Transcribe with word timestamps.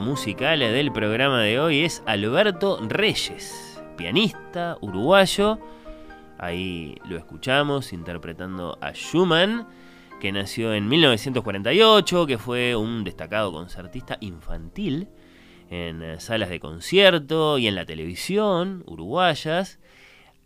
Musical 0.00 0.60
del 0.60 0.92
programa 0.92 1.42
de 1.42 1.58
hoy 1.60 1.84
es 1.84 2.02
Alberto 2.06 2.78
Reyes, 2.88 3.82
pianista 3.96 4.78
uruguayo. 4.80 5.58
Ahí 6.38 6.96
lo 7.08 7.16
escuchamos 7.16 7.92
interpretando 7.92 8.78
a 8.80 8.92
Schumann, 8.92 9.66
que 10.20 10.32
nació 10.32 10.74
en 10.74 10.88
1948, 10.88 12.26
que 12.26 12.38
fue 12.38 12.76
un 12.76 13.04
destacado 13.04 13.52
concertista 13.52 14.18
infantil 14.20 15.08
en 15.70 16.02
eh, 16.02 16.20
salas 16.20 16.48
de 16.48 16.60
concierto 16.60 17.58
y 17.58 17.66
en 17.66 17.74
la 17.74 17.84
televisión 17.84 18.84
uruguayas. 18.86 19.78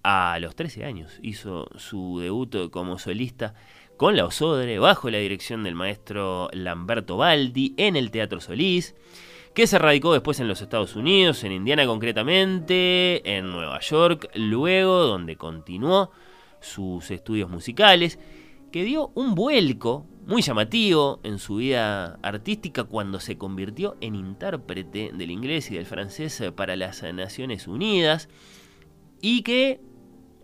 A 0.03 0.39
los 0.41 0.57
13 0.57 0.85
años 0.85 1.19
hizo 1.23 1.69
su 1.77 2.19
debut 2.21 2.71
como 2.71 2.99
solista 2.99 3.55
con 3.97 4.17
la 4.17 4.25
Osodre, 4.25 4.81
bajo 4.81 5.11
la 5.11 5.19
dirección 5.19 5.63
del 5.63 5.77
maestro 5.77 6.49
Lamberto 6.53 7.17
Baldi, 7.17 7.75
en 7.77 7.95
el 7.95 8.11
Teatro 8.11 8.41
Solís, 8.41 8.97
que 9.55 9.67
se 9.67 9.79
radicó 9.79 10.13
después 10.13 10.41
en 10.41 10.49
los 10.49 10.63
Estados 10.63 10.97
Unidos, 10.97 11.45
en 11.45 11.53
Indiana 11.53 11.87
concretamente, 11.87 13.37
en 13.37 13.51
Nueva 13.51 13.81
York, 13.81 14.31
luego 14.35 15.01
donde 15.01 15.37
continuó 15.37 16.11
sus 16.61 17.11
estudios 17.11 17.51
musicales, 17.51 18.19
que 18.71 18.85
dio 18.85 19.11
un 19.15 19.35
vuelco 19.35 20.07
muy 20.27 20.41
llamativo 20.41 21.21
en 21.25 21.39
su 21.39 21.57
vida 21.57 22.19
artística 22.23 22.85
cuando 22.85 23.21
se 23.21 23.37
convirtió 23.37 23.97
en 24.01 24.15
intérprete 24.15 25.11
del 25.13 25.31
inglés 25.31 25.71
y 25.71 25.75
del 25.75 25.85
francés 25.85 26.43
para 26.57 26.77
las 26.77 27.03
Naciones 27.03 27.69
Unidas, 27.69 28.29
y 29.21 29.43
que, 29.43 29.81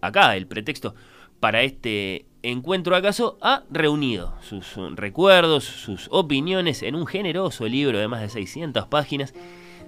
acá 0.02 0.36
el 0.36 0.46
pretexto 0.46 0.94
para 1.40 1.62
este 1.62 2.27
Encuentro 2.42 2.94
acaso 2.94 3.36
ha 3.40 3.64
reunido 3.68 4.34
sus 4.42 4.76
recuerdos, 4.94 5.64
sus 5.64 6.06
opiniones 6.12 6.84
en 6.84 6.94
un 6.94 7.06
generoso 7.06 7.66
libro 7.66 7.98
de 7.98 8.06
más 8.06 8.20
de 8.20 8.28
600 8.28 8.86
páginas, 8.86 9.34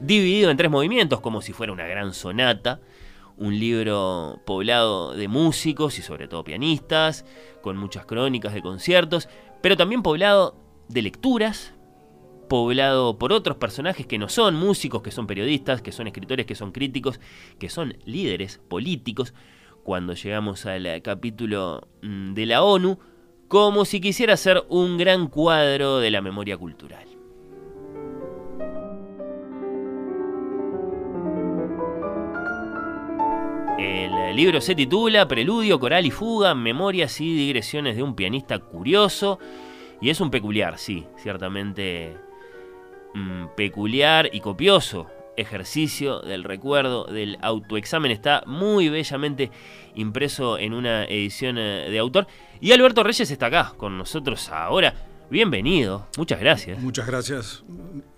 dividido 0.01 0.51
en 0.51 0.57
tres 0.57 0.69
movimientos 0.69 1.21
como 1.21 1.43
si 1.43 1.53
fuera 1.53 1.73
una 1.73 1.87
gran 1.87 2.13
sonata, 2.13 2.81
un 3.37 3.59
libro 3.59 4.41
poblado 4.47 5.15
de 5.15 5.29
músicos 5.29 5.99
y 6.01 6.03
sobre 6.03 6.27
todo 6.27 6.43
pianistas, 6.43 7.25
con 7.63 7.77
muchas 7.77 8.05
crónicas 8.05 8.53
de 8.53 8.63
conciertos, 8.63 9.29
pero 9.63 9.77
también 9.77 10.03
poblado 10.03 10.57
de 10.89 11.03
lecturas, 11.03 11.73
poblado 12.49 13.17
por 13.17 13.33
otros 13.33 13.59
personajes 13.59 14.09
que 14.09 14.19
no 14.19 14.29
son 14.29 14.57
músicos, 14.57 15.03
que 15.03 15.13
son 15.13 15.29
periodistas, 15.29 15.83
que 15.83 15.93
son 15.93 16.09
escritores, 16.09 16.47
que 16.47 16.57
son 16.57 16.73
críticos, 16.73 17.21
que 17.61 17.69
son 17.69 17.97
líderes 18.05 18.61
políticos, 18.69 19.35
cuando 19.83 20.15
llegamos 20.15 20.67
al 20.67 21.03
capítulo 21.03 21.89
mm, 22.03 22.35
de 22.35 22.47
la 22.47 22.63
ONU, 22.63 22.99
como 23.49 23.85
si 23.85 24.01
quisiera 24.01 24.37
ser 24.37 24.65
un 24.69 24.99
gran 24.99 25.27
cuadro 25.27 25.99
de 25.99 26.11
la 26.11 26.21
memoria 26.21 26.57
cultural. 26.57 27.07
El 33.79 34.37
libro 34.37 34.61
se 34.61 34.75
titula 34.75 35.27
Preludio, 35.27 35.81
Coral 35.81 36.07
y 36.07 36.11
Fuga, 36.11 36.55
Memorias 36.55 37.21
y 37.21 37.35
Digresiones 37.35 37.97
de 37.97 38.03
un 38.03 38.15
pianista 38.15 38.59
curioso. 38.59 39.41
Y 40.01 40.11
es 40.11 40.21
un 40.21 40.31
peculiar, 40.31 40.79
sí, 40.79 41.07
ciertamente 41.17 42.17
mm, 43.15 43.47
peculiar 43.57 44.31
y 44.33 44.41
copioso 44.41 45.09
ejercicio 45.37 46.21
del 46.21 46.45
recuerdo, 46.45 47.05
del 47.05 47.39
autoexamen. 47.43 48.11
Está 48.11 48.43
muy 48.47 48.89
bellamente 48.89 49.51
impreso 49.95 50.59
en 50.59 50.75
una 50.75 51.05
edición 51.05 51.59
eh, 51.59 51.89
de 51.91 51.99
autor. 51.99 52.27
Y 52.61 52.73
Alberto 52.73 53.03
Reyes 53.03 53.31
está 53.31 53.47
acá 53.47 53.75
con 53.77 53.99
nosotros 53.99 54.49
ahora. 54.51 54.95
Bienvenido, 55.31 56.09
muchas 56.19 56.41
gracias. 56.41 56.81
Muchas 56.81 57.07
gracias, 57.07 57.63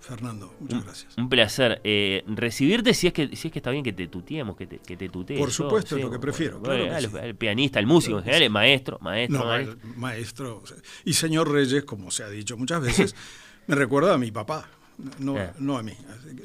Fernando, 0.00 0.54
muchas 0.58 0.82
gracias. 0.82 1.18
Un 1.18 1.28
placer 1.28 1.78
eh, 1.84 2.24
recibirte 2.26 2.94
si 2.94 3.06
es 3.06 3.12
que 3.12 3.36
si 3.36 3.48
es 3.48 3.52
que 3.52 3.58
está 3.58 3.70
bien 3.70 3.84
que 3.84 3.92
te 3.92 4.06
tuteemos, 4.06 4.56
que 4.56 4.66
te, 4.66 4.78
que 4.78 4.96
te 4.96 5.10
Por 5.10 5.50
supuesto, 5.50 5.96
es 5.98 6.02
lo 6.02 6.10
que 6.10 6.18
prefiero. 6.18 6.62
el, 6.72 7.36
pianista, 7.36 7.78
el 7.78 7.86
músico 7.86 8.16
en 8.16 8.24
general, 8.24 8.42
el 8.44 8.50
maestro, 8.50 8.98
maestro. 9.02 9.76
maestro. 9.96 10.62
Y 11.04 11.12
señor 11.12 11.52
Reyes, 11.52 11.84
como 11.84 12.10
se 12.10 12.24
ha 12.24 12.30
dicho 12.30 12.56
muchas 12.56 12.80
veces, 12.80 13.14
me 13.66 13.74
recuerda 13.74 14.14
a 14.14 14.18
mi 14.18 14.30
papá 14.30 14.70
no, 15.18 15.38
eh. 15.38 15.50
no 15.58 15.78
a 15.78 15.82
mí. 15.82 15.92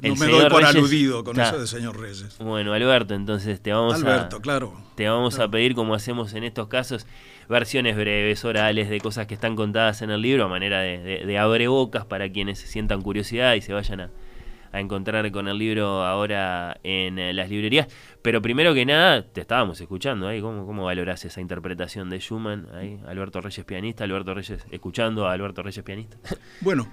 No 0.02 0.14
me 0.16 0.26
doy 0.26 0.48
por 0.48 0.64
aludido 0.64 1.24
con 1.24 1.38
eso 1.38 1.58
de 1.58 1.66
señor 1.66 1.98
Reyes. 1.98 2.36
Bueno, 2.38 2.72
Alberto, 2.72 3.14
entonces 3.14 3.60
te 3.60 3.72
vamos 3.72 3.94
Alberto, 3.94 4.40
claro. 4.40 4.74
Te 4.94 5.08
vamos 5.08 5.38
a 5.38 5.48
pedir, 5.48 5.74
como 5.74 5.94
hacemos 5.94 6.34
en 6.34 6.44
estos 6.44 6.68
casos, 6.68 7.06
versiones 7.48 7.96
breves, 7.96 8.44
orales, 8.44 8.88
de 8.88 9.00
cosas 9.00 9.26
que 9.26 9.34
están 9.34 9.56
contadas 9.56 10.02
en 10.02 10.10
el 10.10 10.20
libro, 10.20 10.44
a 10.44 10.48
manera 10.48 10.80
de, 10.80 11.24
de, 11.24 11.38
abre 11.38 11.68
bocas 11.68 12.04
para 12.04 12.30
quienes 12.30 12.58
sientan 12.58 13.02
curiosidad 13.02 13.54
y 13.54 13.60
se 13.60 13.72
vayan 13.72 14.00
a, 14.00 14.10
a 14.72 14.80
encontrar 14.80 15.30
con 15.30 15.48
el 15.48 15.58
libro 15.58 16.04
ahora 16.04 16.78
en 16.82 17.18
eh, 17.18 17.32
las 17.32 17.48
librerías. 17.48 17.88
Pero 18.22 18.42
primero 18.42 18.74
que 18.74 18.84
nada, 18.84 19.22
te 19.22 19.40
estábamos 19.40 19.80
escuchando 19.80 20.28
ahí. 20.28 20.40
¿Cómo, 20.40 20.66
cómo 20.66 20.84
valorás 20.84 21.24
esa 21.24 21.40
interpretación 21.40 22.10
de 22.10 22.18
Schumann? 22.20 22.66
Ahí, 22.74 23.00
Alberto 23.06 23.40
Reyes 23.40 23.64
pianista, 23.64 24.04
Alberto 24.04 24.34
Reyes 24.34 24.64
escuchando 24.70 25.26
a 25.26 25.32
Alberto 25.32 25.62
Reyes 25.62 25.84
pianista. 25.84 26.16
Bueno, 26.60 26.88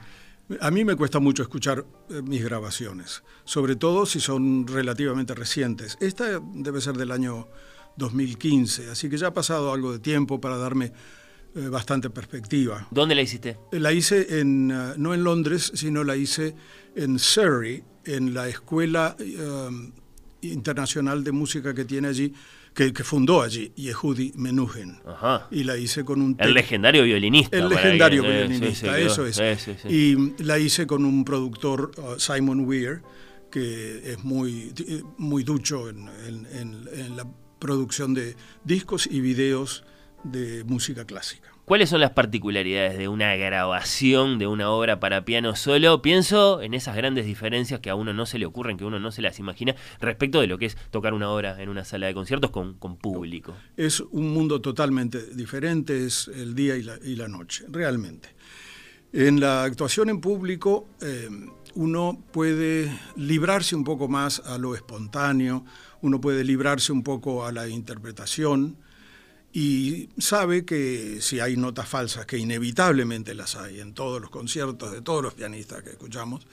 a 0.59 0.71
mí 0.71 0.85
me 0.85 0.95
cuesta 0.95 1.19
mucho 1.19 1.43
escuchar 1.43 1.85
eh, 2.09 2.21
mis 2.21 2.43
grabaciones, 2.43 3.23
sobre 3.43 3.75
todo 3.75 4.05
si 4.05 4.19
son 4.19 4.67
relativamente 4.67 5.33
recientes. 5.33 5.97
Esta 5.99 6.39
debe 6.53 6.81
ser 6.81 6.95
del 6.95 7.11
año 7.11 7.47
2015, 7.97 8.89
así 8.91 9.09
que 9.09 9.17
ya 9.17 9.27
ha 9.27 9.33
pasado 9.33 9.73
algo 9.73 9.91
de 9.91 9.99
tiempo 9.99 10.39
para 10.39 10.57
darme 10.57 10.91
eh, 11.55 11.67
bastante 11.69 12.09
perspectiva. 12.09 12.87
¿Dónde 12.91 13.15
la 13.15 13.21
hiciste? 13.21 13.57
La 13.71 13.91
hice 13.91 14.39
en, 14.39 14.71
eh, 14.71 14.93
no 14.97 15.13
en 15.13 15.23
Londres, 15.23 15.71
sino 15.73 16.03
la 16.03 16.15
hice 16.15 16.55
en 16.95 17.17
Surrey, 17.17 17.83
en 18.03 18.33
la 18.33 18.47
Escuela 18.47 19.15
Internacional 20.41 21.23
de 21.23 21.31
Música 21.31 21.73
que 21.73 21.85
tiene 21.85 22.09
allí, 22.09 22.33
que, 22.75 23.03
fundó 23.03 23.41
allí, 23.41 23.71
Yehudi 23.75 24.33
Menuhin. 24.35 24.99
Y 25.49 25.63
la 25.63 25.77
hice 25.77 26.03
con 26.03 26.21
un... 26.21 26.35
El 26.37 26.53
legendario 26.53 27.03
violinista. 27.03 27.57
El 27.57 27.69
legendario 27.69 28.21
violinista, 28.21 28.99
eso 28.99 29.25
es. 29.25 29.39
y 29.85 30.33
la 30.43 30.59
hice 30.59 30.85
con 30.85 31.05
un 31.05 31.23
productor, 31.23 31.91
uh, 31.97 32.19
Simon 32.19 32.61
Weir, 32.67 33.01
que 33.49 34.11
es 34.11 34.23
muy, 34.23 34.73
muy 35.17 35.43
ducho 35.43 35.89
en, 35.89 36.09
en 36.51 37.15
la 37.15 37.25
producción 37.59 38.13
de 38.13 38.35
discos 38.65 39.07
y 39.09 39.21
videos 39.21 39.85
de 40.23 40.65
música 40.65 41.05
clásica. 41.05 41.54
¿Cuáles 41.65 41.89
son 41.89 41.99
las 41.99 42.11
particularidades 42.11 42.95
de 42.95 43.07
una 43.07 43.35
grabación 43.35 44.37
de 44.37 44.45
una 44.45 44.69
obra 44.69 44.99
para 44.99 45.25
piano 45.25 45.55
solo? 45.55 46.03
Pienso 46.03 46.61
en 46.61 46.75
esas 46.75 46.95
grandes 46.95 47.25
diferencias 47.25 47.79
que 47.79 47.89
a 47.89 47.95
uno 47.95 48.13
no 48.13 48.27
se 48.27 48.37
le 48.37 48.45
ocurren, 48.45 48.77
que 48.77 48.85
uno 48.85 48.99
no 48.99 49.11
se 49.11 49.23
las 49.23 49.39
imagina, 49.39 49.75
respecto 49.99 50.39
de 50.39 50.45
lo 50.45 50.59
que 50.59 50.67
es 50.67 50.77
tocar 50.91 51.15
una 51.15 51.27
obra 51.31 51.59
en 51.59 51.69
una 51.69 51.83
sala 51.83 52.05
de 52.05 52.13
conciertos 52.13 52.51
con, 52.51 52.75
público. 52.97 53.55
Es 53.75 53.99
un 53.99 54.31
mundo 54.31 54.61
totalmente 54.61 55.25
diferente, 55.33 56.05
es 56.05 56.27
el 56.27 56.53
día 56.53 56.75
y 56.75 56.83
la, 57.15 57.27
noche, 57.27 57.65
realmente. 57.67 58.29
En 59.11 59.39
la 59.39 59.63
actuación 59.63 60.09
en 60.11 60.21
público, 60.21 60.87
eh, 61.01 61.27
uno 61.73 62.23
puede 62.31 62.95
librarse 63.15 63.75
un 63.75 63.83
poco 63.83 64.07
más 64.07 64.39
a 64.45 64.59
lo 64.59 64.75
espontáneo, 64.75 65.65
uno 66.01 66.21
puede 66.21 66.43
librarse 66.43 66.91
un 66.91 67.01
poco 67.01 67.43
a 67.43 67.51
la 67.51 67.67
interpretación 67.67 68.77
y 69.55 70.09
sabe 70.17 70.65
que 70.65 71.19
si 71.21 71.39
hay 71.39 71.55
notas 71.55 71.87
falsas, 71.87 72.25
que 72.25 72.37
inevitablemente 72.37 73.33
las 73.33 73.55
hay 73.55 73.79
en 73.79 73.93
todos 73.93 74.19
los 74.19 74.29
conciertos 74.29 74.91
de 74.91 75.01
todos 75.01 75.23
los 75.23 75.33
pianistas 75.33 75.81
que 75.81 75.91
escuchamos, 75.91 76.45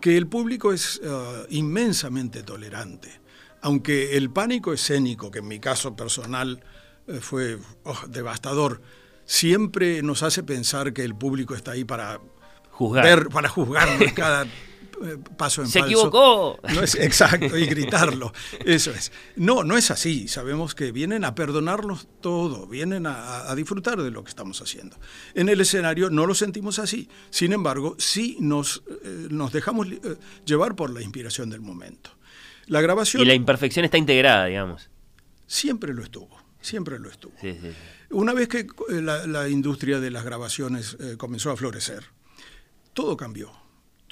que 0.00 0.16
el 0.16 0.26
público 0.26 0.72
es 0.72 0.98
uh, 1.04 1.44
inmensamente 1.50 2.42
tolerante. 2.42 3.20
Aunque 3.60 4.16
el 4.16 4.30
pánico 4.30 4.72
escénico, 4.72 5.30
que 5.30 5.40
en 5.40 5.48
mi 5.48 5.60
caso 5.60 5.94
personal 5.94 6.64
eh, 7.06 7.18
fue 7.20 7.58
oh, 7.84 8.00
devastador, 8.08 8.80
siempre 9.26 10.00
nos 10.02 10.22
hace 10.22 10.42
pensar 10.42 10.94
que 10.94 11.04
el 11.04 11.14
público 11.14 11.54
está 11.54 11.72
ahí 11.72 11.84
para 11.84 12.18
juzgar, 12.70 13.28
para 13.28 13.50
juzgarnos 13.50 14.10
cada 14.14 14.46
paso 15.36 15.62
en 15.62 15.68
Se 15.68 15.80
equivocó. 15.80 16.58
No 16.74 16.82
es, 16.82 16.94
exacto, 16.94 17.56
y 17.56 17.66
gritarlo. 17.66 18.32
Eso 18.64 18.90
es. 18.90 19.12
No, 19.36 19.64
no 19.64 19.76
es 19.76 19.90
así. 19.90 20.28
Sabemos 20.28 20.74
que 20.74 20.92
vienen 20.92 21.24
a 21.24 21.34
perdonarnos 21.34 22.08
todo, 22.20 22.66
vienen 22.66 23.06
a, 23.06 23.54
disfrutar 23.54 24.00
de 24.02 24.10
lo 24.10 24.24
que 24.24 24.30
estamos 24.30 24.60
haciendo. 24.60 24.96
En 25.34 25.48
el 25.48 25.60
escenario 25.60 26.10
no 26.10 26.26
lo 26.26 26.34
sentimos 26.34 26.78
así. 26.78 27.08
Sin 27.30 27.52
embargo, 27.52 27.96
sí 27.98 28.36
nos, 28.40 28.82
eh, 29.04 29.28
nos 29.30 29.52
dejamos 29.52 29.88
eh, 29.88 30.16
llevar 30.44 30.76
por 30.76 30.90
la 30.90 31.02
inspiración 31.02 31.50
del 31.50 31.60
momento. 31.60 32.10
La 32.66 32.80
grabación. 32.80 33.22
Y 33.22 33.26
la 33.26 33.34
imperfección 33.34 33.84
está 33.84 33.98
integrada, 33.98 34.46
digamos. 34.46 34.88
Siempre 35.46 35.92
lo 35.94 36.02
estuvo. 36.02 36.40
Siempre 36.60 36.98
lo 36.98 37.10
estuvo. 37.10 37.32
Una 38.10 38.32
vez 38.34 38.48
que 38.48 38.66
la, 38.88 39.48
industria 39.48 39.98
de 39.98 40.10
las 40.12 40.24
grabaciones 40.24 40.96
comenzó 41.16 41.50
a 41.50 41.56
florecer, 41.56 42.04
todo 42.94 43.16
cambió 43.16 43.61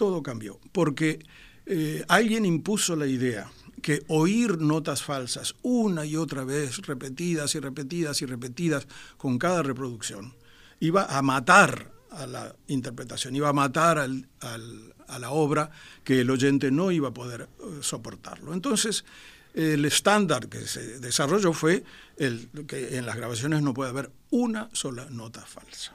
todo 0.01 0.23
cambió, 0.23 0.59
porque 0.73 1.19
eh, 1.67 2.07
alguien 2.09 2.47
impuso 2.47 2.97
la 2.97 3.07
idea 3.07 3.53
que 3.83 4.03
oír 4.09 4.57
notas 4.57 5.03
falsas 5.03 5.57
una 5.61 6.07
y 6.07 6.17
otra 6.17 6.43
vez, 6.43 6.79
repetidas 6.87 7.55
y 7.55 7.61
repetidas 7.61 8.23
y 8.23 8.25
repetidas 8.25 8.89
con 9.19 9.39
cada 9.39 9.63
reproducción, 9.63 10.35
iba 10.81 11.05
a 11.05 11.21
matar 11.21 11.93
a 12.13 12.27
la 12.27 12.57
interpretación, 12.69 13.37
iba 13.37 13.51
a 13.51 13.53
matar 13.53 13.99
a 13.99 15.19
la 15.19 15.31
obra 15.33 15.71
que 16.03 16.23
el 16.23 16.31
oyente 16.31 16.71
no 16.71 16.91
iba 16.93 17.09
a 17.09 17.15
poder 17.15 17.43
eh, 17.43 17.81
soportarlo. 17.83 18.55
Entonces, 18.55 19.05
el 19.53 19.85
estándar 19.85 20.49
que 20.49 20.67
se 20.67 20.99
desarrolló 20.99 21.53
fue 21.53 21.85
el, 22.17 22.49
que 22.67 22.97
en 22.97 23.05
las 23.05 23.17
grabaciones 23.17 23.61
no 23.61 23.75
puede 23.75 23.91
haber 23.91 24.11
una 24.31 24.71
sola 24.73 25.11
nota 25.11 25.43
falsa. 25.43 25.93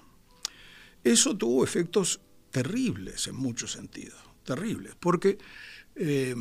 Eso 1.03 1.35
tuvo 1.35 1.63
efectos 1.63 2.19
terribles 2.55 3.27
en 3.27 3.35
muchos 3.35 3.73
sentidos, 3.73 4.17
terribles, 4.45 4.95
porque 4.97 5.37
eh, 5.97 6.33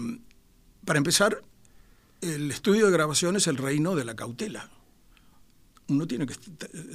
para 0.84 0.98
empezar, 0.98 1.42
el 2.20 2.52
estudio 2.52 2.86
de 2.86 2.92
grabación 2.92 3.34
es 3.34 3.48
el 3.48 3.56
reino 3.56 3.96
de 3.96 4.04
la 4.04 4.14
cautela. 4.14 4.70
Uno 5.88 6.06
tiene 6.06 6.26
que 6.26 6.36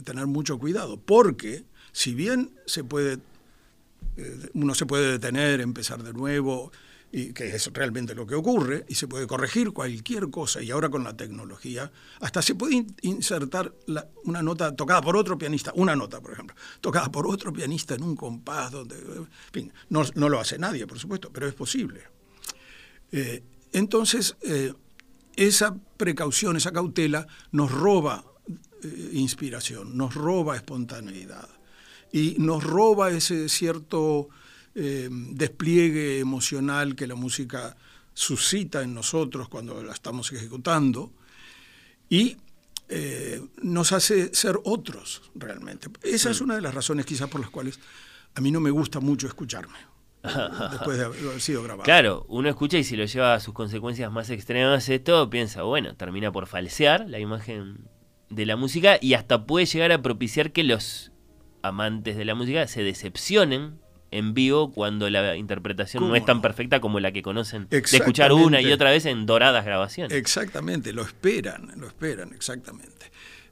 tener 0.06 0.26
mucho 0.26 0.58
cuidado, 0.58 1.02
porque 1.02 1.66
si 1.92 2.16
bien 2.16 2.52
se 2.66 2.86
puede, 2.86 3.20
eh, 4.16 4.50
uno 4.54 4.74
se 4.74 4.86
puede 4.86 5.12
detener, 5.12 5.60
empezar 5.60 6.02
de 6.02 6.14
nuevo, 6.14 6.72
y 7.12 7.34
que 7.34 7.56
es 7.56 7.68
realmente 7.74 8.14
lo 8.14 8.28
que 8.28 8.36
ocurre, 8.36 8.86
y 8.88 8.96
se 8.96 9.08
puede 9.08 9.26
corregir 9.26 9.72
cualquier 9.72 10.30
cosa, 10.30 10.62
y 10.62 10.70
ahora 10.72 10.90
con 10.90 11.04
la 11.04 11.16
tecnología, 11.16 11.92
hasta 12.20 12.42
se 12.42 12.56
puede 12.56 12.86
insertar 13.02 13.74
una 14.24 14.44
nota 14.44 14.76
tocada 14.76 15.02
por 15.02 15.18
otro 15.18 15.38
pianista, 15.38 15.72
una 15.76 15.96
nota, 15.96 16.22
por 16.22 16.34
ejemplo, 16.34 16.56
tocada 16.82 17.12
por 17.12 17.28
otro 17.28 17.52
pianista 17.52 17.96
en 17.96 18.04
un 18.04 18.16
compás, 18.16 18.72
donde, 18.72 18.96
en 18.96 19.28
fin, 19.52 19.74
no, 19.90 20.04
lo 20.30 20.40
hace 20.40 20.60
nadie, 20.60 20.86
por 20.86 21.00
supuesto, 21.00 21.32
pero 21.34 21.48
es 21.48 21.56
posible. 21.56 22.04
Eh, 23.12 23.44
entonces, 23.74 24.36
eh, 24.42 24.74
esa 25.36 25.76
precaución, 25.98 26.58
esa 26.58 26.72
cautela, 26.72 27.26
nos 27.52 27.72
roba 27.72 28.24
eh, 28.84 29.10
inspiración, 29.14 29.98
nos 29.98 30.14
roba 30.14 30.56
espontaneidad, 30.56 31.50
y 32.12 32.36
nos 32.40 32.64
roba 32.64 33.12
ese 33.12 33.50
cierto 33.50 34.30
eh, 34.82 35.10
despliegue 35.12 36.20
emocional 36.20 36.96
que 36.96 37.06
la 37.06 37.16
música 37.16 37.76
suscita 38.14 38.82
en 38.82 38.94
nosotros 38.94 39.50
cuando 39.50 39.84
la 39.84 39.92
estamos 39.92 40.32
ejecutando 40.32 41.12
y 42.08 42.38
eh, 42.88 43.42
nos 43.62 43.92
hace 43.92 44.34
ser 44.34 44.58
otros 44.64 45.32
realmente. 45.36 45.90
Esa 46.02 46.30
es 46.30 46.40
mm. 46.40 46.44
una 46.46 46.56
de 46.56 46.62
las 46.62 46.74
razones 46.74 47.06
quizás 47.06 47.28
por 47.28 47.42
las 47.42 47.50
cuales 47.50 47.78
a 48.36 48.40
mí 48.40 48.52
no 48.52 48.62
me 48.62 48.72
gusta 48.72 49.02
mucho 49.02 49.28
escucharme 49.28 49.78
después 50.72 50.98
de 50.98 51.04
haber 51.04 51.42
sido 51.42 51.62
grabado. 51.62 51.84
Claro, 51.84 52.26
uno 52.30 52.48
escucha 52.48 52.78
y 52.78 52.86
si 52.86 52.96
lo 52.96 53.04
lleva 53.04 53.34
a 53.34 53.42
sus 53.42 53.54
consecuencias 53.54 54.10
más 54.14 54.30
extremas 54.30 54.88
esto, 54.88 55.30
piensa, 55.30 55.64
bueno, 55.64 55.94
termina 55.98 56.32
por 56.32 56.48
falsear 56.48 57.10
la 57.10 57.20
imagen 57.20 57.90
de 58.30 58.46
la 58.46 58.56
música 58.56 58.98
y 59.02 59.16
hasta 59.16 59.46
puede 59.46 59.66
llegar 59.66 59.92
a 59.92 60.02
propiciar 60.02 60.54
que 60.54 60.64
los 60.64 61.12
amantes 61.64 62.16
de 62.16 62.24
la 62.24 62.34
música 62.34 62.66
se 62.68 62.82
decepcionen 62.82 63.78
en 64.12 64.34
vivo 64.34 64.72
cuando 64.72 65.10
la 65.10 65.36
interpretación 65.36 66.08
no 66.08 66.16
es 66.16 66.26
tan 66.26 66.42
perfecta 66.42 66.80
como 66.80 67.00
la 67.00 67.12
que 67.12 67.22
conocen 67.22 67.68
de 67.70 67.78
escuchar 67.78 68.32
una 68.34 68.62
y 68.62 68.72
otra 68.72 68.92
vez 68.92 69.06
en 69.06 69.26
doradas 69.26 69.66
grabaciones. 69.66 70.18
Exactamente, 70.18 70.94
lo 70.94 71.04
esperan, 71.04 71.74
lo 71.78 71.88
esperan, 71.88 72.34
exactamente. 72.34 73.12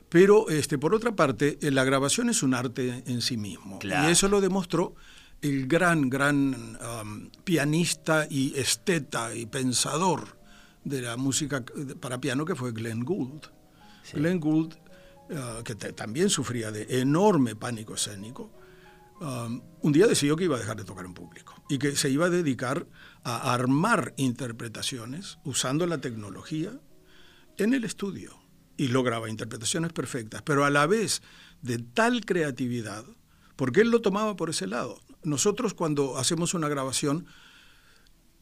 Pero 0.10 0.50
este, 0.50 0.78
por 0.78 0.94
otra 0.94 1.16
parte, 1.16 1.58
eh, 1.62 1.72
la 1.72 1.84
grabación 1.84 2.30
es 2.30 2.42
un 2.42 2.54
arte 2.54 3.04
en 3.06 3.22
sí 3.22 3.38
mismo. 3.38 3.80
Y 3.84 4.10
eso 4.10 4.30
lo 4.30 4.40
demostró 4.40 4.96
el 5.42 5.68
gran, 5.68 6.10
gran 6.10 6.78
um, 7.02 7.30
pianista 7.44 8.26
y 8.30 8.58
esteta 8.58 9.36
y 9.36 9.46
pensador 9.46 10.38
de 10.84 11.02
la 11.02 11.18
música 11.18 11.64
para 12.00 12.20
piano 12.20 12.46
que 12.46 12.56
fue 12.56 12.72
Glenn 12.72 13.04
Gould. 13.04 13.48
Glenn 14.14 14.40
Gould, 14.40 14.76
uh, 15.30 15.64
que 15.64 15.76
también 15.76 16.30
sufría 16.30 16.72
de 16.72 17.02
enorme 17.02 17.56
pánico 17.56 17.96
escénico, 17.96 18.52
Um, 19.20 19.62
un 19.82 19.94
día 19.94 20.06
decidió 20.06 20.36
que 20.36 20.44
iba 20.44 20.58
a 20.58 20.60
dejar 20.60 20.78
de 20.78 20.84
tocar 20.84 21.06
en 21.06 21.16
público 21.16 21.56
y 21.70 21.80
que 21.80 21.96
se 21.96 22.10
iba 22.10 22.28
a 22.28 22.30
dedicar 22.30 22.88
a 23.24 23.52
armar 23.52 24.14
interpretaciones 24.18 25.40
usando 25.44 25.88
la 25.88 26.00
tecnología 26.00 26.80
en 27.58 27.74
el 27.74 27.84
estudio. 27.84 28.38
Y 28.80 28.90
lograba 28.90 29.28
interpretaciones 29.28 29.92
perfectas, 29.92 30.44
pero 30.44 30.64
a 30.64 30.70
la 30.70 30.86
vez 30.86 31.24
de 31.64 31.80
tal 31.80 32.26
creatividad, 32.26 33.04
porque 33.56 33.82
él 33.82 33.90
lo 33.90 34.02
tomaba 34.02 34.36
por 34.36 34.52
ese 34.52 34.68
lado. 34.68 35.02
Nosotros 35.24 35.74
cuando 35.74 36.20
hacemos 36.20 36.54
una 36.54 36.70
grabación, 36.70 37.26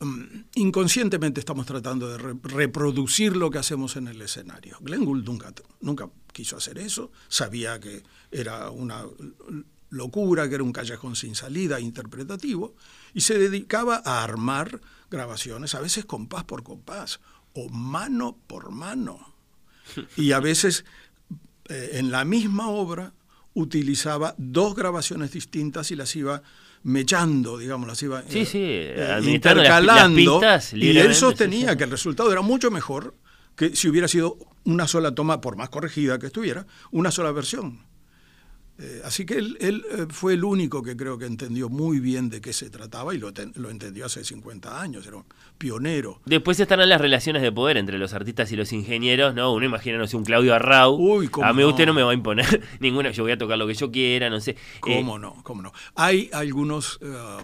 um, 0.01 0.27
inconscientemente 0.55 1.39
estamos 1.39 1.65
tratando 1.65 2.10
de 2.10 2.17
reproducir 2.44 3.38
lo 3.38 3.50
que 3.50 3.60
hacemos 3.60 3.96
en 3.96 4.10
el 4.10 4.22
escenario. 4.22 4.77
Glenn 4.82 5.05
Gould 5.05 5.25
nunca, 5.25 5.53
nunca 5.79 6.10
quiso 6.34 6.58
hacer 6.58 6.79
eso, 6.79 7.13
sabía 7.29 7.79
que 7.79 8.03
era 8.29 8.70
una 8.72 9.05
locura, 9.96 10.48
que 10.48 10.56
era 10.56 10.64
un 10.64 10.74
callejón 10.74 11.16
sin 11.16 11.36
salida 11.36 11.80
interpretativo, 11.80 12.75
y 13.14 13.22
se 13.22 13.38
dedicaba 13.38 14.02
a 14.06 14.24
armar 14.24 14.82
grabaciones, 15.10 15.75
a 15.75 15.82
veces 15.82 16.06
compás 16.06 16.44
por 16.44 16.64
compás, 16.64 17.20
o 17.54 17.70
mano 17.70 18.38
por 18.48 18.72
mano. 18.72 19.34
Y 20.18 20.32
a 20.32 20.40
veces 20.40 20.84
eh, 21.70 21.92
en 21.94 22.12
la 22.12 22.25
misma 22.25 22.70
obra 22.70 23.14
utilizaba 23.54 24.36
dos 24.38 24.75
grabaciones 24.75 25.32
distintas 25.32 25.92
y 25.92 25.96
las 25.96 26.16
iba 26.16 26.42
mechando, 26.84 27.58
digamos, 27.58 27.88
las 27.88 28.02
iba 28.04 28.24
sí, 28.28 28.46
sí, 28.46 28.60
eh, 28.62 29.20
intercalando. 29.24 30.42
y 30.74 30.98
él 30.98 31.16
sostenía 31.16 31.75
que 31.75 31.86
el 31.86 31.92
resultado 31.92 32.32
era 32.32 32.42
mucho 32.42 32.70
mejor 32.70 33.16
que 33.56 33.75
si 33.75 33.88
hubiera 33.90 34.08
sido 34.08 34.38
una 34.66 34.88
sola 34.88 35.16
toma, 35.16 35.42
por 35.42 35.56
más 35.56 35.70
corregida 35.70 36.20
que 36.20 36.28
estuviera, 36.28 36.68
una 36.92 37.12
sola 37.12 37.32
versión. 37.32 37.80
Eh, 38.77 39.01
así 39.05 39.25
que 39.25 39.36
él, 39.36 39.58
eh, 39.62 40.05
fue 40.10 40.34
el 40.34 40.44
único 40.44 40.84
que 40.84 40.98
creo 40.98 41.17
que 41.17 41.25
entendió 41.25 41.70
muy 41.70 42.01
bien 42.01 42.29
de 42.29 42.41
qué 42.41 42.51
se 42.51 42.70
trataba 42.70 43.15
y 43.15 43.20
lo, 43.20 43.29
entendió 43.29 44.05
hace 44.05 44.24
50 44.24 44.82
años, 44.82 45.08
era 45.08 45.15
un 45.15 45.25
pionero. 45.58 46.20
Después 46.25 46.60
estarán 46.60 46.89
las 46.89 47.00
relaciones 47.00 47.41
de 47.41 47.53
poder 47.53 47.77
entre 47.77 47.98
los 47.98 48.13
artistas 48.13 48.51
y 48.51 48.58
los 48.58 48.74
ingenieros, 48.74 49.34
¿no? 49.34 49.53
Uno 49.53 49.65
imagina, 49.65 49.98
no 49.98 50.08
sé, 50.08 50.17
un 50.17 50.25
Claudio 50.25 50.53
Arrau. 50.53 50.96
Uy, 50.96 51.29
a 51.41 51.53
mí 51.53 51.63
usted 51.63 51.86
no 51.86 51.94
me 51.94 52.03
va 52.03 52.12
a 52.12 52.13
imponer 52.13 52.62
ninguna, 52.82 53.12
yo 53.12 53.24
voy 53.24 53.32
a 53.32 53.38
tocar 53.38 53.58
lo 53.58 53.65
que 53.65 53.75
yo 53.75 53.89
quiera, 53.91 54.29
no 54.29 54.41
sé. 54.41 54.58
¿Cómo 54.82 55.15
eh, 55.15 55.20
no? 55.20 55.41
¿Cómo 55.44 55.62
no? 55.62 55.72
Hay 55.96 56.29
algunos 56.34 57.00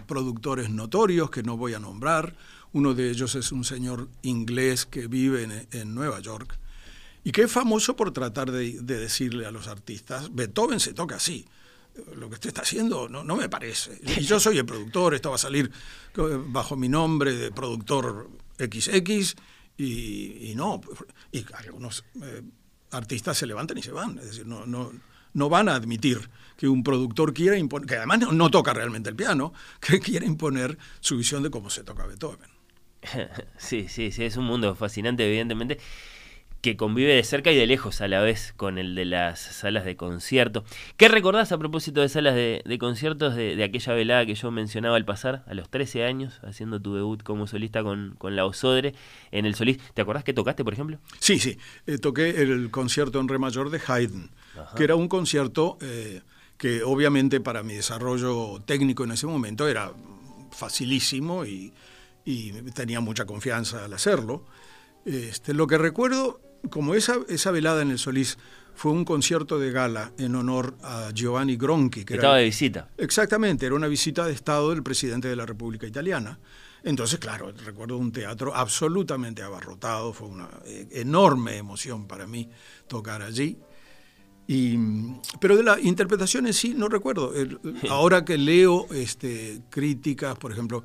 productores 0.06 0.68
notorios 0.68 1.30
que 1.30 1.42
no 1.42 1.56
voy 1.56 1.72
a 1.72 1.78
nombrar. 1.78 2.36
Uno 2.74 2.94
de 2.94 3.10
ellos 3.10 3.34
es 3.36 3.52
un 3.52 3.64
señor 3.64 4.08
inglés 4.22 4.84
que 4.84 5.06
vive 5.06 5.66
en 5.72 5.94
Nueva 5.94 6.20
York 6.20 6.58
y 7.24 7.32
que 7.32 7.46
famoso 7.48 7.94
por 7.96 8.12
tratar 8.12 8.50
de, 8.50 8.80
decirle 8.80 9.46
a 9.46 9.50
los 9.50 9.68
artistas, 9.68 10.34
Beethoven 10.34 10.80
se 10.80 10.92
toca 10.92 11.16
así, 11.16 11.46
lo 12.16 12.28
que 12.28 12.34
usted 12.34 12.48
está 12.48 12.62
haciendo 12.62 13.08
no, 13.08 13.36
me 13.36 13.48
parece. 13.48 14.00
Y 14.18 14.22
yo 14.22 14.40
soy 14.40 14.58
el 14.58 14.66
productor, 14.66 15.14
esto 15.14 15.30
va 15.30 15.36
a 15.36 15.38
salir 15.38 15.70
bajo 16.46 16.76
mi 16.76 16.88
nombre 16.88 17.34
de 17.34 17.52
productor 17.52 18.30
XX 18.58 19.36
y, 19.76 20.52
no, 20.56 20.80
y 21.30 21.44
algunos 21.54 22.04
eh, 22.22 22.42
artistas 22.90 23.38
se 23.38 23.46
levantan 23.46 23.78
y 23.78 23.82
se 23.82 23.92
van, 23.92 24.18
es 24.18 24.26
decir, 24.26 24.46
no, 24.46 24.66
no, 24.66 24.92
no 25.34 25.48
van 25.48 25.68
a 25.68 25.74
admitir 25.74 26.28
que 26.56 26.68
un 26.68 26.82
productor 26.82 27.32
quiera 27.32 27.56
imponer, 27.56 27.88
que 27.88 27.96
además 27.96 28.20
no, 28.20 28.32
no 28.32 28.50
toca 28.50 28.72
realmente 28.72 29.10
el 29.10 29.16
piano, 29.16 29.52
que 29.80 30.00
quiera 30.00 30.26
imponer 30.26 30.78
su 31.00 31.16
visión 31.16 31.42
de 31.42 31.50
cómo 31.50 31.70
se 31.70 31.84
toca 31.84 32.06
Beethoven. 32.06 32.50
Sí, 33.58 33.88
sí, 33.88 34.12
sí, 34.12 34.24
es 34.24 34.36
un 34.36 34.44
mundo 34.44 34.74
fascinante, 34.74 35.26
evidentemente 35.26 35.78
que 36.62 36.76
convive 36.76 37.12
de 37.12 37.24
cerca 37.24 37.50
y 37.50 37.56
de 37.56 37.66
lejos 37.66 38.00
a 38.00 38.08
la 38.08 38.20
vez 38.20 38.54
con 38.56 38.78
el 38.78 38.94
de 38.94 39.04
las 39.04 39.40
salas 39.40 39.84
de 39.84 39.96
concierto. 39.96 40.64
¿Qué 40.96 41.08
recordás 41.08 41.50
a 41.50 41.58
propósito 41.58 42.00
de 42.00 42.08
salas 42.08 42.36
de, 42.36 42.78
conciertos 42.78 43.34
de, 43.34 43.62
aquella 43.64 43.92
velada 43.94 44.24
que 44.24 44.36
yo 44.36 44.50
mencionaba 44.52 44.96
al 44.96 45.04
pasar, 45.04 45.44
a 45.48 45.54
los 45.54 45.68
13 45.68 46.04
años, 46.04 46.38
haciendo 46.44 46.80
tu 46.80 46.94
debut 46.94 47.20
como 47.24 47.48
solista 47.48 47.82
con, 47.82 48.16
la 48.22 48.46
Osodre 48.46 48.94
en 49.32 49.44
el 49.44 49.56
Solís? 49.56 49.78
¿Te 49.92 50.02
acordás 50.02 50.22
que 50.22 50.32
tocaste, 50.32 50.62
por 50.62 50.72
ejemplo? 50.72 51.00
Sí, 51.18 51.40
sí. 51.40 51.58
Eh, 51.88 51.98
toqué 51.98 52.30
el 52.42 52.70
concierto 52.70 53.18
en 53.18 53.26
re 53.26 53.40
mayor 53.40 53.70
de 53.70 53.80
Haydn, 53.84 54.30
que 54.76 54.84
era 54.84 54.94
un 54.94 55.08
concierto 55.08 55.78
eh, 55.80 56.22
que 56.56 56.84
obviamente 56.84 57.40
para 57.40 57.64
mi 57.64 57.74
desarrollo 57.74 58.62
técnico 58.64 59.02
en 59.02 59.10
ese 59.10 59.26
momento 59.26 59.66
era 59.66 59.92
facilísimo 60.52 61.44
y, 61.44 61.74
tenía 62.72 63.00
mucha 63.00 63.24
confianza 63.24 63.84
al 63.86 63.94
hacerlo. 63.94 64.44
Este, 65.04 65.54
lo 65.54 65.66
que 65.66 65.76
recuerdo 65.76 66.51
como 66.70 66.94
esa, 66.94 67.18
esa 67.28 67.50
velada 67.50 67.82
en 67.82 67.90
el 67.90 67.98
Solís 67.98 68.38
fue 68.74 68.92
un 68.92 69.04
concierto 69.04 69.58
de 69.58 69.70
gala 69.70 70.12
en 70.18 70.34
honor 70.34 70.76
a 70.82 71.10
Giovanni 71.12 71.56
Gronchi. 71.56 72.04
Que 72.04 72.14
Estaba 72.14 72.38
de 72.38 72.44
visita. 72.44 72.88
Exactamente, 72.96 73.66
era 73.66 73.74
una 73.74 73.88
visita 73.88 74.26
de 74.26 74.32
Estado 74.32 74.70
del 74.70 74.82
presidente 74.82 75.28
de 75.28 75.36
la 75.36 75.46
República 75.46 75.86
Italiana. 75.86 76.38
Entonces, 76.84 77.18
claro, 77.18 77.52
recuerdo 77.64 77.96
un 77.96 78.10
teatro 78.10 78.54
absolutamente 78.54 79.42
abarrotado, 79.42 80.12
fue 80.12 80.28
una 80.28 80.48
eh, 80.64 80.88
enorme 80.92 81.56
emoción 81.56 82.06
para 82.08 82.26
mí 82.26 82.48
tocar 82.88 83.22
allí. 83.22 83.58
Y, 84.48 84.76
pero 85.40 85.56
de 85.56 85.62
la 85.62 85.78
interpretación 85.78 86.46
en 86.48 86.54
sí 86.54 86.74
no 86.76 86.88
recuerdo. 86.88 87.32
ahora 87.88 88.24
que 88.24 88.36
leo 88.36 88.86
este, 88.92 89.62
críticas, 89.70 90.36
por 90.36 90.50
ejemplo, 90.50 90.82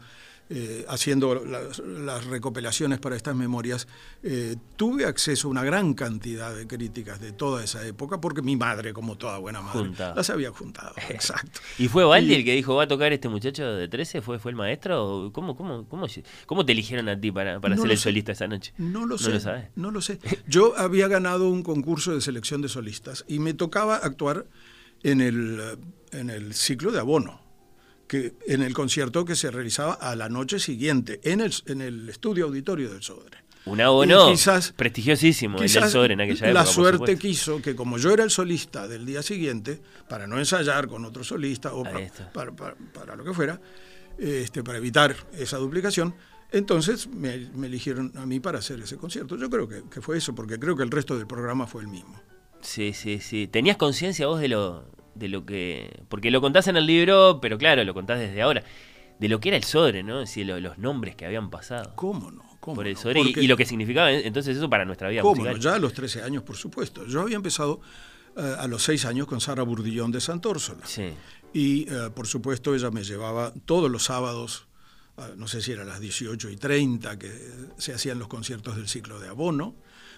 eh, 0.50 0.86
haciendo 0.88 1.44
las, 1.44 2.25
recopilaciones 2.25 3.00
para 3.00 3.18
estas 3.18 3.36
memorias, 3.36 3.88
eh, 4.24 4.56
tuve 4.77 5.06
acceso 5.06 5.50
a 5.50 5.51
una 5.51 5.63
gran 5.63 5.94
cantidad 5.94 6.56
de 6.56 6.66
críticas 6.66 7.20
de 7.20 7.34
toda 7.34 7.63
esa 7.63 7.86
época, 7.86 8.22
porque 8.22 8.42
mi 8.42 8.56
madre, 8.56 8.94
como 8.94 9.18
toda 9.18 9.38
buena 9.39 9.62
madre, 9.62 9.92
las 10.16 10.30
había 10.30 10.51
juntado. 10.51 10.94
Exacto. 11.10 11.60
¿Y 11.77 11.89
fue 11.89 12.06
Valdi 12.06 12.34
el 12.34 12.46
que 12.46 12.54
dijo, 12.54 12.75
va 12.75 12.84
a 12.84 12.88
tocar 12.88 13.12
este 13.12 13.27
muchacho 13.27 13.66
de 13.66 13.89
13? 13.89 14.22
¿Fue, 14.22 14.39
fue 14.39 14.51
el 14.51 14.56
maestro? 14.56 15.32
¿Cómo, 15.34 15.58
cómo, 15.58 15.86
cómo, 15.88 16.08
cómo 16.46 16.66
te 16.66 16.72
eligieron 16.72 17.10
a 17.10 17.20
ti 17.20 17.30
para, 17.32 17.60
para 17.60 17.75
ser 17.75 17.92
el 17.92 17.98
solista 17.98 18.32
esa 18.32 18.48
noche? 18.48 18.74
No 18.77 19.06
lo 19.06 19.18
sé. 19.18 19.38
No 19.75 19.92
lo 19.92 20.01
sé. 20.01 20.20
Yo 20.48 20.77
había 20.77 21.10
ganado 21.10 21.50
un 21.50 21.62
concurso 21.62 22.13
de 22.13 22.22
selección 22.22 22.62
de 22.62 22.70
solistas 22.70 23.25
y 23.27 23.39
me 23.39 23.54
tocaba 23.54 23.98
actuar 23.98 24.46
en 25.04 25.20
el, 25.20 25.77
en 26.12 26.30
el 26.30 26.54
ciclo 26.54 26.92
de 26.92 27.00
abono 27.00 27.47
que 28.08 28.36
en 28.48 28.62
el 28.62 28.74
concierto 28.74 29.26
que 29.26 29.36
se 29.36 29.52
realizaba 29.52 29.94
a 29.94 30.16
la 30.16 30.30
noche 30.30 30.60
siguiente 30.60 31.20
en 31.24 31.42
el, 31.42 31.54
en 31.66 31.82
el 31.82 32.10
estudio 32.10 32.46
auditorio 32.46 32.92
del 32.92 33.04
Sodre. 33.04 33.38
Un 33.66 33.82
abono 33.82 34.32
quizás, 34.32 34.72
prestigiosísimo 34.72 35.60
el 35.60 35.72
del 35.72 35.90
Sodre 35.90 36.14
en 36.14 36.22
aquella 36.22 36.48
época. 36.48 36.54
La 36.54 36.66
suerte 36.66 37.18
quiso 37.18 37.62
que 37.62 37.76
como 37.76 37.98
yo 37.98 38.12
era 38.12 38.24
el 38.24 38.32
solista 38.32 38.88
del 38.88 39.06
día 39.06 39.22
siguiente, 39.22 39.82
para 40.08 40.26
no 40.26 40.40
ensayar 40.40 40.88
con 40.88 41.04
otro 41.04 41.24
solista 41.24 41.74
o 41.74 41.84
para, 41.84 42.52
para, 42.54 43.16
lo 43.16 43.26
que 43.26 43.34
fuera, 43.34 43.60
este, 44.18 44.64
para 44.64 44.78
evitar 44.78 45.16
esa 45.38 45.58
duplicación, 45.58 46.16
entonces 46.52 47.08
me, 47.08 47.34
eligieron 47.34 48.14
a 48.16 48.26
mí 48.26 48.40
para 48.40 48.60
hacer 48.60 48.80
ese 48.80 48.96
concierto. 48.96 49.36
Yo 49.36 49.50
creo 49.50 49.68
que, 49.68 49.84
que 49.92 50.02
fue 50.02 50.18
eso, 50.18 50.34
porque 50.34 50.58
creo 50.58 50.78
que 50.78 50.84
el 50.84 50.92
resto 50.92 51.18
del 51.18 51.28
programa 51.28 51.68
fue 51.68 51.82
el 51.82 51.90
mismo. 51.90 52.22
Sí, 52.62 52.94
sí, 52.94 53.20
sí. 53.20 53.48
¿Tenías 53.48 53.76
conciencia 53.76 54.28
vos 54.28 54.40
de 54.40 54.48
lo, 54.48 54.86
de 55.18 55.28
lo 55.28 55.46
que. 55.46 56.04
Porque 56.10 56.32
lo 56.32 56.42
contás 56.42 56.68
en 56.68 56.78
el 56.78 56.86
libro, 56.86 57.40
pero 57.42 57.58
claro, 57.58 57.84
lo 57.84 57.94
contás 57.94 58.20
desde 58.20 58.42
ahora. 58.42 58.64
De 59.20 59.28
lo 59.28 59.40
que 59.40 59.50
era 59.50 59.58
el 59.58 59.64
Sodre, 59.64 60.04
¿no? 60.04 60.22
Es 60.22 60.30
decir, 60.30 60.46
los 60.46 60.78
nombres 60.78 61.16
que 61.16 61.26
habían 61.26 61.50
pasado. 61.50 61.94
¿Cómo 61.96 62.30
no? 62.32 62.44
¿Cómo 62.60 62.76
por 62.76 62.88
el 62.88 62.98
Sodre 62.98 63.22
y, 63.22 63.48
lo 63.48 63.58
que 63.58 63.66
significaba 63.66 64.12
entonces 64.12 64.58
eso 64.58 64.70
para 64.70 64.86
nuestra 64.86 65.10
vida. 65.10 65.22
¿Cómo 65.22 65.52
Ya 65.58 65.76
a 65.76 65.80
los 65.80 65.94
13 65.94 66.22
años, 66.22 66.44
por 66.44 66.56
supuesto. 66.56 67.06
Yo 67.08 67.22
había 67.22 67.36
empezado 67.36 67.82
eh, 68.36 68.56
a 68.60 68.68
los 68.68 68.84
6 68.84 69.06
años 69.06 69.28
con 69.28 69.42
Sara 69.42 69.64
Burdillón 69.64 70.12
de 70.12 70.22
Santórsola. 70.22 70.86
Sí. 70.86 71.14
Y 71.54 71.90
eh, 71.90 72.12
por 72.14 72.28
supuesto 72.28 72.76
ella 72.76 72.92
me 72.92 73.04
llevaba 73.04 73.54
todos 73.66 73.90
los 73.90 74.04
sábados, 74.04 74.68
eh, 75.18 75.22
no 75.36 75.48
sé 75.48 75.62
si 75.62 75.72
era 75.72 75.82
a 75.82 75.86
las 75.86 76.00
18 76.00 76.50
y 76.50 76.58
30, 76.58 77.18
que 77.18 77.32
se 77.78 77.94
hacían 77.94 78.20
los 78.20 78.28
conciertos 78.28 78.76
del 78.76 78.88
ciclo 78.88 79.20
de 79.20 79.30
abono 79.30 79.76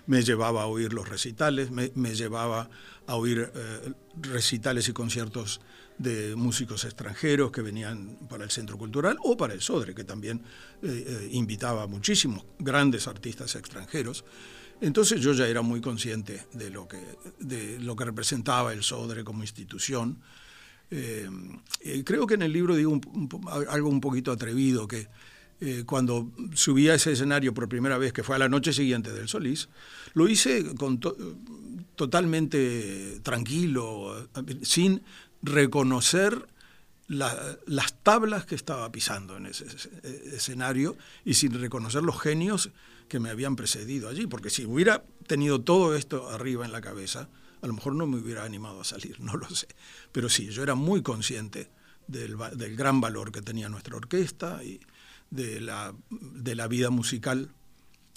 me 0.09 0.23
llevaba 0.23 0.63
a 0.63 0.65
oír 0.65 0.91
los 0.91 1.07
recitales, 1.07 1.69
me, 1.69 2.15
llevaba 2.15 2.67
a 3.05 3.15
oír 3.15 3.51
eh, 3.53 3.93
recitales 4.19 4.89
y 4.89 4.91
conciertos 4.91 5.61
de 5.99 6.35
músicos 6.35 6.83
extranjeros 6.83 7.51
que 7.51 7.61
venían 7.61 8.17
para 8.27 8.43
el 8.43 8.49
Centro 8.49 8.75
Cultural 8.75 9.17
o 9.23 9.37
para 9.37 9.53
el 9.53 9.61
Sodre, 9.61 9.93
que 9.93 10.03
también 10.03 10.41
eh, 10.81 11.05
eh, 11.05 11.29
invitaba 11.33 11.83
a 11.83 11.87
muchísimos 11.87 12.43
grandes 12.57 13.07
artistas 13.07 13.53
extranjeros. 13.53 14.25
Entonces 14.81 15.21
yo 15.21 15.33
ya 15.33 15.47
era 15.47 15.61
muy 15.61 15.79
consciente 15.79 16.43
de 16.53 16.71
lo 16.71 16.87
que, 16.87 17.05
de 17.37 17.79
lo 17.79 17.95
que 17.95 18.05
representaba 18.05 18.73
el 18.73 18.81
Sodre 18.81 19.23
como 19.23 19.43
institución. 19.43 20.17
creo 20.89 22.25
que 22.25 22.33
en 22.33 22.41
el 22.41 22.51
libro 22.51 22.75
digo 22.75 22.99
algo 23.69 23.89
un 23.89 24.01
poquito 24.01 24.31
atrevido, 24.31 24.87
que 24.87 25.07
eh, 25.61 25.83
cuando 25.85 26.31
subí 26.53 26.87
a 26.87 26.93
ese 26.93 27.11
escenario 27.11 27.53
por 27.53 27.67
primera 27.67 27.97
vez, 27.97 28.13
que 28.13 28.23
fue 28.23 28.37
a 28.37 28.39
la 28.39 28.47
noche 28.47 28.71
siguiente 28.71 29.11
del 29.11 29.27
Solís, 29.27 29.67
lo 30.13 30.29
hice 30.29 30.73
con 30.75 31.01
totalmente 31.95 33.19
tranquilo, 33.23 34.29
sin 34.61 35.01
reconocer 35.41 36.47
las 37.09 38.03
tablas 38.03 38.45
que 38.45 38.55
estaba 38.55 38.89
pisando 38.91 39.35
en 39.35 39.47
ese, 39.47 39.65
escenario 40.33 40.95
y 41.25 41.33
sin 41.33 41.59
reconocer 41.59 42.03
los 42.03 42.21
genios 42.21 42.69
que 43.09 43.19
me 43.19 43.29
habían 43.29 43.57
precedido 43.57 44.07
allí, 44.07 44.27
porque 44.27 44.49
si 44.49 44.65
hubiera 44.65 45.03
tenido 45.27 45.59
todo 45.59 45.95
esto 45.95 46.29
arriba 46.29 46.65
en 46.65 46.71
la 46.71 46.79
cabeza, 46.79 47.27
a 47.61 47.67
lo 47.67 47.73
mejor 47.73 47.95
no 47.95 48.05
me 48.05 48.17
hubiera 48.17 48.45
animado 48.45 48.79
a 48.79 48.85
salir, 48.85 49.19
no 49.19 49.33
lo 49.33 49.49
sé. 49.49 49.67
Pero 50.13 50.29
sí, 50.29 50.49
yo 50.51 50.63
era 50.63 50.75
muy 50.75 51.01
consciente 51.01 51.69
del, 52.07 52.37
del 52.55 52.77
gran 52.77 53.01
valor 53.01 53.33
que 53.33 53.41
tenía 53.41 53.67
nuestra 53.67 53.97
orquesta 53.97 54.63
y, 54.63 54.79
de 55.29 55.61
la, 55.61 55.93
de 56.09 56.55
la 56.55 56.67
vida 56.67 56.89
musical 56.89 57.49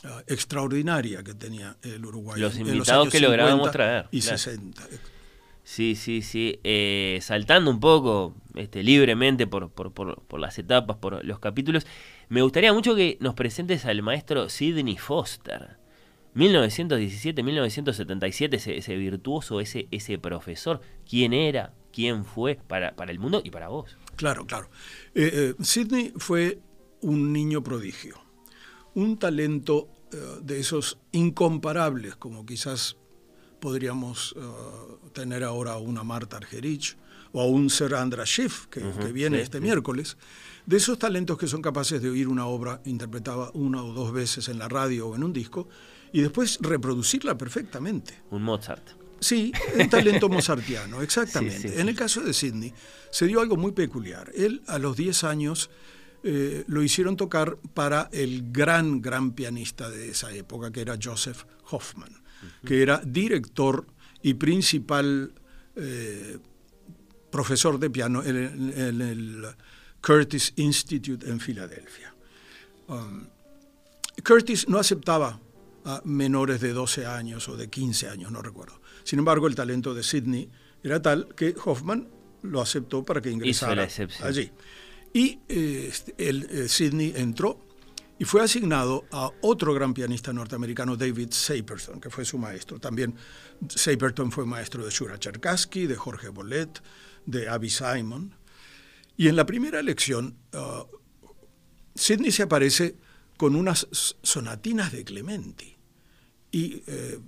ah, 0.05 0.23
extraordinaria 0.27 1.23
que 1.23 1.35
tenía 1.35 1.77
el 1.83 2.05
Uruguay. 2.05 2.41
Los 2.41 2.59
invitados 2.59 3.09
que 3.09 3.21
lográbamos 3.21 3.71
traer. 3.71 4.09
Y 4.11 4.23
60. 4.23 4.83
Sí, 5.65 5.95
sí, 5.95 6.23
sí. 6.23 6.59
Eh, 6.65 7.19
saltando 7.23 7.71
un 7.71 7.81
poco 7.81 8.35
este, 8.55 8.83
libremente 8.83 9.47
por, 9.47 9.71
por, 9.71 9.93
por, 9.93 10.41
las 10.41 10.59
etapas, 10.59 10.97
por 10.97 11.25
los 11.25 11.39
capítulos, 11.39 11.87
me 12.29 12.43
gustaría 12.43 12.73
mucho 12.73 12.95
que 12.95 13.17
nos 13.21 13.35
presentes 13.35 13.85
al 13.85 14.03
maestro 14.03 14.49
Sidney 14.49 14.97
Foster. 14.97 15.77
1917, 16.35 17.43
1977, 17.43 18.57
ese, 18.57 18.79
ese 18.79 18.97
virtuoso, 18.97 19.61
ese, 19.61 19.87
ese 19.91 20.19
profesor, 20.19 20.81
¿quién 21.09 21.35
era? 21.35 21.75
¿Quién 21.93 22.25
fue 22.25 22.59
para, 22.67 22.97
para 22.97 23.13
el 23.13 23.19
mundo 23.19 23.43
y 23.45 23.51
para 23.51 23.69
vos? 23.69 23.97
Claro, 24.17 24.47
claro. 24.47 24.71
Eh, 25.15 25.55
eh, 25.59 25.63
Sidney 25.63 26.13
fue 26.17 26.59
un 27.03 27.33
niño 27.33 27.63
prodigio, 27.63 28.17
un 28.95 29.19
talento 29.19 29.89
eh, 30.13 30.17
de 30.43 30.61
esos 30.61 30.99
incomparables, 31.13 32.17
como 32.17 32.47
quizás 32.47 32.97
podríamos 33.61 34.35
tener 35.13 35.45
ahora 35.45 35.77
una 35.77 36.03
Marta 36.03 36.37
Argerich 36.37 36.97
o 37.33 37.41
a 37.41 37.47
un 37.47 37.71
Sir 37.71 37.95
Andra 37.95 38.25
Schiff, 38.27 38.67
que, 38.67 38.81
viene 39.13 39.41
este 39.41 39.61
miércoles, 39.61 40.17
de 40.67 40.77
esos 40.77 40.99
talentos 40.99 41.39
que 41.39 41.47
son 41.47 41.63
capaces 41.63 42.01
de 42.01 42.11
oír 42.11 42.29
una 42.29 42.47
obra 42.47 42.81
interpretada 42.85 43.51
una 43.55 43.83
o 43.83 43.93
dos 43.93 44.13
veces 44.13 44.49
en 44.49 44.59
la 44.59 44.69
radio 44.69 45.09
o 45.09 45.17
en 45.17 45.25
un 45.25 45.33
disco 45.33 45.69
y 46.13 46.21
después 46.21 46.59
reproducirla 46.61 47.37
perfectamente. 47.37 48.23
Un 48.31 48.43
Mozart. 48.43 48.87
Sí, 49.19 49.53
un 49.79 49.89
talento 49.89 50.29
mozartiano, 50.29 51.01
exactamente. 51.03 51.81
en 51.81 51.89
el 51.89 51.95
caso 51.95 52.21
de 52.23 52.35
Sidney 52.35 52.75
se 53.11 53.27
dio 53.27 53.41
algo 53.41 53.57
muy 53.57 53.73
peculiar. 53.73 54.31
Él 54.35 54.63
a 54.67 54.79
los 54.79 54.97
10 54.97 55.25
años 55.25 55.71
eh, 56.25 56.65
lo 56.69 56.83
hicieron 56.83 57.17
tocar 57.17 57.57
para 57.75 58.09
el 58.13 58.53
gran, 58.53 59.01
gran 59.01 59.33
pianista 59.33 59.91
de 59.91 60.11
esa 60.11 60.33
época, 60.33 60.71
que 60.71 60.81
era 60.81 60.97
Joseph 61.03 61.45
Hoffman, 61.71 62.23
que 62.65 62.83
era 62.83 63.03
director 63.05 63.87
y 64.23 64.35
principal 64.35 65.33
eh, 65.75 66.39
profesor 67.31 67.79
de 67.79 67.91
piano 67.91 68.23
en, 68.23 68.37
el 68.37 69.47
Curtis 70.01 70.53
Institute 70.57 71.29
en 71.29 71.41
Filadelfia. 71.41 72.15
Um, 72.89 73.27
Curtis 74.25 74.69
no 74.69 74.79
aceptaba 74.79 75.41
a 75.85 76.03
menores 76.05 76.61
de 76.61 76.73
12 76.73 77.07
años 77.07 77.49
o 77.49 77.57
de 77.57 77.69
15 77.69 78.09
años, 78.09 78.31
no 78.31 78.43
recuerdo. 78.43 78.81
Sin 79.03 79.19
embargo, 79.19 79.49
el 79.49 79.55
talento 79.55 79.95
de 79.95 80.03
Sidney 80.03 80.49
era 80.83 81.01
tal 81.03 81.35
que 81.35 81.55
Hoffman 81.65 82.09
lo 82.43 82.61
aceptó 82.61 83.05
para 83.05 83.21
que 83.21 83.31
ingresara 83.31 83.89
allí. 84.23 84.53
Y 85.13 85.41
eh, 85.49 85.93
el, 86.19 86.45
eh, 86.51 86.69
Sidney 86.69 87.13
entró 87.17 87.61
y 88.19 88.25
fue 88.25 88.43
asignado 88.43 89.05
a 89.11 89.31
otro 89.43 89.75
gran 89.75 89.93
pianista 89.95 90.33
norteamericano, 90.33 90.97
David 90.97 91.29
Saperton, 91.33 92.01
que 92.01 92.09
fue 92.09 92.25
su 92.25 92.39
maestro. 92.39 92.79
También 92.79 93.15
Saperton 93.69 94.31
fue 94.31 94.47
maestro 94.47 94.85
de 94.85 94.91
Shura 94.91 95.19
Cherkassky, 95.19 95.87
de 95.87 95.97
Jorge 95.97 96.29
Bolet, 96.29 96.83
de 97.27 97.49
Abby 97.49 97.69
Simon. 97.69 98.35
Y 99.17 99.29
en 99.29 99.37
la 99.37 99.45
primera 99.45 99.83
lección, 99.83 100.37
uh, 100.55 100.87
Sidney 101.95 102.31
se 102.31 102.45
aparece 102.45 102.97
con 103.37 103.57
unas 103.57 103.89
sonatinas 104.23 104.93
de 104.93 105.05
Clementi. 105.05 105.77
Y 106.53 106.83
eh, 106.87 107.19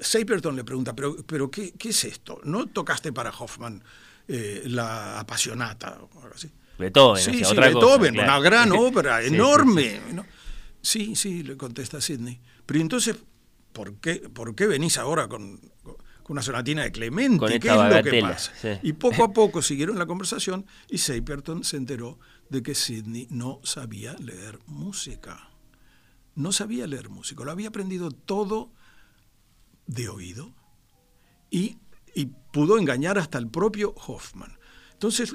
Saperton 0.00 0.56
le 0.56 0.64
pregunta, 0.64 0.94
¿pero, 0.96 1.16
pero 1.24 1.50
qué, 1.50 1.72
es 1.78 2.04
esto? 2.04 2.40
¿No 2.44 2.66
tocaste 2.66 3.12
para 3.12 3.30
Hoffman 3.30 3.82
eh, 4.26 4.62
la 4.66 5.20
apasionata 5.20 6.00
o 6.00 6.22
algo 6.22 6.34
así? 6.34 6.50
Beethoven, 6.78 7.22
sí, 7.22 7.44
sí, 7.44 7.56
Beethoven, 7.56 8.18
una 8.18 8.40
gran 8.40 8.72
obra, 8.72 9.22
enorme. 9.22 10.00
Sí 10.80 11.16
sí, 11.16 11.42
le 11.42 11.56
contesta 11.56 12.00
Sidney. 12.00 12.40
Pero 12.64 12.80
entonces, 12.80 13.16
¿por 13.72 13.94
qué, 13.96 14.16
¿por 14.16 14.54
qué 14.54 14.66
venís 14.66 14.98
ahora 14.98 15.28
con, 15.28 15.60
una 16.28 16.42
sonatina 16.42 16.84
de 16.84 16.92
Clemente? 16.92 17.58
¿Qué 17.58 17.68
es 17.68 17.74
lo 17.74 18.02
que 18.02 18.20
pasa? 18.20 18.80
Y 18.82 18.92
poco 18.92 19.24
a 19.24 19.32
poco 19.32 19.62
siguieron 19.62 19.98
la 19.98 20.06
conversación 20.06 20.66
y 20.88 20.98
Saperton 20.98 21.64
se 21.64 21.76
enteró 21.76 22.18
de 22.50 22.62
que 22.62 22.74
Sidney 22.74 23.26
no 23.30 23.60
sabía 23.64 24.14
leer 24.14 24.58
música. 24.66 25.50
No 26.34 26.52
sabía 26.52 26.86
leer 26.86 27.08
música, 27.08 27.44
lo 27.44 27.50
había 27.50 27.68
aprendido 27.68 28.10
todo 28.10 28.70
de 29.86 30.08
oído 30.08 30.54
y, 31.50 31.78
pudo 32.52 32.78
engañar 32.78 33.18
hasta 33.18 33.36
el 33.36 33.48
propio 33.48 33.94
Hoffman. 34.06 34.58
Entonces, 34.96 35.34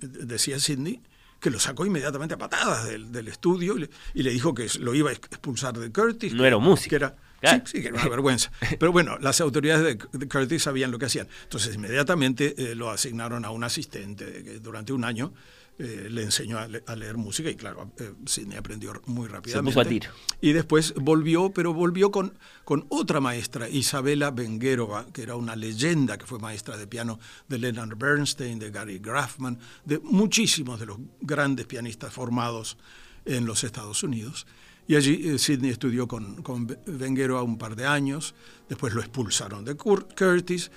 decía 0.00 0.58
Sidney, 0.58 1.02
que 1.38 1.50
lo 1.50 1.60
sacó 1.60 1.84
inmediatamente 1.84 2.34
a 2.34 2.38
patadas 2.38 2.88
del, 2.88 3.28
estudio 3.28 3.76
y 4.14 4.22
le, 4.22 4.30
dijo 4.30 4.54
que 4.54 4.66
lo 4.80 4.94
iba 4.94 5.10
a 5.10 5.12
expulsar 5.12 5.78
de 5.78 5.92
Curtis. 5.92 6.32
No 6.32 6.46
era 6.46 6.56
música. 6.56 6.88
Que 6.88 6.96
era, 6.96 7.16
Sí, 7.42 7.62
sí, 7.66 7.82
que 7.82 7.88
era 7.88 8.00
una 8.00 8.08
vergüenza. 8.08 8.50
Pero 8.78 8.92
bueno, 8.92 9.18
las 9.18 9.42
autoridades 9.42 9.98
de, 10.12 10.28
Curtis 10.28 10.62
sabían 10.62 10.90
lo 10.90 10.98
que 10.98 11.04
hacían. 11.04 11.28
Entonces, 11.42 11.74
inmediatamente 11.74 12.54
eh, 12.56 12.74
lo 12.74 12.90
asignaron 12.90 13.44
a 13.44 13.50
un 13.50 13.64
asistente 13.64 14.42
que 14.42 14.58
durante 14.60 14.94
un 14.94 15.04
año 15.04 15.34
eh, 15.78 16.08
le 16.10 16.22
enseñó 16.22 16.58
a, 16.58 16.96
leer 16.96 17.18
música 17.18 17.50
y 17.50 17.54
claro, 17.54 17.92
eh, 17.98 18.14
Sidney 18.24 18.56
aprendió 18.56 18.94
muy 19.04 19.28
rápidamente. 19.28 19.72
Se 19.72 19.74
puso 19.74 19.80
a 19.80 19.84
tiro. 19.84 20.10
Y 20.40 20.52
después 20.52 20.94
volvió, 20.94 21.50
pero 21.50 21.74
volvió 21.74 22.10
con, 22.10 22.38
con 22.64 22.86
otra 22.88 23.20
maestra, 23.20 23.68
Isabela 23.68 24.30
Benguerova, 24.30 25.04
que 25.12 25.22
era 25.22 25.36
una 25.36 25.54
leyenda 25.54 26.16
que 26.16 26.24
fue 26.24 26.38
maestra 26.38 26.78
de 26.78 26.86
piano 26.86 27.18
de 27.46 27.58
Leonard 27.58 27.94
Bernstein, 27.98 28.58
de 28.58 28.70
Gary 28.70 28.98
Grafman, 28.98 29.58
de 29.84 29.98
muchísimos 29.98 30.80
de 30.80 30.86
los 30.86 30.98
grandes 31.20 31.66
pianistas 31.66 32.10
formados 32.10 32.78
en 33.26 33.44
los 33.44 33.62
Estados 33.62 34.02
Unidos. 34.02 34.46
Y 34.88 34.96
allí 34.96 35.28
eh, 35.28 35.38
Sidney 35.38 35.72
estudió 35.72 36.08
con, 36.08 36.42
con 36.42 36.74
Benguerova 36.86 37.42
un 37.42 37.58
par 37.58 37.76
de 37.76 37.86
años, 37.86 38.34
después 38.66 38.94
lo 38.94 39.00
expulsaron 39.00 39.62
de 39.66 39.74
Curtis. 39.74 40.70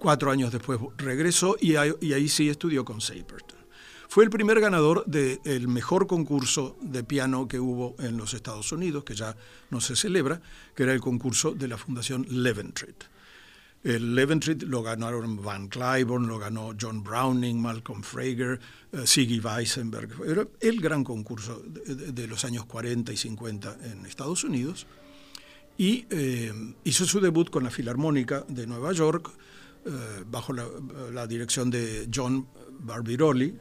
Cuatro 0.00 0.30
años 0.30 0.50
después 0.50 0.80
regresó 0.96 1.58
y 1.60 1.76
ahí, 1.76 2.28
sí 2.30 2.48
estudió 2.48 2.86
con 2.86 3.02
Saperton. 3.02 3.58
Fue 4.08 4.24
el 4.24 4.30
primer 4.30 4.58
ganador 4.58 5.04
del 5.04 5.68
mejor 5.68 6.06
concurso 6.06 6.78
de 6.80 7.04
piano 7.04 7.46
que 7.46 7.60
hubo 7.60 7.96
en 7.98 8.16
los 8.16 8.32
Estados 8.32 8.72
Unidos, 8.72 9.04
que 9.04 9.14
ya 9.14 9.36
no 9.68 9.78
se 9.82 9.94
celebra, 9.94 10.40
que 10.74 10.84
era 10.84 10.94
el 10.94 11.02
concurso 11.02 11.52
de 11.52 11.68
la 11.68 11.76
Fundación 11.76 12.26
Leventrit. 12.30 13.04
El 13.84 14.14
Leventrit 14.14 14.62
lo 14.62 14.82
ganaron 14.82 15.42
Van 15.42 15.68
Cliburn, 15.68 16.26
lo 16.26 16.38
ganó 16.38 16.74
John 16.80 17.02
Browning, 17.02 17.60
Malcolm 17.60 18.02
Frager, 18.02 18.58
uh, 18.92 19.06
Siggy 19.06 19.38
Weissenberg. 19.38 20.10
Era 20.26 20.48
el 20.60 20.80
gran 20.80 21.04
concurso 21.04 21.62
de, 21.62 22.26
los 22.26 22.46
años 22.46 22.64
40 22.64 23.12
y 23.12 23.18
50 23.18 23.76
en 23.84 24.06
Estados 24.06 24.44
Unidos. 24.44 24.86
Y 25.76 26.06
eh, 26.08 26.74
hizo 26.84 27.04
su 27.04 27.20
debut 27.20 27.50
con 27.50 27.64
la 27.64 27.70
Filarmónica 27.70 28.46
de 28.48 28.66
Nueva 28.66 28.92
York, 28.92 29.30
eh, 29.86 30.24
bajo 30.26 30.52
la, 30.52 31.26
dirección 31.26 31.70
de 31.70 32.08
John 32.12 32.46
Barbirolli, 32.80 33.56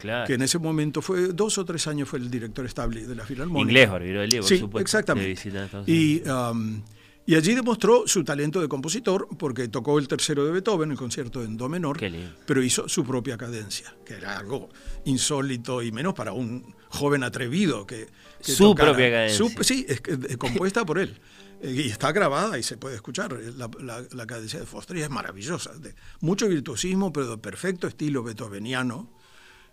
que 0.00 0.34
en 0.34 0.42
ese 0.42 0.58
momento 0.58 1.00
fue, 1.00 1.28
dos 1.28 1.58
o 1.58 1.64
tres 1.64 1.86
años 1.86 2.08
fue 2.08 2.18
el 2.18 2.30
director 2.30 2.66
estable 2.66 3.06
de 3.06 3.14
la 3.14 3.24
Filarmónica. 3.24 3.70
Inglés 3.70 3.90
Barbirolli, 3.90 4.36
por 4.38 4.44
sí, 4.44 4.64
exactamente. 4.80 5.40
Y, 5.86 6.22
um, 6.28 6.82
y 7.24 7.36
allí 7.36 7.54
demostró 7.54 8.02
su 8.06 8.24
talento 8.24 8.60
de 8.60 8.68
compositor 8.68 9.28
porque 9.38 9.68
tocó 9.68 9.98
el 9.98 10.08
tercero 10.08 10.44
de 10.44 10.50
Beethoven, 10.50 10.90
el 10.90 10.96
concierto 10.96 11.44
en 11.44 11.56
do 11.56 11.68
menor, 11.68 11.98
pero 12.46 12.62
hizo 12.62 12.88
su 12.88 13.04
propia 13.04 13.36
cadencia, 13.36 13.94
que 14.04 14.14
era 14.14 14.38
algo 14.38 14.68
insólito 15.04 15.82
y 15.82 15.92
menos 15.92 16.14
para 16.14 16.32
un 16.32 16.74
joven 16.88 17.22
atrevido 17.22 17.86
que... 17.86 18.08
su 18.40 18.74
propia 18.74 19.10
cadencia. 19.10 19.62
sí, 19.62 19.86
es, 19.88 20.02
compuesta 20.36 20.84
por 20.84 20.98
él. 20.98 21.16
Y 21.62 21.88
está 21.88 22.10
grabada 22.10 22.58
y 22.58 22.62
se 22.62 22.76
puede 22.76 22.96
escuchar. 22.96 23.32
La, 23.32 23.70
la, 24.10 24.26
cadencia 24.26 24.58
de 24.58 24.66
Foster 24.66 24.96
y 24.96 25.02
es 25.02 25.10
maravillosa. 25.10 25.72
De 25.74 25.94
mucho 26.20 26.48
virtuosismo, 26.48 27.12
pero 27.12 27.30
de 27.30 27.38
perfecto 27.38 27.86
estilo 27.86 28.22
beethoveniano. 28.22 29.08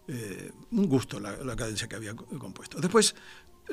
Eh, 0.07 0.51
un 0.71 0.87
gusto 0.87 1.19
la, 1.19 1.55
cadencia 1.55 1.87
que 1.87 1.95
había 1.95 2.15
compuesto. 2.15 2.79
Después. 2.79 3.15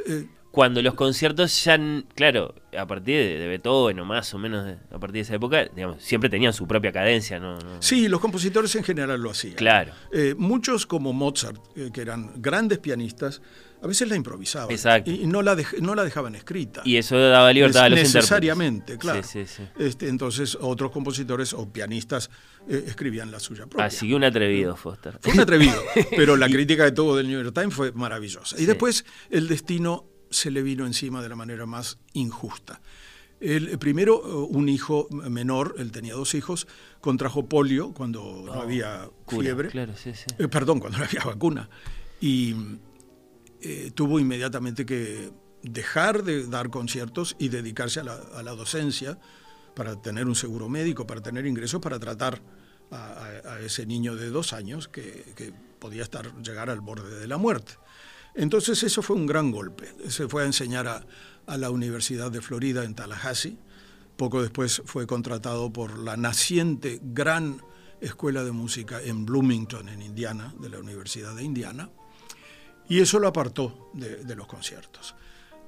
Eh, 0.06 0.26
Cuando 0.50 0.80
los 0.82 0.94
conciertos 0.94 1.64
ya, 1.64 1.78
claro, 2.14 2.54
a 2.76 2.86
partir 2.86 3.38
de, 3.38 3.48
Beethoven 3.48 3.98
o 4.00 4.04
más 4.04 4.32
o 4.34 4.38
menos 4.38 4.76
a 4.90 4.98
partir 4.98 5.14
de 5.14 5.20
esa 5.20 5.34
época, 5.34 5.64
digamos, 5.66 6.02
siempre 6.02 6.30
tenían 6.30 6.52
su 6.52 6.66
propia 6.66 6.92
cadencia, 6.92 7.38
¿no? 7.38 7.58
Sí, 7.80 8.08
los 8.08 8.20
compositores 8.20 8.74
en 8.76 8.84
general 8.84 9.20
lo 9.20 9.30
hacían. 9.30 9.54
Claro. 9.54 9.92
Eh, 10.12 10.34
muchos, 10.36 10.86
como 10.86 11.12
Mozart, 11.12 11.58
que 11.92 12.00
eran 12.00 12.32
grandes 12.36 12.78
pianistas, 12.78 13.40
a 13.82 13.86
veces 13.86 14.08
la 14.08 14.16
improvisaban. 14.16 14.74
Y 15.04 15.26
no 15.26 15.42
la, 15.42 15.56
no 15.80 15.94
la 15.94 16.04
dejaban 16.04 16.34
escrita. 16.34 16.82
Y 16.84 16.96
eso 16.96 17.18
daba 17.18 17.52
libertad 17.52 17.84
a 17.84 17.88
los 17.88 17.98
Necesariamente, 17.98 18.98
claro. 18.98 19.20
Este, 19.78 20.08
entonces 20.08 20.56
otros 20.60 20.90
compositores 20.90 21.52
o 21.52 21.70
pianistas 21.70 22.30
eh, 22.68 22.84
escribían 22.86 23.30
la 23.30 23.40
suya 23.40 23.66
propia. 23.66 23.86
Así 23.86 24.08
que 24.08 24.14
un 24.14 24.24
atrevido, 24.24 24.76
Foster. 24.76 25.18
Fue 25.20 25.32
un 25.32 25.40
atrevido, 25.40 25.80
pero 26.16 26.36
la 26.36 26.48
crítica 26.48 26.84
de 26.84 26.92
todo 26.92 27.16
del 27.16 27.28
New 27.28 27.42
York 27.42 27.54
Times 27.54 27.74
fue 27.74 27.92
maravillosa. 27.92 28.60
Y 28.60 28.66
después 28.66 29.04
el 29.30 29.48
destino 29.48 30.06
se 30.30 30.50
le 30.50 30.62
vino 30.62 30.86
encima 30.86 31.22
de 31.22 31.28
la 31.28 31.36
manera 31.36 31.66
más 31.66 31.98
injusta. 32.12 32.80
El, 33.40 33.68
eh, 33.68 33.78
primero, 33.78 34.22
eh, 34.24 34.48
un 34.50 34.68
hijo 34.68 35.08
menor, 35.10 35.74
él 35.78 35.92
tenía 35.92 36.14
dos 36.14 36.34
hijos, 36.34 36.66
contrajo 37.00 37.46
polio 37.46 37.92
cuando 37.92 38.42
no 38.44 38.52
oh, 38.52 38.62
había 38.62 39.10
fiebre. 39.28 39.70
perdón, 40.50 40.80
cuando 40.80 40.98
no 40.98 41.04
había 41.04 41.22
vacuna. 41.24 41.68
Y 42.20 42.54
eh, 43.68 43.90
tuvo 43.90 44.20
inmediatamente 44.20 44.86
que 44.86 45.32
dejar 45.62 46.22
de 46.22 46.46
dar 46.46 46.70
conciertos 46.70 47.34
y 47.36 47.48
dedicarse 47.48 47.98
a 47.98 48.04
la, 48.04 48.52
docencia 48.52 49.18
para 49.74 50.00
tener 50.00 50.26
un 50.26 50.36
seguro 50.36 50.68
médico, 50.68 51.04
para 51.04 51.20
tener 51.20 51.46
ingresos, 51.46 51.80
para 51.80 51.98
tratar 51.98 52.40
a, 52.92 53.58
ese 53.60 53.84
niño 53.84 54.14
de 54.14 54.30
dos 54.30 54.52
años 54.52 54.86
que, 54.86 55.52
podía 55.80 56.04
estar, 56.04 56.32
llegar 56.42 56.70
al 56.70 56.80
borde 56.80 57.18
de 57.18 57.26
la 57.26 57.38
muerte. 57.38 57.72
Entonces 58.36 58.80
eso 58.84 59.02
fue 59.02 59.16
un 59.16 59.26
gran 59.26 59.50
golpe. 59.50 59.92
Se 60.08 60.28
fue 60.28 60.44
a 60.44 60.46
enseñar 60.46 60.86
a, 60.86 61.04
a 61.46 61.56
la 61.56 61.70
Universidad 61.70 62.30
de 62.30 62.40
Florida 62.40 62.84
en 62.84 62.94
Tallahassee. 62.94 63.58
Poco 64.16 64.42
después 64.42 64.80
fue 64.84 65.08
contratado 65.08 65.72
por 65.72 65.98
la 65.98 66.16
naciente 66.16 67.00
gran 67.02 67.60
escuela 68.00 68.44
de 68.44 68.52
música 68.52 69.02
en 69.02 69.26
Bloomington, 69.26 69.88
en 69.88 70.02
Indiana, 70.02 70.54
de 70.60 70.68
la 70.68 70.78
Universidad 70.78 71.34
de 71.34 71.42
Indiana. 71.42 71.90
Y 72.88 73.00
eso 73.00 73.18
lo 73.18 73.28
apartó 73.28 73.90
de, 73.94 74.36
los 74.36 74.46
conciertos. 74.46 75.14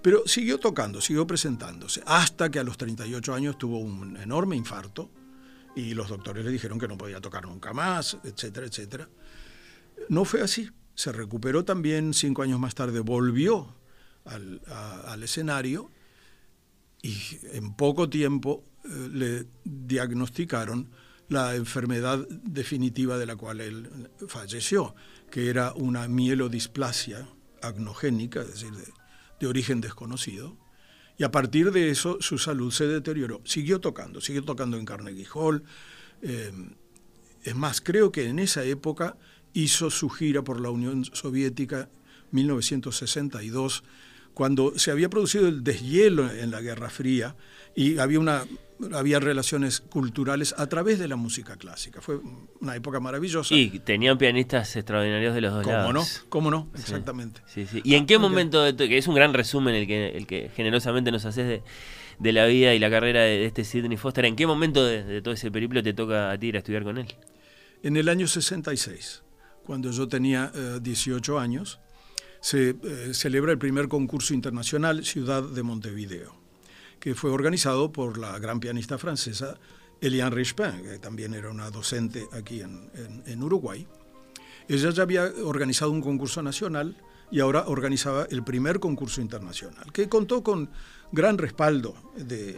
Pero 0.02 0.22
siguió 0.26 0.58
tocando, 0.58 1.00
siguió 1.00 1.26
presentándose, 1.26 2.02
hasta 2.06 2.50
que 2.50 2.58
a 2.60 2.64
los 2.64 2.78
38 2.78 3.34
años 3.34 3.58
tuvo 3.58 3.78
un 3.78 4.16
enorme 4.16 4.56
infarto 4.56 5.10
y 5.74 5.94
los 5.94 6.08
doctores 6.08 6.44
le 6.44 6.52
dijeron 6.52 6.78
que 6.78 6.88
no 6.88 6.96
podía 6.96 7.20
tocar 7.20 7.46
nunca 7.46 7.72
más, 7.72 8.16
etcétera, 8.22 8.66
etcétera. 8.66 9.08
No 10.08 10.24
fue 10.24 10.42
así. 10.42 10.70
Se 10.94 11.12
recuperó 11.12 11.64
también 11.64 12.14
cinco 12.14 12.42
años 12.42 12.58
más 12.58 12.74
tarde, 12.74 13.00
volvió 13.00 13.74
al, 14.24 15.22
escenario 15.22 15.90
y 17.02 17.16
en 17.52 17.74
poco 17.74 18.08
tiempo 18.08 18.64
eh, 18.84 19.08
le 19.12 19.46
diagnosticaron 19.64 20.90
la 21.28 21.54
enfermedad 21.54 22.26
definitiva 22.28 23.18
de 23.18 23.26
la 23.26 23.36
cual 23.36 23.60
él 23.60 24.10
falleció, 24.28 24.94
que 25.30 25.50
era 25.50 25.72
una 25.74 26.08
mielodisplasia 26.08 27.28
agnogénica, 27.62 28.42
es 28.42 28.48
decir, 28.48 28.70
de, 28.72 29.46
origen 29.46 29.80
desconocido. 29.80 30.56
Y 31.16 31.24
a 31.24 31.30
partir 31.30 31.72
de 31.72 31.90
eso 31.90 32.18
su 32.20 32.38
salud 32.38 32.72
se 32.72 32.86
deterioró. 32.86 33.40
Siguió 33.44 33.80
tocando, 33.80 34.20
siguió 34.20 34.44
tocando 34.44 34.76
en 34.76 34.84
Carnegie 34.84 35.26
Hall. 35.34 35.64
Eh, 36.22 36.52
es 37.42 37.56
más, 37.56 37.80
creo 37.80 38.12
que 38.12 38.28
en 38.28 38.38
esa 38.38 38.64
época 38.64 39.16
hizo 39.52 39.90
su 39.90 40.08
gira 40.08 40.42
por 40.42 40.60
la 40.60 40.70
Unión 40.70 41.04
Soviética 41.04 41.88
1962, 42.30 43.84
cuando 44.34 44.78
se 44.78 44.90
había 44.90 45.08
producido 45.08 45.48
el 45.48 45.64
deshielo 45.64 46.30
en 46.30 46.50
la 46.50 46.60
Guerra 46.60 46.90
Fría 46.90 47.36
y 47.74 47.98
había, 47.98 48.20
una, 48.20 48.44
había 48.94 49.20
relaciones 49.20 49.80
culturales 49.80 50.54
a 50.56 50.66
través 50.68 50.98
de 50.98 51.08
la 51.08 51.16
música 51.16 51.56
clásica. 51.56 52.00
Fue 52.00 52.20
una 52.60 52.76
época 52.76 53.00
maravillosa. 53.00 53.54
Y 53.54 53.80
tenían 53.80 54.18
pianistas 54.18 54.76
extraordinarios 54.76 55.34
de 55.34 55.40
los 55.40 55.54
dos 55.54 55.64
¿Cómo 55.64 55.92
no? 55.92 56.04
¿Cómo 56.28 56.50
no? 56.50 56.68
Exactamente. 56.74 57.40
Sí, 57.46 57.66
sí. 57.66 57.80
¿Y 57.84 57.94
en 57.94 58.06
qué 58.06 58.18
momento, 58.18 58.64
que 58.76 58.98
es 58.98 59.08
un 59.08 59.14
gran 59.14 59.34
resumen 59.34 59.74
el 59.74 59.86
que, 59.86 60.08
el 60.10 60.26
que 60.26 60.50
generosamente 60.54 61.10
nos 61.10 61.24
haces 61.24 61.46
de, 61.46 61.62
de 62.18 62.32
la 62.32 62.46
vida 62.46 62.74
y 62.74 62.78
la 62.78 62.90
carrera 62.90 63.22
de, 63.22 63.46
este 63.46 63.64
Sidney 63.64 63.96
Foster, 63.96 64.24
¿en 64.24 64.36
qué 64.36 64.46
momento 64.46 64.84
de, 64.84 65.04
de 65.04 65.22
todo 65.22 65.34
ese 65.34 65.50
periplo 65.50 65.82
te 65.82 65.92
toca 65.92 66.30
a 66.30 66.38
ti 66.38 66.48
ir 66.48 66.56
a 66.56 66.58
estudiar 66.58 66.84
con 66.84 66.98
él? 66.98 67.06
En 67.82 67.96
el 67.96 68.08
año 68.08 68.26
66 68.26 69.22
cuando 69.68 69.90
yo 69.90 70.08
tenía 70.08 70.50
18 70.80 71.36
eh, 71.36 71.42
años, 71.42 71.78
se 72.40 72.70
eh, 72.70 73.10
celebra 73.12 73.52
el 73.52 73.58
primer 73.58 73.88
concurso 73.88 74.32
internacional 74.32 75.04
Ciudad 75.04 75.42
de 75.42 75.62
Montevideo, 75.62 76.34
que 77.00 77.14
fue 77.14 77.30
organizado 77.30 77.92
por 77.92 78.18
la 78.18 78.38
gran 78.38 78.60
pianista 78.60 78.98
francesa 78.98 79.58
Eliane 80.00 80.34
Richepin, 80.34 80.82
que 80.82 80.98
también 80.98 81.34
era 81.34 81.50
una 81.50 81.70
docente 81.70 82.28
aquí 82.32 82.60
en, 82.60 83.42
Uruguay. 83.42 83.86
Ella 84.68 84.90
ya 84.90 85.02
había 85.02 85.24
organizado 85.44 85.90
un 85.90 86.00
concurso 86.00 86.42
nacional 86.42 86.96
y 87.30 87.40
ahora 87.40 87.64
organizaba 87.66 88.26
el 88.30 88.42
primer 88.42 88.80
concurso 88.80 89.20
internacional, 89.20 89.92
que 89.92 90.08
contó 90.08 90.42
con 90.42 90.70
gran 91.12 91.38
respaldo 91.38 91.94
de, 92.16 92.56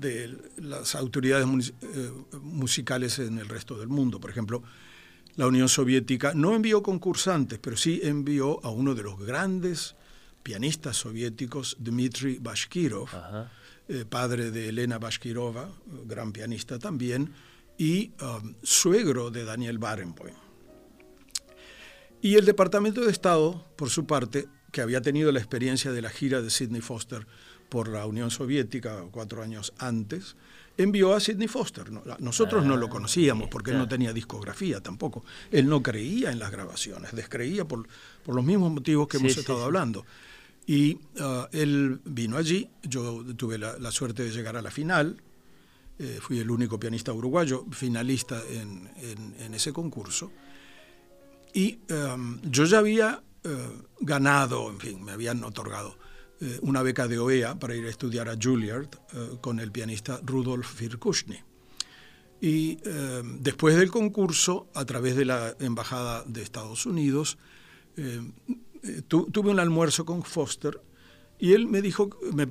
de 0.00 0.38
las 0.56 0.94
autoridades 0.94 1.46
eh, 1.82 2.10
musicales 2.42 3.18
en 3.18 3.38
el 3.38 3.48
resto 3.48 3.78
del 3.78 3.88
mundo. 3.88 4.18
Por 4.20 4.30
ejemplo, 4.30 4.62
la 5.36 5.46
Unión 5.46 5.68
Soviética 5.68 6.32
no 6.34 6.54
envió 6.54 6.82
concursantes, 6.82 7.58
pero 7.58 7.76
sí 7.76 8.00
envió 8.02 8.64
a 8.64 8.70
uno 8.70 8.94
de 8.94 9.02
los 9.02 9.18
grandes 9.18 9.94
pianistas 10.42 10.96
soviéticos, 10.96 11.76
Dmitry 11.78 12.38
Bashkirov, 12.40 13.08
eh, 13.88 14.04
padre 14.08 14.50
de 14.50 14.68
Elena 14.68 14.98
Bashkirova, 14.98 15.70
gran 16.06 16.32
pianista 16.32 16.78
también, 16.78 17.32
y 17.76 18.12
um, 18.20 18.54
suegro 18.62 19.30
de 19.30 19.44
Daniel 19.44 19.78
Barenboim. 19.78 20.34
Y 22.22 22.34
el 22.34 22.44
Departamento 22.44 23.00
de 23.00 23.10
Estado, 23.10 23.66
por 23.76 23.88
su 23.88 24.06
parte, 24.06 24.46
que 24.70 24.82
había 24.82 25.00
tenido 25.00 25.32
la 25.32 25.38
experiencia 25.38 25.90
de 25.90 26.02
la 26.02 26.10
gira 26.10 26.42
de 26.42 26.50
Sidney 26.50 26.82
Foster 26.82 27.26
por 27.70 27.88
la 27.88 28.04
Unión 28.06 28.30
Soviética 28.30 29.04
cuatro 29.10 29.42
años 29.42 29.72
antes, 29.78 30.36
envió 30.76 31.14
a 31.14 31.20
Sidney 31.20 31.48
Foster. 31.48 31.90
Nosotros 32.18 32.64
no 32.64 32.76
lo 32.76 32.86
ah, 32.86 32.90
conocíamos 32.90 33.48
porque 33.48 33.70
él 33.70 33.78
no 33.78 33.88
tenía 33.88 34.12
discografía 34.12 34.80
tampoco. 34.80 35.24
Él 35.50 35.68
no 35.68 35.82
creía 35.82 36.30
en 36.30 36.38
las 36.38 36.50
grabaciones, 36.50 37.12
descreía 37.12 37.64
por, 37.64 37.88
por 38.24 38.34
los 38.34 38.44
mismos 38.44 38.72
motivos 38.72 39.08
que 39.08 39.16
hemos 39.16 39.36
estado 39.36 39.64
hablando. 39.64 40.04
Y 40.70 40.94
uh, 41.18 41.48
él 41.50 42.00
vino 42.04 42.36
allí, 42.36 42.70
yo 42.84 43.24
tuve 43.36 43.58
la, 43.58 43.90
suerte 43.90 44.22
de 44.22 44.30
llegar 44.30 44.56
a 44.56 44.62
la 44.62 44.70
final, 44.70 45.20
eh, 45.98 46.18
fui 46.20 46.38
el 46.38 46.48
único 46.48 46.78
pianista 46.78 47.12
uruguayo 47.12 47.66
finalista 47.72 48.40
en, 48.48 48.88
ese 49.52 49.72
concurso. 49.72 50.30
Y 51.52 51.80
um, 51.90 52.40
yo 52.42 52.66
ya 52.66 52.78
había 52.78 53.20
uh, 53.44 53.48
ganado, 53.98 54.70
en 54.70 54.78
fin, 54.78 55.02
me 55.02 55.10
habían 55.10 55.42
otorgado 55.42 55.96
eh, 56.42 56.58
una 56.62 56.82
beca 56.82 57.06
de 57.06 57.18
OEA 57.18 57.58
para 57.58 57.74
ir 57.74 57.84
a 57.84 57.90
estudiar 57.90 58.30
a 58.30 58.36
Juilliard 58.40 58.88
eh, 59.12 59.36
con 59.42 59.60
el 59.60 59.70
pianista 59.70 60.20
Rudolf 60.24 60.80
Virkushny. 60.80 61.38
Y 62.40 62.78
eh, 62.82 63.22
después 63.40 63.76
del 63.76 63.90
concurso, 63.90 64.68
a 64.74 64.86
través 64.86 65.16
de 65.16 65.26
la 65.26 65.54
Embajada 65.58 66.24
de 66.26 66.42
Estados 66.42 66.86
Unidos, 66.86 67.38
tuve 69.08 69.50
un 69.50 69.60
almuerzo 69.60 70.04
con 70.04 70.22
Foster 70.22 70.80
y 71.38 71.52
él 71.52 71.66
me 71.66 71.82
dijo, 71.82 72.10
me 72.32 72.48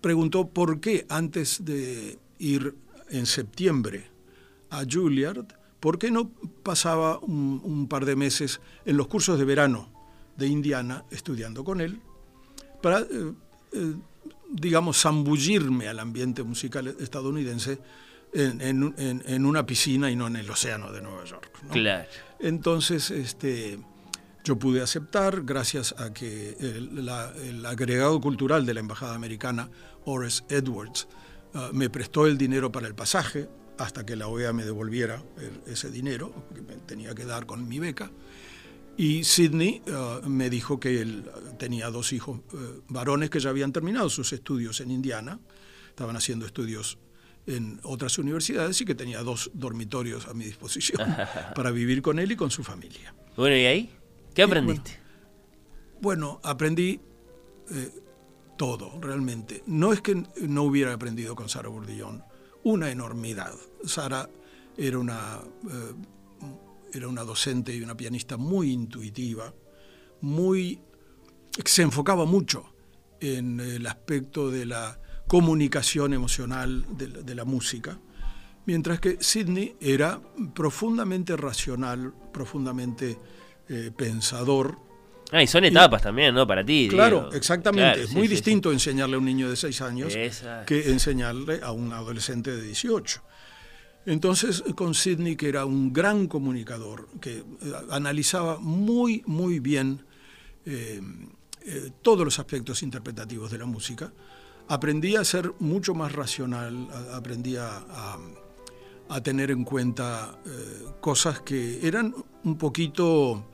preguntó 0.00 0.48
por 0.48 0.80
qué 0.80 1.06
antes 1.08 1.64
de 1.64 2.18
ir 2.38 2.74
en 3.10 3.26
septiembre 3.26 4.10
a 4.70 4.84
Juilliard, 4.90 5.46
¿por 5.80 5.98
qué 5.98 6.10
no 6.10 6.30
pasaba 6.62 7.18
un, 7.18 7.60
un 7.64 7.88
par 7.88 8.04
de 8.04 8.16
meses 8.16 8.60
en 8.84 8.96
los 8.96 9.06
cursos 9.06 9.38
de 9.38 9.44
verano 9.44 9.90
de 10.36 10.48
Indiana 10.48 11.04
estudiando 11.10 11.64
con 11.64 11.80
él? 11.80 12.00
para, 12.84 13.00
eh, 13.00 13.32
eh, 13.72 13.94
digamos, 14.50 15.00
zambullirme 15.00 15.88
al 15.88 15.98
ambiente 16.00 16.42
musical 16.42 16.94
estadounidense 17.00 17.78
en, 18.34 19.46
una 19.46 19.64
piscina 19.64 20.10
y 20.10 20.16
no 20.16 20.26
en 20.26 20.36
el 20.36 20.50
océano 20.50 20.92
de 20.92 21.00
Nueva 21.00 21.24
York. 21.24 21.50
Claro. 21.70 22.06
Entonces, 22.40 23.10
este, 23.10 23.78
yo 24.44 24.58
pude 24.58 24.82
aceptar 24.82 25.42
gracias 25.42 25.94
a 25.98 26.12
que 26.12 26.56
el, 26.60 27.66
agregado 27.66 28.20
cultural 28.20 28.66
de 28.66 28.74
la 28.74 28.80
Embajada 28.80 29.14
Americana, 29.14 29.70
Horace 30.04 30.44
Edwards, 30.50 31.08
ah, 31.54 31.70
me 31.72 31.88
prestó 31.88 32.26
el 32.26 32.36
dinero 32.36 32.70
para 32.70 32.86
el 32.86 32.94
pasaje 32.94 33.48
hasta 33.78 34.04
que 34.04 34.16
la 34.16 34.28
OEA 34.28 34.52
me 34.52 34.64
devolviera 34.64 35.22
ese 35.66 35.90
dinero 35.90 36.46
que 36.54 36.60
me 36.60 36.74
tenía 36.76 37.14
que 37.14 37.24
dar 37.24 37.46
con 37.46 37.66
mi 37.66 37.78
beca. 37.78 38.12
Y 38.96 39.24
Sidney 39.24 39.82
uh, 39.88 40.28
me 40.28 40.48
dijo 40.48 40.78
que 40.78 41.00
él 41.00 41.28
tenía 41.58 41.90
dos 41.90 42.12
hijos 42.12 42.38
uh, 42.52 42.82
varones 42.88 43.30
que 43.30 43.40
ya 43.40 43.50
habían 43.50 43.72
terminado 43.72 44.08
sus 44.08 44.32
estudios 44.32 44.80
en 44.80 44.92
Indiana, 44.92 45.40
estaban 45.88 46.14
haciendo 46.14 46.46
estudios 46.46 46.98
en 47.46 47.80
otras 47.82 48.16
universidades 48.18 48.80
y 48.80 48.84
que 48.84 48.94
tenía 48.94 49.22
dos 49.22 49.50
dormitorios 49.54 50.28
a 50.28 50.34
mi 50.34 50.44
disposición 50.44 51.16
para 51.56 51.72
vivir 51.72 52.02
con 52.02 52.20
él 52.20 52.30
y 52.30 52.36
con 52.36 52.52
su 52.52 52.62
familia. 52.62 53.12
Bueno, 53.36 53.56
¿y 53.56 53.64
ahí? 53.64 54.03
¿Qué 54.34 54.42
aprendiste? 54.42 55.00
bueno, 56.00 56.40
aprendí 56.42 57.00
eh, 57.70 57.90
todo, 58.58 58.98
realmente. 59.00 59.62
No 59.66 59.92
es 59.92 60.00
que 60.00 60.22
no 60.42 60.64
hubiera 60.64 60.92
aprendido 60.92 61.34
con 61.34 61.48
Sara 61.48 61.68
Burdillón, 61.68 62.22
una 62.62 62.90
enormidad. 62.90 63.54
Sara 63.84 64.28
era 64.76 64.98
una 64.98 65.40
eh, 65.70 65.94
era 66.96 67.08
una 67.08 67.22
docente 67.22 67.74
y 67.74 67.82
una 67.82 67.96
pianista 67.96 68.36
muy 68.36 68.70
intuitiva, 68.70 69.52
muy 70.20 70.80
se 71.64 71.82
enfocaba 71.82 72.24
mucho 72.24 72.74
en 73.20 73.60
el 73.60 73.86
aspecto 73.86 74.50
de 74.50 74.66
la 74.66 75.00
comunicación 75.26 76.12
emocional 76.12 76.84
de 76.96 77.34
la, 77.34 77.44
música, 77.44 77.98
mientras 78.66 79.00
que 79.00 79.16
Sidney 79.20 79.76
era 79.80 80.20
profundamente 80.54 81.36
racional, 81.36 82.12
profundamente 82.32 83.18
eh, 83.68 83.90
pensador. 83.96 84.78
Ah, 85.32 85.42
y 85.42 85.46
son 85.46 85.64
etapas 85.64 86.02
también, 86.02 86.34
¿no? 86.34 86.46
Para 86.46 86.64
ti. 86.64 86.86
Claro, 86.88 87.32
exactamente. 87.32 88.02
es 88.02 88.12
muy 88.12 88.28
distinto 88.28 88.70
enseñarle 88.70 89.16
a 89.16 89.18
un 89.18 89.24
niño 89.24 89.50
de 89.50 89.56
6 89.56 89.80
años 89.80 90.14
que 90.66 90.90
enseñarle 90.90 91.60
a 91.62 91.72
un 91.72 91.92
adolescente 91.92 92.50
de 92.52 92.62
18. 92.62 93.22
Entonces, 94.06 94.62
con 94.74 94.94
Sidney, 94.94 95.36
que 95.36 95.48
era 95.48 95.64
un 95.64 95.92
gran 95.92 96.26
comunicador, 96.26 97.08
que 97.20 97.38
eh, 97.38 97.44
analizaba 97.90 98.58
muy, 98.58 99.22
muy 99.26 99.60
bien 99.60 100.04
eh, 100.66 101.00
eh, 101.64 101.90
todos 102.02 102.24
los 102.24 102.38
aspectos 102.38 102.82
interpretativos 102.82 103.50
de 103.50 103.58
la 103.58 103.64
música, 103.64 104.12
aprendí 104.68 105.16
a 105.16 105.24
ser 105.24 105.52
mucho 105.58 105.94
más 105.94 106.12
racional, 106.12 106.88
aprendí 107.12 107.56
a, 107.56 108.18
tener 109.22 109.52
en 109.52 109.64
cuenta 109.64 110.38
cosas 111.00 111.40
que 111.40 111.86
eran 111.86 112.12
un 112.42 112.58
poquito 112.58 113.50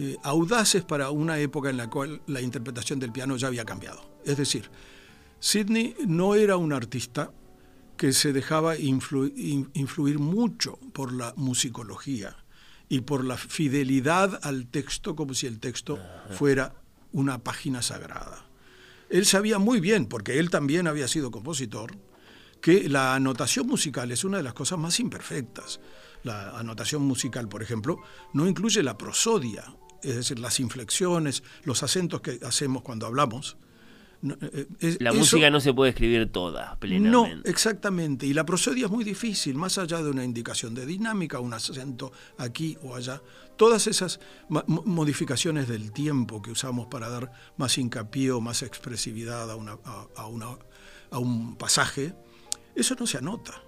eh, 0.00 0.16
audaces 0.22 0.84
para 0.84 1.10
una 1.10 1.40
época 1.40 1.70
en 1.70 1.76
la 1.76 1.90
cual 1.90 2.22
la 2.28 2.40
interpretación 2.40 3.00
del 3.00 3.10
piano 3.10 3.36
ya 3.36 3.48
había 3.48 3.64
cambiado. 3.64 4.00
Es 4.24 4.36
decir, 4.36 4.70
Sidney 5.40 5.96
no 6.06 6.36
era 6.36 6.56
un 6.56 6.72
artista 6.72 7.32
que 7.96 8.12
se 8.12 8.32
dejaba 8.32 8.76
influir 8.76 10.18
mucho 10.20 10.78
por 10.92 11.12
la 11.12 11.34
musicología 11.36 12.36
y 12.88 13.00
por 13.00 13.24
la 13.24 13.36
fidelidad 13.36 14.38
al 14.44 14.68
texto 14.68 15.16
como 15.16 15.34
si 15.34 15.48
el 15.48 15.58
texto 15.58 15.98
fuera 16.30 16.76
una 17.10 17.42
página 17.42 17.82
sagrada. 17.82 18.46
Él 19.10 19.26
sabía 19.26 19.58
muy 19.58 19.80
bien, 19.80 20.06
porque 20.06 20.38
él 20.38 20.48
también 20.48 20.86
había 20.86 21.08
sido 21.08 21.32
compositor, 21.32 21.98
que 22.60 22.88
la 22.88 23.16
anotación 23.16 23.66
musical 23.66 24.12
es 24.12 24.22
una 24.22 24.36
de 24.36 24.44
las 24.44 24.54
cosas 24.54 24.78
más 24.78 25.00
imperfectas. 25.00 25.80
La 26.22 26.56
anotación 26.56 27.02
musical, 27.02 27.48
por 27.48 27.64
ejemplo, 27.64 28.00
no 28.32 28.46
incluye 28.46 28.80
la 28.84 28.96
prosodia, 28.96 29.64
es 30.02 30.16
decir, 30.16 30.38
las 30.38 30.60
inflexiones, 30.60 31.42
los 31.64 31.82
acentos 31.82 32.20
que 32.20 32.38
hacemos 32.42 32.82
cuando 32.82 33.06
hablamos, 33.06 33.56
eh, 34.22 34.66
eh, 34.80 34.96
la 34.98 35.12
música 35.12 35.48
no 35.48 35.60
se 35.60 35.72
puede 35.72 35.90
escribir 35.90 36.30
toda 36.32 36.76
plenamente. 36.80 37.36
No, 37.36 37.42
exactamente. 37.44 38.26
Y 38.26 38.34
la 38.34 38.44
prosodia 38.44 38.86
es 38.86 38.90
muy 38.90 39.04
difícil, 39.04 39.54
más 39.54 39.78
allá 39.78 40.02
de 40.02 40.10
una 40.10 40.24
indicación 40.24 40.74
de 40.74 40.86
dinámica, 40.86 41.38
un 41.38 41.54
acento 41.54 42.10
aquí 42.36 42.76
o 42.82 42.96
allá. 42.96 43.22
Todas 43.56 43.86
esas 43.86 44.20
modificaciones 44.48 45.68
del 45.68 45.92
tiempo 45.92 46.42
que 46.42 46.50
usamos 46.50 46.86
para 46.88 47.08
dar 47.08 47.32
más 47.56 47.78
hincapié 47.78 48.32
o 48.32 48.40
más 48.40 48.62
expresividad 48.62 49.50
a, 49.50 49.56
una, 49.56 49.78
a 50.16 51.18
un 51.18 51.56
pasaje, 51.56 52.14
eso 52.74 52.96
no 52.98 53.06
se 53.06 53.18
anota. 53.18 53.62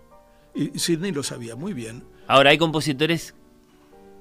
Y 0.54 0.78
Sidney 0.78 1.12
lo 1.12 1.22
sabía 1.22 1.54
muy 1.54 1.74
bien. 1.74 2.04
Ahora, 2.26 2.50
hay 2.50 2.58
compositores 2.58 3.34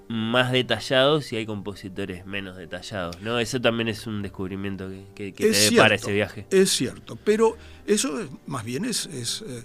más 0.10 0.52
detallados 0.52 1.32
y 1.32 1.36
hay 1.36 1.46
compositores 1.46 2.26
menos 2.26 2.58
detallados, 2.58 3.22
¿no? 3.22 3.40
Eso 3.40 3.62
también 3.62 3.90
es 3.90 4.08
un 4.08 4.24
descubrimiento 4.24 4.90
que, 5.14 5.34
que, 5.34 5.52
te 5.52 5.70
depara 5.70 5.96
ese 5.96 6.12
viaje. 6.12 6.48
Es 6.50 6.72
cierto, 6.72 7.16
pero 7.16 7.56
eso 7.86 8.28
más 8.48 8.66
bien 8.66 8.86
es, 8.86 9.06
es 9.06 9.44
eh, 9.48 9.64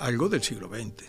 algo 0.00 0.28
del 0.28 0.42
siglo 0.42 0.68
XX. 0.68 1.04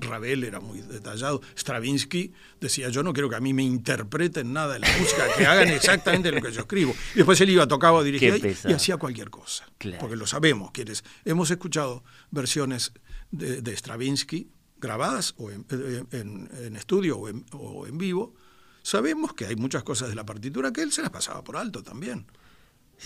Ravel 0.00 0.44
era 0.44 0.60
muy 0.60 0.80
detallado. 0.80 1.40
Stravinsky 1.56 2.32
decía, 2.60 2.88
yo 2.88 3.02
no 3.02 3.12
quiero 3.12 3.28
que 3.28 3.36
a 3.36 3.40
mí 3.40 3.52
me 3.52 3.64
interpreten 3.64 4.52
nada 4.52 4.74
de 4.74 4.80
la 4.80 4.88
música, 4.98 5.24
que 5.36 5.44
hagan 5.44 5.68
exactamente 5.70 6.30
lo 6.30 6.40
que 6.40 6.52
yo 6.52 6.60
escribo. 6.60 6.94
Y 7.14 7.18
después 7.18 7.40
él 7.40 7.50
iba, 7.50 7.66
tocaba, 7.66 8.02
dirigía 8.04 8.36
y, 8.36 8.56
y, 8.64 8.72
hacía 8.72 8.96
cualquier 8.96 9.30
cosa. 9.30 9.68
Porque 9.98 10.14
lo 10.14 10.26
sabemos, 10.26 10.70
quienes 10.70 11.02
hemos 11.24 11.50
escuchado 11.50 12.04
versiones 12.30 12.92
de, 13.32 13.60
de 13.60 13.76
Stravinsky 13.76 14.50
grabadas 14.80 15.34
o 15.38 15.50
en, 15.50 15.64
eh, 15.70 16.70
estudio 16.76 17.18
o 17.18 17.86
en, 17.86 17.98
vivo, 17.98 18.34
sabemos 18.82 19.34
que 19.34 19.46
hay 19.46 19.56
muchas 19.56 19.82
cosas 19.82 20.08
de 20.08 20.14
la 20.14 20.24
partitura 20.24 20.72
que 20.72 20.82
él 20.82 20.92
se 20.92 21.02
las 21.02 21.10
pasaba 21.10 21.42
por 21.42 21.56
alto 21.56 21.82
también. 21.82 22.26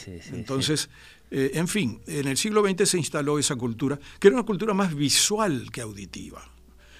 Entonces, 0.06 0.88
eh, 1.30 1.50
en 1.54 1.68
fin, 1.68 2.00
en 2.06 2.26
el 2.26 2.36
siglo 2.38 2.66
XX 2.66 2.88
se 2.88 2.98
instaló 2.98 3.38
esa 3.38 3.56
cultura, 3.56 3.98
que 4.18 4.28
era 4.28 4.36
una 4.36 4.46
cultura 4.46 4.72
más 4.72 4.94
visual 4.94 5.70
que 5.70 5.82
auditiva. 5.82 6.42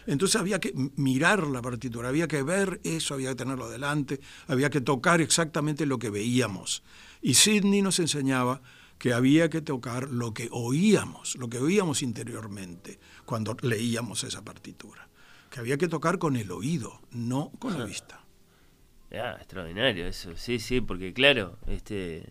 Entonces 0.06 0.40
había 0.40 0.58
que 0.58 0.74
mirar 0.96 1.46
la 1.46 1.62
partitura, 1.62 2.08
había 2.08 2.26
que 2.26 2.42
ver 2.42 2.80
eso, 2.82 3.14
había 3.14 3.30
que 3.30 3.36
tenerlo 3.36 3.66
adelante, 3.66 4.20
había 4.46 4.68
que 4.68 4.80
tocar 4.80 5.20
exactamente 5.20 5.86
lo 5.86 5.98
que 5.98 6.10
veíamos. 6.10 6.82
Y 7.20 7.34
Sidney 7.34 7.82
nos 7.82 7.98
enseñaba 8.00 8.62
que 9.02 9.12
había 9.12 9.50
que 9.50 9.60
tocar 9.60 10.10
lo 10.10 10.32
que 10.32 10.48
oíamos, 10.52 11.34
lo 11.34 11.48
que 11.48 11.58
oíamos 11.58 12.02
interiormente 12.02 13.00
cuando 13.24 13.56
leíamos 13.60 14.22
esa 14.22 14.44
partitura, 14.44 15.08
que 15.50 15.58
había 15.58 15.76
que 15.76 15.88
tocar 15.88 16.20
con 16.20 16.36
el 16.36 16.52
oído, 16.52 17.00
no 17.10 17.50
con 17.58 17.76
la 17.76 17.84
vista. 17.84 18.24
Ah, 19.12 19.34
extraordinario 19.38 20.06
eso, 20.06 20.36
sí, 20.36 20.60
sí, 20.60 20.80
porque 20.80 21.12
claro, 21.12 21.58
este 21.66 22.28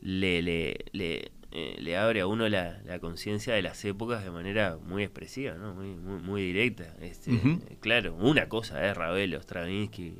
le, 0.00 0.42
le, 0.42 0.76
le, 0.92 1.32
eh, 1.50 1.76
le 1.80 1.96
abre 1.96 2.20
a 2.20 2.28
uno 2.28 2.48
la, 2.48 2.80
la 2.84 3.00
conciencia 3.00 3.52
de 3.54 3.62
las 3.62 3.84
épocas 3.84 4.22
de 4.22 4.30
manera 4.30 4.78
muy 4.80 5.02
expresiva, 5.02 5.54
¿no? 5.54 5.74
muy, 5.74 5.96
muy, 5.96 6.22
muy 6.22 6.42
directa. 6.42 6.94
Este, 7.00 7.32
Claro, 7.80 8.14
una 8.14 8.48
cosa 8.48 8.88
es 8.88 8.96
Ravel, 8.96 9.34
Stravinsky, 9.42 10.14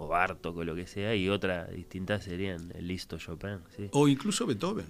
o 0.00 0.08
Bartok 0.08 0.56
o 0.56 0.64
lo 0.64 0.74
que 0.74 0.86
sea, 0.86 1.14
y 1.14 1.28
otra 1.28 1.66
distinta 1.66 2.20
serían 2.20 2.72
el 2.74 2.88
listo 2.88 3.18
Chopin. 3.18 3.58
O 3.92 4.08
incluso 4.08 4.46
Beethoven, 4.46 4.86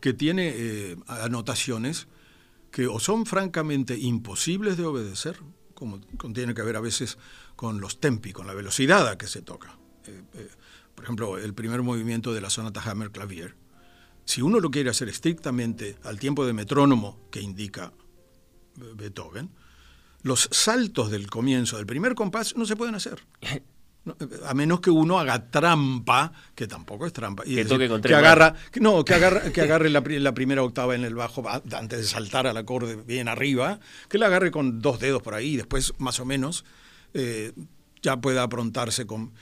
que 0.00 0.14
tiene 0.14 0.52
eh, 0.56 0.96
anotaciones 1.06 2.08
que 2.70 2.86
o 2.86 2.98
son 2.98 3.26
francamente 3.26 3.98
imposibles 3.98 4.78
de 4.78 4.86
obedecer, 4.86 5.38
como 5.74 6.00
tiene 6.32 6.54
que 6.54 6.62
ver 6.62 6.76
a 6.76 6.80
veces 6.80 7.18
con 7.56 7.80
los 7.80 8.00
tempi, 8.00 8.32
con 8.32 8.46
la 8.46 8.54
velocidad 8.54 9.06
a 9.06 9.18
que 9.18 9.26
se 9.26 9.42
toca. 9.42 9.76
Eh, 10.06 10.22
eh, 10.32 10.48
por 10.94 11.04
ejemplo, 11.04 11.36
el 11.36 11.52
primer 11.52 11.82
movimiento 11.82 12.32
de 12.32 12.40
la 12.40 12.48
sonata 12.48 12.80
Hammer-Clavier, 12.80 13.54
si 14.24 14.40
uno 14.40 14.60
lo 14.60 14.70
quiere 14.70 14.88
hacer 14.88 15.10
estrictamente 15.10 15.96
al 16.04 16.18
tiempo 16.18 16.46
de 16.46 16.54
metrónomo 16.54 17.20
que 17.30 17.42
indica 17.42 17.92
Beethoven, 18.76 19.50
los 20.22 20.48
saltos 20.52 21.10
del 21.10 21.28
comienzo 21.28 21.76
del 21.76 21.86
primer 21.86 22.14
compás 22.14 22.56
no 22.56 22.64
se 22.64 22.76
pueden 22.76 22.94
hacer. 22.94 23.20
a 24.46 24.54
menos 24.54 24.80
que 24.80 24.90
uno 24.90 25.18
haga 25.18 25.50
trampa, 25.50 26.32
que 26.54 26.66
tampoco 26.66 27.06
es 27.06 27.12
trampa, 27.12 27.42
y 27.46 27.56
que, 27.56 28.14
agarra, 28.14 28.54
no, 28.80 29.04
que 29.04 29.14
agarre, 29.14 29.52
que 29.52 29.60
agarre 29.60 29.90
la, 29.90 30.02
primera 30.34 30.62
octava 30.62 30.94
en 30.94 31.04
el 31.04 31.14
bajo 31.14 31.44
antes 31.48 31.98
de 31.98 32.04
saltar 32.04 32.46
al 32.46 32.56
acorde 32.56 32.96
bien 32.96 33.28
arriba, 33.28 33.80
que 34.08 34.18
la 34.18 34.26
agarre 34.26 34.50
con 34.50 34.80
dos 34.80 35.00
dedos 35.00 35.22
por 35.22 35.34
ahí, 35.34 35.54
y 35.54 35.56
después 35.56 35.92
más 35.98 36.20
o 36.20 36.24
menos 36.24 36.64
eh, 37.14 37.52
ya 38.02 38.20
pueda 38.20 38.42
aprontarse 38.42 39.06
con, 39.06 39.32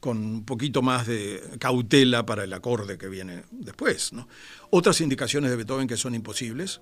con 0.00 0.18
un 0.18 0.44
poquito 0.44 0.82
más 0.82 1.06
de 1.06 1.42
cautela 1.58 2.24
para 2.26 2.44
el 2.44 2.52
acorde 2.52 2.98
que 2.98 3.08
viene 3.08 3.44
después. 3.50 4.12
Otras 4.70 5.00
indicaciones 5.00 5.50
de 5.50 5.56
Beethoven 5.56 5.86
que 5.86 5.96
son 5.96 6.14
imposibles, 6.14 6.80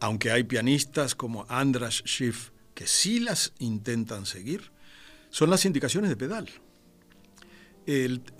aunque 0.00 0.30
hay 0.30 0.44
pianistas 0.44 1.14
como 1.14 1.46
Andras 1.48 2.02
Schiff 2.06 2.50
que 2.74 2.86
sí 2.86 3.20
las 3.20 3.52
intentan 3.58 4.26
seguir, 4.26 4.71
son 5.32 5.48
las 5.50 5.64
indicaciones 5.64 6.10
de 6.10 6.16
pedal. 6.16 6.48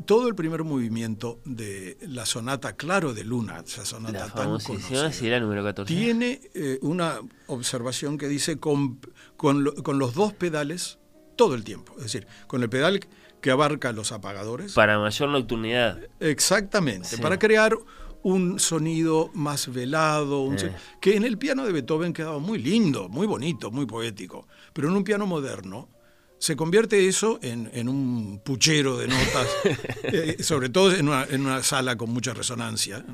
todo 0.04 0.28
el 0.28 0.34
primer 0.34 0.62
movimiento 0.62 1.40
de 1.44 1.96
la 2.02 2.26
sonata 2.26 2.74
Claro 2.76 3.14
de 3.14 3.24
Luna, 3.24 3.64
esa 3.66 3.84
sonata 3.84 4.26
la 4.26 4.32
tan 4.32 4.58
conocida, 4.60 5.40
número 5.40 5.64
14. 5.64 5.92
tiene 5.92 6.40
eh, 6.54 6.78
una 6.82 7.18
observación 7.46 8.18
que 8.18 8.28
dice 8.28 8.58
con, 8.58 9.00
con, 9.36 9.64
los 9.64 10.14
dos 10.14 10.34
pedales 10.34 10.98
todo 11.34 11.54
el 11.54 11.64
tiempo, 11.64 11.94
es 11.96 12.04
decir, 12.04 12.26
con 12.46 12.62
el 12.62 12.68
pedal 12.68 13.00
que 13.40 13.50
abarca 13.50 13.90
los 13.92 14.12
apagadores. 14.12 14.74
Para 14.74 14.98
mayor 14.98 15.30
nocturnidad. 15.30 15.98
Exactamente, 16.20 17.16
para 17.18 17.38
crear 17.38 17.74
un 18.22 18.60
sonido 18.60 19.30
más 19.32 19.72
velado, 19.72 20.52
eh. 20.52 20.72
que 21.00 21.16
en 21.16 21.24
el 21.24 21.38
piano 21.38 21.64
de 21.64 21.72
Beethoven 21.72 22.12
quedaba 22.12 22.38
muy 22.38 22.58
lindo, 22.58 23.08
muy 23.08 23.26
bonito, 23.26 23.70
muy 23.70 23.86
poético, 23.86 24.46
pero 24.74 24.88
en 24.88 24.94
un 24.94 25.04
piano 25.04 25.26
moderno 25.26 25.88
se 26.42 26.56
convierte 26.56 27.06
eso 27.06 27.38
en, 27.40 27.88
un 27.88 28.40
puchero 28.44 28.98
de 28.98 29.06
notas, 29.06 29.46
eh, 30.02 30.42
sobre 30.42 30.70
todo 30.70 30.92
en 30.92 31.06
una, 31.08 31.62
sala 31.62 31.96
con 31.96 32.10
mucha 32.10 32.34
resonancia, 32.34 33.06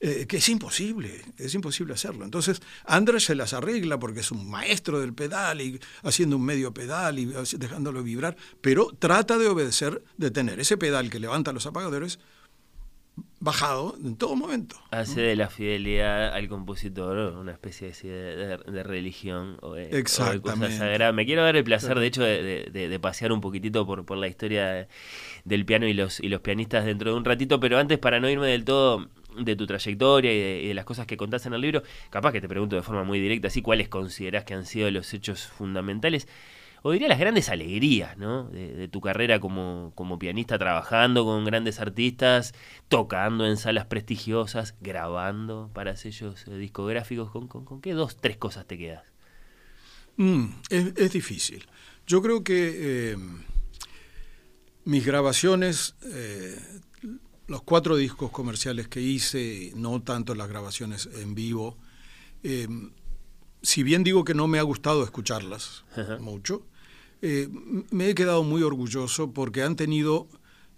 eh, 0.00 0.26
que 0.26 0.38
es 0.38 0.48
imposible, 0.48 1.24
es 1.36 1.54
imposible 1.54 1.94
hacerlo. 1.94 2.24
Entonces, 2.24 2.60
Andrés 2.84 3.26
se 3.26 3.36
las 3.36 3.52
arregla 3.52 4.00
porque 4.00 4.20
es 4.20 4.32
un 4.32 4.50
maestro 4.50 4.98
del 4.98 5.14
pedal 5.14 5.60
y 5.60 5.78
haciendo 6.02 6.34
un 6.34 6.44
medio 6.44 6.74
pedal 6.74 7.20
y 7.20 7.26
dejándolo 7.26 8.02
vibrar, 8.02 8.36
pero 8.60 8.88
trata 8.98 9.38
de 9.38 9.46
obedecer, 9.46 10.02
de 10.16 10.32
tener 10.32 10.58
ese 10.58 10.76
pedal 10.76 11.10
que 11.10 11.20
levanta 11.20 11.52
los 11.52 11.64
apagadores 11.64 12.18
bajado 13.40 13.96
en 14.04 14.16
todo 14.16 14.34
momento. 14.34 14.76
Hace 14.90 15.20
de 15.20 15.36
la 15.36 15.48
fidelidad 15.48 16.34
al 16.34 16.48
compositor 16.48 17.36
una 17.36 17.52
especie 17.52 17.92
de, 17.92 18.58
de, 18.58 18.82
religión 18.82 19.58
o 19.60 19.74
de, 19.74 19.96
Exactamente. 19.98 21.12
Me 21.12 21.26
quiero 21.26 21.42
dar 21.42 21.56
el 21.56 21.64
placer, 21.64 21.98
de 21.98 22.06
hecho, 22.06 22.22
de, 22.22 22.98
pasear 23.00 23.32
un 23.32 23.40
poquitito 23.40 23.86
por, 23.86 24.04
por 24.04 24.18
la 24.18 24.28
historia 24.28 24.88
del 25.44 25.64
piano 25.64 25.86
y 25.86 25.94
los, 25.94 26.20
y 26.20 26.28
los 26.28 26.40
pianistas 26.40 26.84
dentro 26.84 27.12
de 27.12 27.16
un 27.16 27.24
ratito, 27.24 27.60
pero 27.60 27.78
antes, 27.78 27.98
para 27.98 28.20
no 28.20 28.28
irme 28.28 28.48
del 28.48 28.64
todo 28.64 29.08
de 29.38 29.56
tu 29.56 29.66
trayectoria 29.66 30.32
y 30.32 30.68
de, 30.68 30.74
las 30.74 30.84
cosas 30.84 31.06
que 31.06 31.16
contás 31.16 31.46
en 31.46 31.54
el 31.54 31.60
libro, 31.60 31.82
capaz 32.10 32.32
que 32.32 32.40
te 32.40 32.48
pregunto 32.48 32.76
de 32.76 32.82
forma 32.82 33.04
muy 33.04 33.20
directa, 33.20 33.48
así 33.48 33.62
cuáles 33.62 33.88
considerás 33.88 34.44
que 34.44 34.54
han 34.54 34.66
sido 34.66 34.90
los 34.90 35.14
hechos 35.14 35.46
fundamentales 35.46 36.26
o 36.82 36.92
diría 36.92 37.08
las 37.08 37.18
grandes 37.18 37.48
alegrías 37.48 38.16
¿no? 38.16 38.44
de, 38.48 38.88
tu 38.88 39.00
carrera 39.00 39.40
como, 39.40 39.92
como, 39.94 40.18
pianista, 40.18 40.58
trabajando 40.58 41.24
con 41.24 41.44
grandes 41.44 41.80
artistas, 41.80 42.54
tocando 42.88 43.46
en 43.46 43.56
salas 43.56 43.86
prestigiosas, 43.86 44.74
grabando 44.80 45.70
para 45.74 45.96
sellos 45.96 46.46
eh, 46.46 46.56
discográficos. 46.56 47.30
¿Con, 47.30 47.80
qué 47.80 47.92
dos, 47.92 48.16
tres 48.16 48.36
cosas 48.36 48.66
te 48.66 48.78
quedas? 48.78 49.04
Mm, 50.16 50.46
es, 50.70 51.12
difícil. 51.12 51.66
Yo 52.06 52.22
creo 52.22 52.42
que 52.42 53.12
eh, 53.12 53.16
mis 54.84 55.04
grabaciones, 55.04 55.96
eh, 56.12 56.58
los 57.46 57.62
cuatro 57.62 57.96
discos 57.96 58.30
comerciales 58.30 58.88
que 58.88 59.00
hice, 59.00 59.72
no 59.74 60.02
tanto 60.02 60.34
las 60.34 60.48
grabaciones 60.48 61.08
en 61.20 61.34
vivo, 61.34 61.76
si 63.62 63.82
bien 63.82 64.04
digo 64.04 64.24
que 64.24 64.34
no 64.34 64.48
me 64.48 64.58
ha 64.58 64.62
gustado 64.62 65.02
escucharlas 65.04 65.84
mucho, 66.20 66.66
eh, 67.22 67.48
me 67.90 68.10
he 68.10 68.14
quedado 68.14 68.42
muy 68.44 68.62
orgulloso 68.62 69.32
porque 69.32 69.62
han 69.62 69.76
tenido 69.76 70.28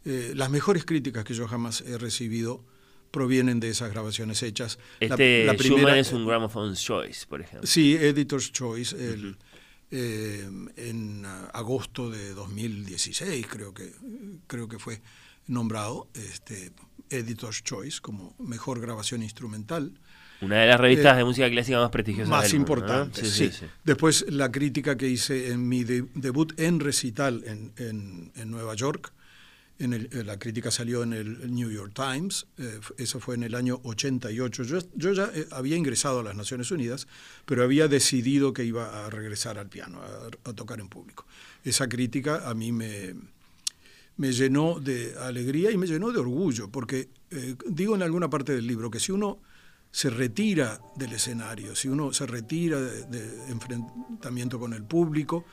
eh, 0.04 0.32
las 0.34 0.50
mejores 0.50 0.84
críticas 0.84 1.24
que 1.24 1.34
yo 1.34 1.46
jamás 1.46 1.82
he 1.82 1.98
recibido 1.98 2.64
provienen 3.10 3.60
de 3.60 3.70
esas 3.70 3.90
grabaciones 3.90 4.42
hechas. 4.42 4.78
Este 5.00 5.44
la, 5.44 5.54
primera, 5.54 5.98
es 5.98 6.12
un 6.12 6.26
Gramophone 6.26 6.74
Choice, 6.74 7.26
por 7.26 7.40
ejemplo. 7.40 7.66
Sí, 7.66 7.94
Editor's 7.96 8.52
Choice, 8.52 8.96
eh, 9.92 10.48
en 10.76 11.26
agosto 11.52 12.10
de 12.10 12.32
2016 12.32 13.44
creo 13.48 13.74
que, 13.74 13.92
creo 14.46 14.68
que 14.68 14.78
fue 14.78 15.02
nombrado 15.48 16.08
este, 16.14 16.70
Editor's 17.10 17.64
Choice 17.64 18.00
como 18.00 18.34
mejor 18.38 18.80
grabación 18.80 19.22
instrumental. 19.22 19.98
Una 20.40 20.61
de 20.61 20.66
las 20.66 20.81
revistas 20.81 21.16
de 21.16 21.24
música 21.24 21.50
clásica 21.50 21.79
más 21.79 21.90
prestigiosas. 21.90 22.31
Más 22.31 22.55
importantes, 22.55 23.31
sí, 23.31 23.50
Después 23.85 24.24
la 24.29 24.50
crítica 24.50 24.96
que 24.96 25.09
hice 25.09 25.50
en 25.50 25.68
mi 25.68 25.85
debut 25.85 26.59
en 26.59 26.81
recital 26.81 27.42
en, 27.44 27.72
en, 28.35 28.50
Nueva 28.50 28.74
York, 28.74 29.12
en 29.79 29.92
el, 29.92 30.09
la 30.26 30.38
crítica 30.38 30.70
salió 30.70 31.03
en 31.03 31.12
el 31.12 31.55
New 31.55 31.70
York 31.70 31.92
Times, 31.94 32.46
eh, 32.59 32.81
eso 32.98 33.20
fue 33.20 33.35
en 33.35 33.42
el 33.42 33.55
año 33.55 33.81
88. 33.83 34.62
Yo, 34.62 34.79
yo 34.94 35.12
ya 35.12 35.31
eh, 35.35 35.46
había 35.53 35.76
ingresado 35.76 36.20
a 36.20 36.22
las 36.22 36.37
Naciones 36.37 36.70
Unidas, 36.70 37.07
pero 37.44 37.62
había 37.62 37.88
decidido 37.88 38.53
que 38.53 38.64
iba 38.64 39.07
a 39.07 39.11
regresar 39.11 39.59
al 39.59 39.68
piano, 39.68 40.00
a, 40.44 40.53
tocar 40.53 40.81
en 40.81 40.88
público. 40.88 41.26
Esa 41.64 41.88
crítica 41.88 42.48
a 42.48 42.55
mí 42.55 42.72
me, 42.72 43.14
me 44.16 44.33
llenó 44.33 44.81
de 44.81 45.14
alegría 45.18 45.70
y 45.70 45.76
me 45.76 45.87
llenó 45.87 46.11
de 46.12 46.18
orgullo, 46.18 46.70
porque 46.70 47.09
eh, 47.31 47.57
digo 47.66 47.94
en 47.94 48.03
alguna 48.03 48.29
parte 48.29 48.55
del 48.55 48.66
libro 48.66 48.90
que 48.90 49.00
si 49.00 49.12
uno 49.12 49.38
se 49.90 50.11
retira 50.11 50.81
del 50.96 51.12
escenario, 51.12 51.74
si 51.74 51.88
uno 51.88 52.12
se 52.12 52.26
retira 52.26 52.81
de, 52.81 53.50
enfrentamiento 53.50 54.59
con 54.59 54.72
el 54.72 54.85
público, 54.85 55.44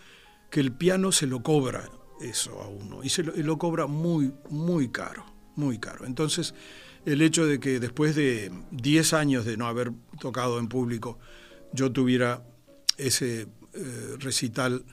que 0.50 0.60
el 0.60 0.72
piano 0.72 1.12
se 1.12 1.28
lo 1.28 1.42
cobra 1.42 1.90
eso 2.22 2.62
a 2.62 2.68
uno 2.68 3.04
y 3.04 3.10
se 3.10 3.24
lo, 3.24 3.58
cobra 3.58 3.88
muy, 3.88 4.34
muy 4.50 4.90
caro, 4.90 5.26
muy 5.56 5.80
caro. 5.80 6.06
Entonces, 6.06 6.54
el 7.06 7.22
hecho 7.22 7.46
de 7.46 7.60
que 7.60 7.80
después 7.80 8.16
de 8.16 8.52
10 8.72 9.14
años 9.14 9.46
de 9.46 9.58
no 9.58 9.68
haber 9.68 9.92
tocado 10.20 10.60
en 10.60 10.68
público, 10.68 11.18
yo 11.74 11.92
tuviera 11.92 12.44
ese 12.98 13.48
eh, 13.74 14.16
recital 14.20 14.84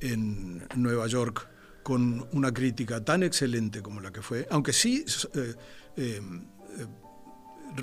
en 0.00 0.66
Nueva 0.76 1.06
York 1.06 1.48
con 1.82 2.28
una 2.32 2.52
crítica 2.52 3.04
tan 3.04 3.22
excelente 3.22 3.80
como 3.80 4.00
la 4.00 4.12
que 4.12 4.20
fue, 4.20 4.46
aunque 4.50 4.72
sí 4.72 5.04
eh, 5.34 5.54
eh, 5.96 6.20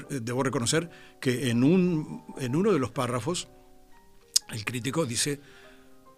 debo 0.10 0.44
reconocer 0.44 0.90
que 1.20 1.50
en, 1.50 1.64
un, 1.64 2.24
en 2.38 2.56
uno 2.56 2.72
de 2.72 2.80
los 2.80 2.92
párrafos 2.92 3.50
el 4.50 4.66
crítico 4.66 5.06
dice, 5.06 5.40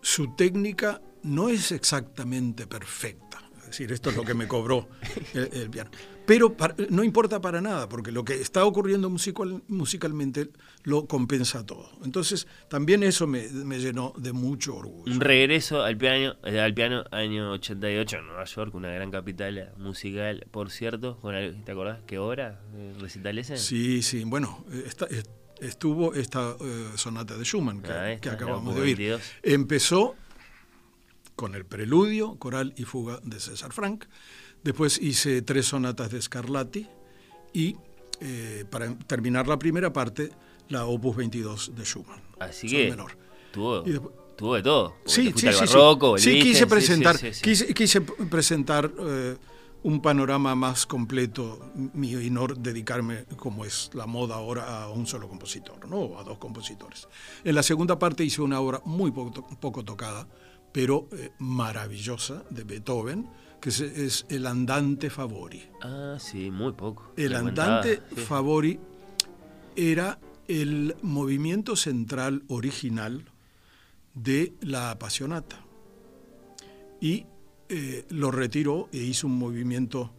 su 0.02 0.36
técnica 0.36 1.02
no 1.24 1.50
es 1.50 1.72
exactamente 1.72 2.68
perfecta. 2.68 3.35
Es 3.66 3.72
decir, 3.72 3.92
esto 3.92 4.12
es 4.12 4.16
lo 4.16 4.24
que 4.24 4.34
me 4.34 4.48
cobró 4.48 4.88
el 5.34 5.70
piano. 5.70 5.90
Pero 6.26 6.56
no 6.90 7.04
importa 7.04 7.40
para 7.40 7.62
nada, 7.62 7.88
porque 7.88 8.12
lo 8.12 8.26
que 8.26 8.42
está 8.42 8.66
ocurriendo 8.66 9.10
musical, 9.10 9.62
musicalmente 9.68 10.50
lo 10.84 11.06
compensa 11.06 11.66
todo. 11.66 11.90
Entonces, 12.04 12.48
también 12.68 13.04
eso 13.04 13.28
me, 13.28 13.48
llenó 13.78 14.14
de 14.18 14.34
mucho 14.34 14.76
orgullo. 14.76 15.12
Un 15.12 15.20
regreso 15.20 15.84
al 15.84 15.98
piano, 15.98 16.36
eh, 16.44 16.60
al 16.60 16.74
piano 16.74 17.04
año 17.12 17.52
88 17.52 18.18
en 18.18 18.28
Nueva 18.28 18.46
York, 18.46 18.74
una 18.74 18.90
gran 18.90 19.12
capital 19.12 19.74
musical, 19.78 20.48
por 20.52 20.72
cierto. 20.72 21.20
¿Te 21.66 21.72
acordás 21.72 22.00
qué 22.08 22.18
hora 22.18 22.60
eh, 22.76 22.94
recital 23.00 23.38
ese? 23.38 23.58
Sí, 23.58 24.02
sí. 24.02 24.24
Bueno, 24.26 24.66
estuvo 25.60 26.14
esta 26.14 26.56
eh, 26.60 26.88
sonata 26.96 27.38
de 27.38 27.44
Schumann 27.44 27.82
que, 27.82 28.30
acabamos 28.30 28.76
de 28.76 28.82
oír. 28.82 29.20
Empezó 29.44 30.16
con 31.36 31.56
el 31.56 31.66
preludio, 31.66 32.36
coral 32.38 32.74
y 32.78 32.84
fuga 32.84 33.20
de 33.24 33.40
César 33.40 33.74
Frank 33.74 34.06
Después 34.66 35.00
hice 35.00 35.44
tres 35.44 35.68
sonatas 35.68 36.10
de 36.10 36.20
Scarlatti 36.20 36.88
y 37.54 37.76
eh, 38.20 38.66
para 38.68 38.98
terminar 38.98 39.48
la 39.48 39.60
primera 39.60 39.94
parte, 39.94 40.32
la 40.70 40.88
Opus 40.88 41.16
22 41.18 41.76
de 41.76 41.86
Schumann. 41.86 42.20
Así 42.40 42.68
que 42.68 42.90
menor. 42.90 43.16
Tuvo, 43.52 43.84
tuvo 44.36 44.56
de 44.56 44.64
todo. 44.64 44.96
Sí, 45.06 45.32
sí, 45.36 45.52
sí, 45.52 45.66
barroco, 45.66 46.18
sí. 46.18 46.40
quise 46.42 46.66
presentar, 46.66 47.16
quise, 47.20 48.02
presentar 48.02 48.92
eh, 49.00 49.38
un 49.84 50.02
panorama 50.02 50.56
más 50.56 50.88
completo 50.88 51.72
mío 51.94 52.20
y 52.20 52.32
no 52.32 52.48
dedicarme, 52.48 53.26
como 53.38 53.66
es 53.66 53.92
la 53.94 54.08
moda 54.08 54.34
ahora, 54.34 54.82
a 54.82 54.90
un 54.90 55.06
solo 55.06 55.30
compositor, 55.30 55.88
¿no? 55.88 55.98
o 55.98 56.20
a 56.20 56.24
dos 56.24 56.40
compositores. 56.40 57.08
En 57.44 57.54
la 57.54 57.62
segunda 57.62 58.00
parte 58.00 58.24
hice 58.24 58.42
una 58.42 58.60
obra 58.60 58.82
muy 58.84 59.12
poco, 59.12 59.84
tocada, 59.84 60.28
pero 60.76 61.08
eh, 61.14 61.32
maravillosa, 61.40 62.44
de 62.50 62.66
Beethoven, 62.66 63.30
que 63.62 63.70
es, 63.70 64.26
el 64.28 64.46
andante 64.46 65.10
favori. 65.10 65.64
Ah, 65.82 66.18
sí, 66.20 66.52
muy 66.52 66.74
poco. 66.74 67.14
El 67.16 67.34
andante 67.34 68.02
favori 68.28 68.78
era 69.74 70.20
el 70.50 70.94
movimiento 71.02 71.78
central 71.78 72.44
original 72.50 73.24
de 74.16 74.52
la 74.60 74.92
apasionata. 74.92 75.64
Y 77.00 77.26
eh, 77.70 78.06
lo 78.10 78.30
retiró 78.32 78.90
e 78.92 78.98
hizo 78.98 79.28
un 79.28 79.40
movimiento 79.40 80.12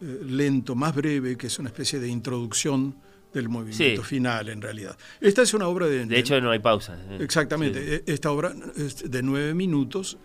eh, 0.00 0.20
lento, 0.24 0.74
más 0.74 0.94
breve, 0.94 1.36
que 1.36 1.48
es 1.48 1.58
una 1.58 1.68
especie 1.68 2.00
de 2.00 2.08
introducción 2.08 2.96
del 3.32 3.48
movimiento 3.48 4.02
final, 4.02 4.48
en 4.48 4.60
realidad. 4.60 4.96
Esta 5.20 5.42
es 5.42 5.54
una 5.54 5.68
obra 5.68 5.86
de... 5.86 6.06
De 6.06 6.18
hecho, 6.18 6.40
no 6.40 6.50
hay 6.50 6.58
pausa. 6.58 6.98
Exactamente. 7.18 7.96
E, 7.96 8.02
esta 8.06 8.30
obra 8.30 8.54
es 8.76 9.10
de 9.10 9.22
nueve 9.22 9.54
minutos 9.54 10.18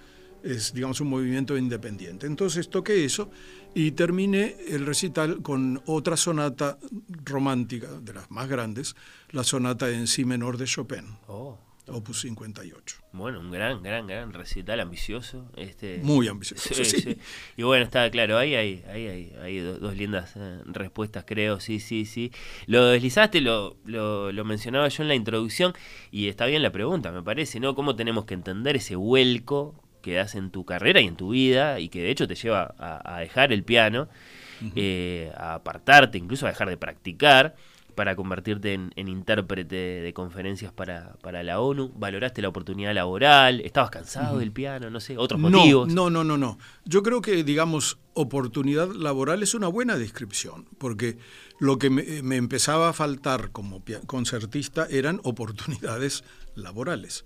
es, 0.45 0.73
digamos, 0.73 1.01
un 1.01 1.09
movimiento 1.09 1.57
independiente. 1.57 2.27
Entonces 2.27 2.69
toqué 2.69 3.03
eso 3.03 3.29
y 3.73 3.91
terminé 3.91 4.55
el 4.69 4.85
recital 4.85 5.41
con 5.41 5.81
otra 5.87 6.15
sonata 6.15 6.77
romántica, 7.25 7.87
de 7.99 8.13
las 8.13 8.29
más 8.29 8.47
grandes, 8.47 8.95
la 9.31 9.43
sonata 9.43 9.89
en 9.89 10.07
si 10.07 10.23
menor 10.23 10.57
de 10.57 10.65
Chopin. 10.65 11.17
Oh. 11.27 11.57
Opus 11.87 12.21
58. 12.21 12.97
Bueno, 13.11 13.39
un 13.39 13.51
gran, 13.51 13.83
gran, 13.83 14.07
gran 14.07 14.33
recital 14.33 14.79
ambicioso. 14.79 15.49
Este, 15.55 15.99
Muy 16.01 16.27
ambicioso, 16.27 16.73
sí, 16.83 17.17
Y 17.57 17.63
bueno, 17.63 17.85
está 17.85 18.09
claro, 18.09 18.37
ahí 18.37 18.55
hay, 18.55 18.83
ahí 18.89 19.33
hay, 19.41 19.59
dos, 19.59 19.95
lindas 19.95 20.33
eh, 20.35 20.61
respuestas, 20.65 21.25
creo, 21.27 21.59
sí, 21.59 21.79
sí, 21.79 22.05
sí. 22.05 22.31
Lo 22.65 22.87
deslizaste, 22.87 23.39
lo, 23.39 23.77
lo, 23.85 24.31
lo, 24.31 24.45
mencionaba 24.45 24.87
yo 24.87 25.03
en 25.03 25.09
la 25.09 25.15
introducción, 25.15 25.73
y 26.11 26.27
está 26.27 26.47
bien 26.47 26.63
la 26.63 26.71
pregunta, 26.71 27.11
me 27.11 27.21
parece, 27.21 27.59
¿no? 27.59 27.75
¿Cómo 27.75 27.95
tenemos 27.95 28.25
que 28.25 28.33
entender 28.33 28.75
ese 28.75 28.95
vuelco 28.95 29.75
que 30.01 30.13
das 30.13 30.35
en 30.35 30.51
tu 30.51 30.65
carrera 30.65 31.01
y 31.01 31.07
en 31.07 31.15
tu 31.15 31.29
vida 31.29 31.79
y 31.79 31.89
que 31.89 32.01
de 32.01 32.11
hecho 32.11 32.27
te 32.27 32.35
lleva 32.35 32.75
a, 32.77 33.19
dejar 33.19 33.51
el 33.51 33.63
piano, 33.63 34.07
eh, 34.75 35.31
a 35.35 35.55
apartarte, 35.55 36.17
incluso 36.17 36.45
a 36.45 36.49
dejar 36.49 36.69
de 36.69 36.77
practicar 36.77 37.55
para 37.95 38.15
convertirte 38.15 38.73
en, 38.73 38.91
intérprete 38.95 39.75
de 39.75 40.13
conferencias 40.13 40.71
para, 40.71 41.15
para, 41.21 41.41
la 41.43 41.59
ONU? 41.59 41.91
¿Valoraste 41.95 42.41
la 42.41 42.49
oportunidad 42.49 42.93
laboral? 42.93 43.61
¿Estabas 43.61 43.89
cansado 43.89 44.39
del 44.39 44.51
piano? 44.51 44.89
No 44.89 44.99
sé, 44.99 45.17
otros 45.17 45.39
motivos. 45.39 45.91
No, 45.93 46.09
no, 46.09 46.23
no, 46.23 46.37
no. 46.37 46.57
Yo 46.83 47.01
creo 47.01 47.21
que, 47.21 47.43
digamos, 47.43 47.97
oportunidad 48.13 48.89
laboral 48.91 49.41
es 49.41 49.55
una 49.55 49.67
buena 49.67 49.97
descripción, 49.97 50.65
porque 50.77 51.17
lo 51.59 51.79
que 51.79 51.89
me, 51.89 52.21
me 52.21 52.35
empezaba 52.35 52.89
a 52.89 52.93
faltar 52.93 53.51
como 53.51 53.83
concertista 54.05 54.87
eran 54.89 55.19
oportunidades 55.23 56.23
laborales. 56.55 57.25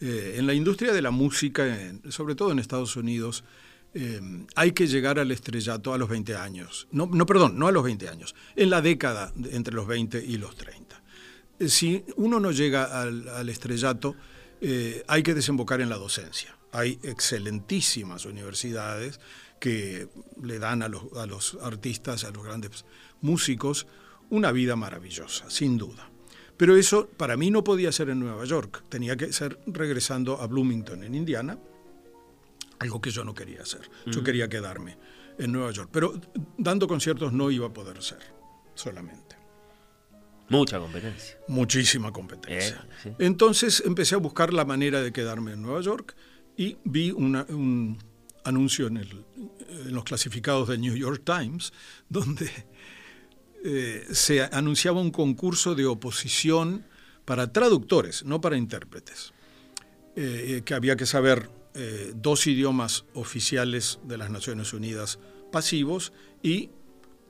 Eh, 0.00 0.34
en 0.36 0.46
la 0.46 0.52
industria 0.52 0.92
de 0.92 1.00
la 1.00 1.10
música, 1.10 1.64
sobre 2.10 2.34
todo 2.34 2.52
en 2.52 2.58
Estados 2.58 2.96
Unidos, 2.96 3.44
eh, 3.98 4.20
hay 4.54 4.72
que 4.72 4.86
llegar 4.86 5.18
al 5.18 5.30
estrellato 5.30 5.94
a 5.94 5.98
los 5.98 6.08
20 6.08 6.36
años. 6.36 6.86
No, 6.92 7.06
no, 7.06 7.24
perdón, 7.24 7.58
no 7.58 7.66
a 7.66 7.72
los 7.72 7.82
20 7.82 8.10
años, 8.10 8.34
en 8.54 8.68
la 8.68 8.82
década 8.82 9.32
entre 9.50 9.74
los 9.74 9.86
20 9.86 10.22
y 10.22 10.36
los 10.36 10.54
30. 10.54 11.02
Eh, 11.58 11.68
si 11.70 12.04
uno 12.16 12.38
no 12.38 12.52
llega 12.52 13.00
al, 13.00 13.48
estrellato, 13.48 14.14
hay 15.06 15.22
que 15.22 15.32
desembocar 15.34 15.80
en 15.80 15.88
la 15.88 15.96
docencia. 15.96 16.56
Hay 16.72 16.98
excelentísimas 17.02 18.26
universidades 18.26 19.18
que 19.58 20.08
le 20.42 20.58
dan 20.58 20.82
a 20.82 20.88
los 20.88 21.56
artistas, 21.62 22.24
a 22.24 22.30
los 22.32 22.44
grandes 22.44 22.84
músicos, 23.22 23.86
una 24.28 24.52
vida 24.52 24.76
maravillosa, 24.76 25.48
sin 25.48 25.78
duda. 25.78 26.10
Pero 26.56 26.76
eso 26.76 27.08
para 27.16 27.36
mí 27.36 27.50
no 27.50 27.64
podía 27.64 27.92
ser 27.92 28.10
en 28.10 28.20
Nueva 28.20 28.44
York, 28.44 28.82
tenía 28.88 29.16
que 29.16 29.32
ser 29.32 29.58
regresando 29.66 30.40
a 30.40 30.46
Bloomington, 30.46 31.02
en 31.04 31.14
Indiana, 31.14 31.58
algo 32.78 33.00
que 33.00 33.10
yo 33.10 33.24
no 33.24 33.34
quería 33.34 33.62
hacer. 33.62 33.90
Yo 34.06 34.22
quería 34.22 34.48
quedarme 34.48 34.98
en 35.38 35.52
Nueva 35.52 35.70
York, 35.70 35.90
pero 35.92 36.20
dando 36.56 36.86
conciertos 36.86 37.32
no 37.32 37.50
iba 37.50 37.66
a 37.66 37.72
poder 37.72 38.02
ser 38.02 38.18
solamente. 38.74 39.36
Mucha 40.48 40.78
competencia. 40.78 41.38
Muchísima 41.48 42.12
competencia. 42.12 42.86
Eh, 43.04 43.14
Entonces 43.18 43.82
empecé 43.84 44.14
a 44.14 44.18
buscar 44.18 44.52
la 44.52 44.64
manera 44.64 45.02
de 45.02 45.12
quedarme 45.12 45.52
en 45.52 45.62
Nueva 45.62 45.80
York 45.80 46.14
y 46.56 46.76
vi 46.84 47.10
un 47.10 47.98
anuncio 48.44 48.86
en, 48.86 48.98
en 48.98 49.94
los 49.94 50.04
clasificados 50.04 50.68
del 50.68 50.80
New 50.80 50.94
York 50.94 51.22
Times 51.24 51.72
donde 52.08 52.48
eh, 53.64 54.06
se 54.12 54.42
anunciaba 54.42 55.00
un 55.00 55.10
concurso 55.10 55.74
de 55.74 55.86
oposición 55.86 56.86
para 57.24 57.52
traductores, 57.52 58.24
no 58.24 58.40
para 58.40 58.56
intérpretes, 58.56 59.32
eh, 60.14 60.62
que 60.64 60.74
había 60.74 60.94
que 60.94 61.06
saber 61.06 61.50
eh, 61.78 62.12
dos 62.16 62.46
idiomas 62.46 63.04
oficiales 63.12 64.00
de 64.04 64.16
las 64.16 64.30
Naciones 64.30 64.72
Unidas 64.72 65.18
pasivos 65.52 66.14
y 66.42 66.70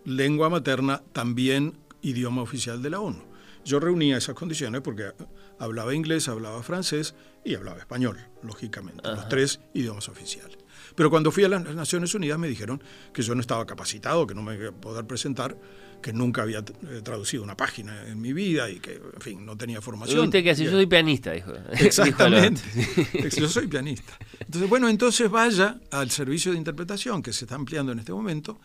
lengua 0.04 0.48
materna 0.48 1.02
también 1.12 1.76
idioma 2.00 2.42
oficial 2.42 2.80
de 2.80 2.90
la 2.90 3.00
ONU. 3.00 3.24
Yo 3.64 3.80
reunía 3.80 4.16
esas 4.16 4.36
condiciones 4.36 4.82
porque 4.82 5.10
hablaba 5.58 5.92
inglés, 5.92 6.28
hablaba 6.28 6.62
francés 6.62 7.16
y 7.44 7.56
hablaba 7.56 7.80
español, 7.80 8.18
lógicamente, 8.44 9.02
los 9.02 9.28
tres 9.28 9.58
idiomas 9.74 10.08
oficiales. 10.08 10.58
Pero 10.94 11.10
cuando 11.10 11.32
fui 11.32 11.42
a 11.42 11.48
las 11.48 11.62
Naciones 11.74 12.14
Unidas 12.14 12.38
me 12.38 12.46
dijeron 12.46 12.80
que 13.12 13.22
yo 13.22 13.34
no 13.34 13.40
estaba 13.40 13.66
capacitado, 13.66 14.28
que 14.28 14.34
no 14.36 14.42
me 14.42 14.54
iba 14.54 14.68
a 14.68 14.72
poder 14.72 15.08
presentar, 15.08 15.58
que 16.06 16.12
nunca 16.12 16.42
había 16.42 16.60
eh, 16.60 17.00
traducido 17.02 17.42
una 17.42 17.56
página 17.56 18.06
en 18.06 18.20
mi 18.20 18.32
vida 18.32 18.70
y 18.70 18.78
que, 18.78 18.94
en 18.94 19.20
fin, 19.20 19.44
no 19.44 19.56
tenía 19.56 19.80
formación. 19.80 20.20
¿Usted 20.20 20.44
qué 20.44 20.50
hace? 20.50 20.62
Yo 20.62 20.70
soy 20.70 20.86
pianista, 20.86 21.32
dijo. 21.32 21.52
Exactamente. 21.72 22.62
yo 23.36 23.48
soy 23.48 23.66
pianista. 23.66 24.16
Entonces, 24.38 24.70
bueno, 24.70 24.88
entonces 24.88 25.28
vaya 25.28 25.80
al 25.90 26.12
servicio 26.12 26.52
de 26.52 26.58
interpretación 26.58 27.24
que 27.24 27.32
se 27.32 27.44
está 27.44 27.56
ampliando 27.56 27.90
en 27.90 27.98
este 27.98 28.12
momento. 28.12 28.60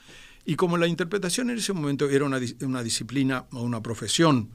Y 0.46 0.56
como 0.56 0.78
la 0.78 0.86
interpretación 0.86 1.50
en 1.50 1.58
ese 1.58 1.74
momento 1.74 2.08
era 2.08 2.26
una, 2.26 2.40
una 2.62 2.84
disciplina 2.84 3.48
o 3.54 3.64
una 3.64 3.82
profesión 3.82 4.52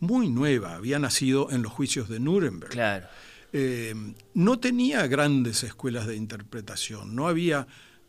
muy 0.00 0.28
nueva, 0.28 0.74
había 0.74 0.98
nacido 0.98 1.50
en 1.50 1.62
los 1.62 1.72
juicios 1.72 2.06
de 2.10 2.20
Nuremberg. 2.20 2.70
Claro. 2.70 3.06
Eh, 3.54 3.94
no 4.34 4.58
tenía 4.58 5.06
grandes 5.06 5.64
escuelas 5.64 6.06
de 6.06 6.16
interpretación, 6.16 7.16
no 7.16 7.28
había 7.28 7.66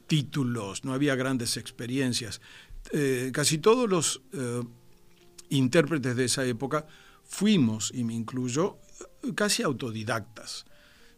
títulos, 0.08 0.84
no 0.84 0.94
había 0.94 1.16
grandes 1.16 1.56
experiencias. 1.56 2.42
Eh, 2.92 3.32
casi 3.34 3.58
todos 3.58 3.90
los 3.90 4.22
eh, 4.34 4.64
intérpretes 5.50 6.16
de 6.16 6.26
esa 6.26 6.46
época 6.46 6.86
fuimos, 7.24 7.92
y 7.94 8.04
me 8.04 8.14
incluyo, 8.14 8.78
casi 9.36 9.64
autodidactas. 9.64 10.66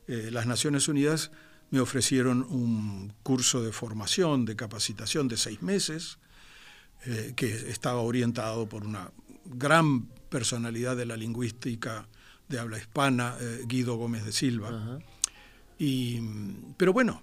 las 0.07 0.47
Naciones 0.47 0.87
Unidas 0.87 1.29
me 1.69 1.79
ofrecieron 1.79 2.41
un 2.41 3.13
curso 3.21 3.61
de 3.61 3.71
formación, 3.71 4.45
de 4.45 4.55
capacitación 4.55 5.27
de 5.27 5.37
seis 5.37 5.61
meses, 5.61 6.17
que 7.35 7.69
estaba 7.69 8.01
orientado 8.01 8.67
por 8.67 8.83
una 8.83 9.11
gran 9.45 10.07
personalidad 10.29 10.95
de 10.97 11.05
la 11.05 11.15
lingüística 11.17 12.07
de 12.47 12.59
habla 12.59 12.77
hispana, 12.77 13.35
eh, 13.39 13.63
Guido 13.67 13.95
Gómez 13.95 14.25
de 14.25 14.31
Silva. 14.31 14.99
Y, 15.77 16.19
pero 16.77 16.91
bueno, 16.91 17.21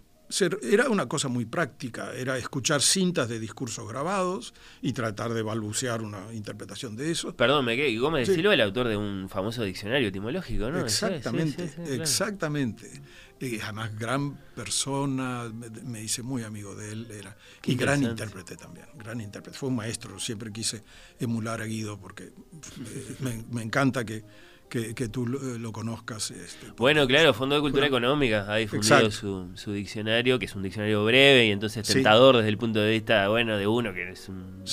era 0.63 0.89
una 0.89 1.07
cosa 1.07 1.29
muy 1.29 1.45
práctica, 1.45 2.13
era 2.15 2.37
escuchar 2.37 2.83
cintas 2.83 3.29
de 3.29 3.39
discursos 3.39 3.89
grabados 3.89 4.55
y 4.83 4.93
tratar 4.93 5.33
de 5.33 5.43
balbucear 5.43 6.03
una 6.03 6.33
interpretación 6.33 6.97
de 6.97 7.11
eso. 7.11 7.35
Perdón, 7.37 7.65
me 7.65 7.77
quedé. 7.77 7.97
Gómez 7.97 8.29
de 8.29 8.35
Silva 8.35 8.55
el 8.55 8.61
autor 8.61 8.89
de 8.89 8.97
un 8.97 9.29
famoso 9.29 9.63
diccionario 9.63 10.09
etimológico, 10.09 10.71
¿no? 10.71 10.81
Exactamente, 10.81 11.73
exactamente. 11.89 13.03
Y 13.39 13.61
además 13.61 13.97
gran 13.99 14.35
persona, 14.55 15.53
me, 15.85 16.03
hice 16.03 16.23
muy 16.23 16.43
amigo 16.43 16.75
de 16.75 16.93
él, 16.93 17.09
era 17.11 17.37
y 17.65 17.75
gran 17.75 18.03
intérprete 18.03 18.57
también, 18.57 18.87
gran 18.97 19.21
intérprete. 19.21 19.59
Fue 19.59 19.69
un 19.69 19.77
maestro, 19.77 20.19
siempre 20.19 20.51
quise 20.51 20.83
emular 21.21 21.61
a 21.61 21.67
Guido 21.67 21.99
porque 22.01 22.25
eh, 22.25 23.45
me 23.51 23.63
encanta 23.63 24.05
que 24.05 24.25
que, 24.69 25.09
tú 25.09 25.27
lo, 25.27 25.69
eh, 25.69 25.73
conozcas. 25.73 26.31
Este, 26.31 26.73
bueno, 26.77 27.07
claro, 27.07 27.33
Fondo 27.33 27.55
de 27.55 27.61
Cultura 27.61 27.87
Económica 27.87 28.47
ha 28.49 28.57
difundido 28.57 29.11
su, 29.11 29.51
su, 29.55 29.73
diccionario, 29.73 30.39
que 30.39 30.47
es 30.47 30.55
un 30.55 30.63
diccionario 30.63 31.05
breve 31.05 31.47
y 31.47 31.51
entonces 31.51 31.87
tentador 31.87 32.37
desde 32.37 32.49
el 32.49 32.59
punto 32.59 32.81
de 32.81 32.91
vista 32.91 33.29
bueno 33.29 33.57
de 33.57 33.67
uno 33.67 33.95
que 33.95 34.11
es 34.11 34.29
un, 34.29 34.65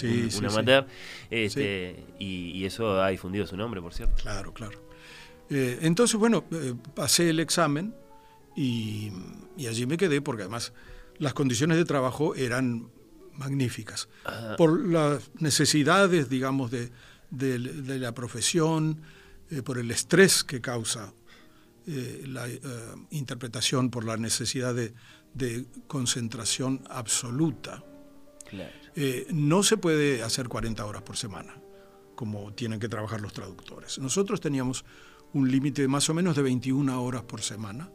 amateur, 0.45 0.87
este, 1.29 2.05
y, 2.19 2.65
eso 2.65 3.01
ha 3.01 3.09
difundido 3.09 3.45
su 3.45 3.57
nombre, 3.57 3.81
por 3.81 3.93
cierto. 3.93 4.15
Claro, 4.21 4.53
claro. 4.53 4.81
Eh, 5.49 5.79
entonces, 5.81 6.17
bueno, 6.17 6.45
eh, 6.51 6.73
pasé 6.95 7.29
el 7.29 7.39
examen 7.39 7.93
y, 8.55 9.11
allí 9.67 9.85
me 9.85 9.97
quedé 9.97 10.21
porque 10.21 10.43
además 10.43 10.73
las 11.19 11.33
condiciones 11.33 11.77
de 11.77 11.85
trabajo 11.85 12.35
eran 12.35 12.89
magníficas. 13.33 14.09
Por 14.57 14.87
las 14.87 15.31
necesidades, 15.39 16.29
digamos, 16.29 16.71
de, 16.71 16.89
de 17.29 17.99
la 17.99 18.13
profesión, 18.13 19.01
eh, 19.49 19.61
por 19.61 19.77
el 19.77 19.91
estrés 19.91 20.43
que 20.43 20.61
causa 20.61 21.13
eh, 21.87 22.23
la 22.27 22.47
eh, 22.47 22.59
interpretación, 23.11 23.89
por 23.89 24.05
la 24.05 24.17
necesidad 24.17 24.73
de, 24.73 24.93
concentración 25.87 26.83
absoluta. 26.89 27.83
no 29.31 29.63
se 29.63 29.77
puede 29.77 30.21
hacer 30.21 30.47
40 30.47 30.85
horas 30.85 31.01
por 31.01 31.17
semana, 31.17 31.55
como 32.15 32.53
tienen 32.53 32.79
que 32.79 32.87
trabajar 32.87 33.19
los 33.19 33.33
traductores. 33.33 33.97
Nosotros 33.97 34.39
teníamos 34.39 34.85
un 35.33 35.49
límite 35.49 35.87
más 35.87 36.07
o 36.09 36.13
menos 36.13 36.35
de 36.35 36.43
21 36.43 37.03
horas 37.03 37.23
por 37.23 37.41
semana 37.41 37.89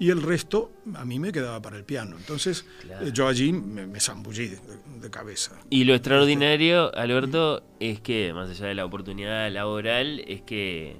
y 0.00 0.08
el 0.08 0.22
resto 0.22 0.72
a 0.94 1.04
mí 1.04 1.18
me 1.20 1.30
quedaba 1.30 1.60
para 1.60 1.76
el 1.76 1.84
piano. 1.84 2.16
Entonces 2.16 2.64
yo 3.12 3.28
allí 3.28 3.52
me, 3.52 4.00
zambullí 4.00 4.48
de, 4.48 5.10
cabeza. 5.10 5.52
Y 5.68 5.84
lo 5.84 5.94
extraordinario, 5.94 6.92
Alberto, 6.96 7.62
es 7.80 8.00
que 8.00 8.32
más 8.32 8.48
allá 8.48 8.66
de 8.66 8.74
la 8.74 8.86
oportunidad 8.86 9.50
laboral, 9.52 10.24
es 10.26 10.40
que 10.40 10.96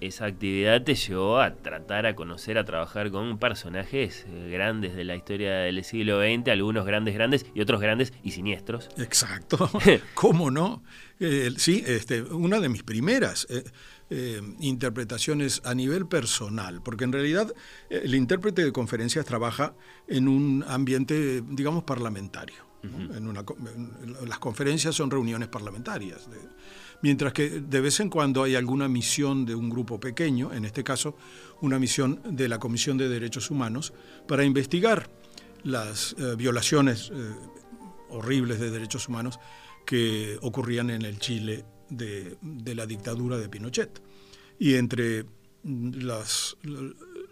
esa 0.00 0.24
actividad 0.24 0.82
te 0.82 0.94
llevó 0.94 1.40
a 1.40 1.56
tratar, 1.56 2.06
a 2.06 2.14
conocer, 2.14 2.56
a 2.56 2.64
trabajar 2.64 3.10
con 3.10 3.38
personajes 3.38 4.24
eh, 4.26 4.50
grandes 4.50 4.94
de 4.94 5.04
la 5.04 5.16
historia 5.16 5.58
del 5.58 5.84
siglo 5.84 6.20
XX, 6.20 6.48
algunos 6.48 6.86
grandes, 6.86 7.14
grandes 7.14 7.44
y 7.54 7.60
otros 7.60 7.82
grandes 7.82 8.14
y 8.22 8.30
siniestros. 8.30 8.88
Exacto, 8.96 9.70
¿cómo 10.14 10.50
no? 10.50 10.82
Eh, 11.20 11.50
sí, 11.58 11.84
este, 11.86 12.22
una 12.22 12.60
de 12.60 12.68
mis 12.70 12.82
primeras. 12.82 13.46
Eh, 13.50 13.64
eh, 14.10 14.40
interpretaciones 14.60 15.60
a 15.64 15.74
nivel 15.74 16.06
personal, 16.06 16.80
porque 16.82 17.04
en 17.04 17.12
realidad 17.12 17.52
eh, 17.90 18.00
el 18.04 18.14
intérprete 18.14 18.64
de 18.64 18.72
conferencias 18.72 19.26
trabaja 19.26 19.74
en 20.06 20.28
un 20.28 20.64
ambiente, 20.66 21.42
digamos, 21.46 21.84
parlamentario. 21.84 22.66
en 22.82 23.34
las 24.28 24.38
conferencias 24.38 24.94
son 24.94 25.10
reuniones 25.10 25.48
parlamentarias. 25.48 26.26
mientras 27.02 27.34
que 27.34 27.60
de 27.60 27.80
vez 27.82 28.00
en 28.00 28.08
cuando 28.08 28.44
hay 28.44 28.54
alguna 28.54 28.88
misión 28.88 29.44
de 29.44 29.54
un 29.54 29.68
grupo 29.68 30.00
pequeño, 30.00 30.54
en 30.54 30.64
este 30.64 30.82
caso 30.82 31.14
una 31.60 31.78
misión 31.78 32.20
de 32.24 32.48
la 32.48 32.58
Comisión 32.58 32.96
de 32.96 33.10
Derechos 33.10 33.50
Humanos, 33.50 33.92
para 34.26 34.42
investigar 34.42 35.10
las 35.64 36.14
eh, 36.18 36.34
violaciones 36.34 37.12
horribles 38.08 38.58
de 38.58 38.70
derechos 38.70 39.06
humanos 39.08 39.38
que 39.84 40.38
ocurrían 40.40 40.88
en 40.88 41.02
el 41.02 41.18
Chile 41.18 41.66
de, 41.90 42.36
la 42.74 42.86
dictadura 42.86 43.38
de 43.38 43.48
Pinochet. 43.48 44.02
Y 44.58 44.74
entre 44.74 45.26
las, 45.64 46.56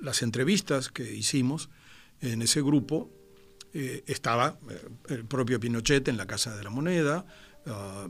las 0.00 0.22
entrevistas 0.22 0.88
que 0.90 1.14
hicimos 1.14 1.68
en 2.20 2.42
ese 2.42 2.62
grupo 2.62 3.10
eh, 3.72 4.04
estaba 4.06 4.58
eh, 4.70 4.88
el 5.10 5.24
propio 5.26 5.60
Pinochet 5.60 6.08
en 6.08 6.16
la 6.16 6.26
Casa 6.26 6.56
de 6.56 6.64
la 6.64 6.70
Moneda, 6.70 7.26
ah, 7.66 8.08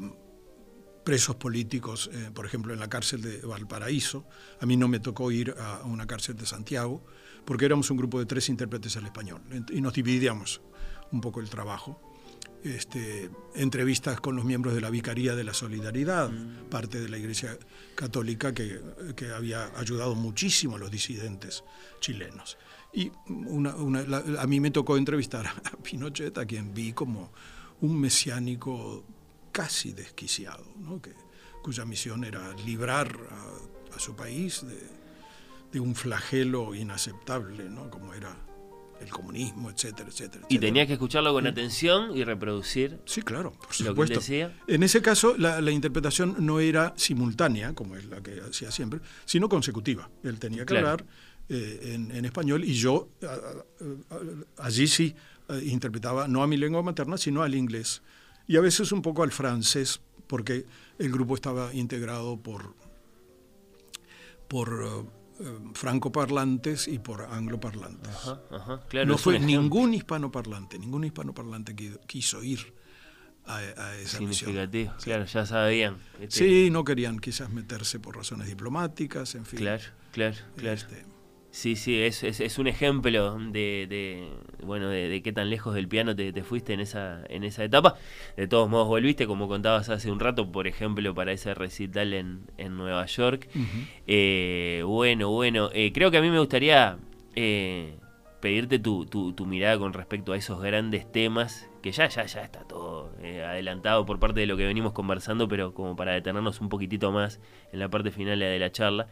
presos 1.04 1.36
políticos, 1.36 2.10
eh, 2.12 2.30
por 2.32 2.46
ejemplo, 2.46 2.72
en 2.72 2.80
la 2.80 2.88
cárcel 2.88 3.22
de 3.22 3.40
Valparaíso. 3.40 4.26
A 4.60 4.66
mí 4.66 4.76
no 4.76 4.88
me 4.88 5.00
tocó 5.00 5.30
ir 5.30 5.54
a 5.58 5.82
una 5.84 6.06
cárcel 6.06 6.36
de 6.36 6.46
Santiago, 6.46 7.04
porque 7.44 7.64
éramos 7.64 7.90
un 7.90 7.96
grupo 7.96 8.18
de 8.18 8.26
tres 8.26 8.48
intérpretes 8.48 8.96
al 8.96 9.06
español 9.06 9.40
y 9.70 9.80
nos 9.80 9.94
dividíamos 9.94 10.60
un 11.12 11.20
poco 11.20 11.40
el 11.40 11.48
trabajo 11.48 12.00
este, 12.74 13.30
entrevistas 13.54 14.20
con 14.20 14.36
los 14.36 14.44
miembros 14.44 14.74
de 14.74 14.80
la 14.80 14.90
Vicaría 14.90 15.34
de 15.34 15.44
la 15.44 15.54
Solidaridad, 15.54 16.30
mm. 16.30 16.68
parte 16.68 17.00
de 17.00 17.08
la 17.08 17.18
Iglesia 17.18 17.58
Católica 17.94 18.52
que, 18.52 18.80
había 19.34 19.70
ayudado 19.78 20.14
muchísimo 20.14 20.76
a 20.76 20.78
los 20.78 20.90
disidentes 20.90 21.64
chilenos. 22.00 22.58
Y 22.92 23.10
a 24.38 24.46
mí 24.46 24.60
me 24.60 24.70
tocó 24.70 24.96
entrevistar 24.96 25.46
a 25.46 25.76
Pinochet, 25.82 26.36
a 26.38 26.46
quien 26.46 26.72
vi 26.72 26.92
como 26.92 27.32
un 27.80 28.00
mesiánico 28.00 29.04
casi 29.52 29.92
desquiciado, 29.92 30.64
cuya 31.62 31.84
misión 31.84 32.24
era 32.24 32.52
librar 32.64 33.16
a, 33.94 33.98
su 33.98 34.14
país 34.14 34.62
de, 34.66 34.78
de, 35.72 35.80
un 35.80 35.94
flagelo 35.94 36.74
inaceptable, 36.74 37.70
¿no? 37.70 37.88
como 37.88 38.12
era 38.12 38.45
el 39.00 39.10
comunismo, 39.10 39.70
etcétera, 39.70 40.08
etcétera. 40.08 40.46
Y 40.48 40.58
tenía 40.58 40.86
que 40.86 40.94
escucharlo 40.94 41.32
con 41.32 41.46
atención 41.46 42.16
y 42.16 42.24
reproducir. 42.24 42.98
Sí, 43.04 43.22
claro, 43.22 43.52
por 43.52 43.74
supuesto. 43.74 44.20
En 44.66 44.82
ese 44.82 45.02
caso, 45.02 45.36
la, 45.36 45.70
interpretación 45.70 46.36
no 46.38 46.60
era 46.60 46.94
simultánea, 46.96 47.74
como 47.74 47.96
es 47.96 48.06
la 48.06 48.22
que 48.22 48.40
hacía 48.40 48.70
siempre, 48.70 49.00
sino 49.24 49.48
consecutiva. 49.48 50.08
Él 50.22 50.38
tenía 50.38 50.64
que 50.64 50.76
hablar 50.76 51.04
eh, 51.48 51.92
en, 51.94 52.24
español 52.24 52.64
y 52.64 52.74
yo 52.74 53.08
allí 54.58 54.88
sí 54.88 55.14
eh, 55.48 55.62
interpretaba 55.66 56.26
no 56.26 56.42
a 56.42 56.46
mi 56.46 56.56
lengua 56.56 56.82
materna, 56.82 57.16
sino 57.18 57.42
al 57.42 57.54
inglés. 57.54 58.02
Y 58.48 58.56
a 58.56 58.60
veces 58.60 58.92
un 58.92 59.02
poco 59.02 59.22
al 59.22 59.32
francés, 59.32 60.00
porque 60.26 60.66
el 60.98 61.12
grupo 61.12 61.34
estaba 61.34 61.72
integrado 61.74 62.36
por, 62.36 62.74
por 64.48 64.82
eh, 64.84 65.08
francoparlantes 65.74 66.88
y 66.88 66.98
por 66.98 67.22
angloparlantes. 67.22 68.12
no 69.06 69.18
fue 69.18 69.38
ningún 69.38 69.94
hispanoparlante, 69.94 70.78
ningún 70.78 71.04
hispanoparlante 71.04 71.74
quiso 72.06 72.42
ir 72.42 72.74
a, 73.46 73.94
esa 73.96 74.18
Significativo, 74.18 74.92
claro, 75.02 75.24
ya 75.24 75.46
sabían. 75.46 75.98
Este, 76.20 76.30
sí, 76.30 76.70
no 76.70 76.84
querían 76.84 77.18
quizás 77.18 77.50
meterse 77.50 78.00
por 78.00 78.16
razones 78.16 78.48
diplomáticas, 78.48 79.34
en 79.36 79.46
fin. 79.46 79.60
Claro, 79.60 79.84
claro, 80.10 80.36
claro. 80.56 80.74
Este, 80.74 81.04
Sí, 81.56 81.74
sí, 81.74 82.02
es, 82.02 82.22
es, 82.22 82.58
un 82.58 82.66
ejemplo 82.66 83.38
de, 83.38 84.28
bueno 84.62 84.90
de, 84.90 85.22
qué 85.22 85.32
tan 85.32 85.48
lejos 85.48 85.74
del 85.74 85.88
piano 85.88 86.14
te, 86.14 86.30
fuiste 86.42 86.74
en 86.74 86.80
esa, 86.80 87.22
en 87.30 87.44
esa 87.44 87.64
etapa. 87.64 87.94
De 88.36 88.46
todos 88.46 88.68
modos 88.68 88.88
volviste, 88.88 89.26
como 89.26 89.48
contabas 89.48 89.88
hace 89.88 90.10
un 90.10 90.20
rato, 90.20 90.52
por 90.52 90.66
ejemplo, 90.66 91.14
para 91.14 91.32
ese 91.32 91.54
recital 91.54 92.12
en, 92.12 92.42
en 92.58 92.76
Nueva 92.76 93.06
York. 93.06 93.48
Eh, 94.06 94.82
bueno, 94.84 95.30
bueno, 95.30 95.70
eh, 95.72 95.92
creo 95.94 96.10
que 96.10 96.18
a 96.18 96.20
mí 96.20 96.28
me 96.28 96.40
gustaría 96.40 96.98
eh, 97.34 97.96
pedirte 98.40 98.78
tu, 98.78 99.06
tu, 99.06 99.32
tu, 99.32 99.46
mirada 99.46 99.78
con 99.78 99.94
respecto 99.94 100.34
a 100.34 100.36
esos 100.36 100.60
grandes 100.60 101.10
temas, 101.10 101.70
que 101.80 101.90
ya, 101.90 102.06
ya, 102.08 102.26
ya 102.26 102.42
está 102.42 102.64
todo 102.64 103.12
adelantado 103.22 104.04
por 104.04 104.20
parte 104.20 104.40
de 104.40 104.46
lo 104.46 104.58
que 104.58 104.66
venimos 104.66 104.92
conversando, 104.92 105.48
pero 105.48 105.72
como 105.72 105.96
para 105.96 106.12
detenernos 106.12 106.60
un 106.60 106.68
poquitito 106.68 107.12
más 107.12 107.40
en 107.72 107.78
la 107.78 107.88
parte 107.88 108.10
final 108.10 108.40
de 108.40 108.58
la 108.58 108.70
charla. 108.70 109.08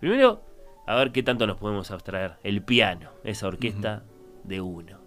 Primero, 0.00 0.55
a 0.86 0.94
ver 0.94 1.12
qué 1.12 1.22
tanto 1.22 1.46
nos 1.46 1.58
podemos 1.58 1.90
abstraer. 1.90 2.38
El 2.44 2.62
piano, 2.62 3.10
esa 3.24 3.48
orquesta 3.48 4.04
de 4.44 4.60
uno. 4.60 5.00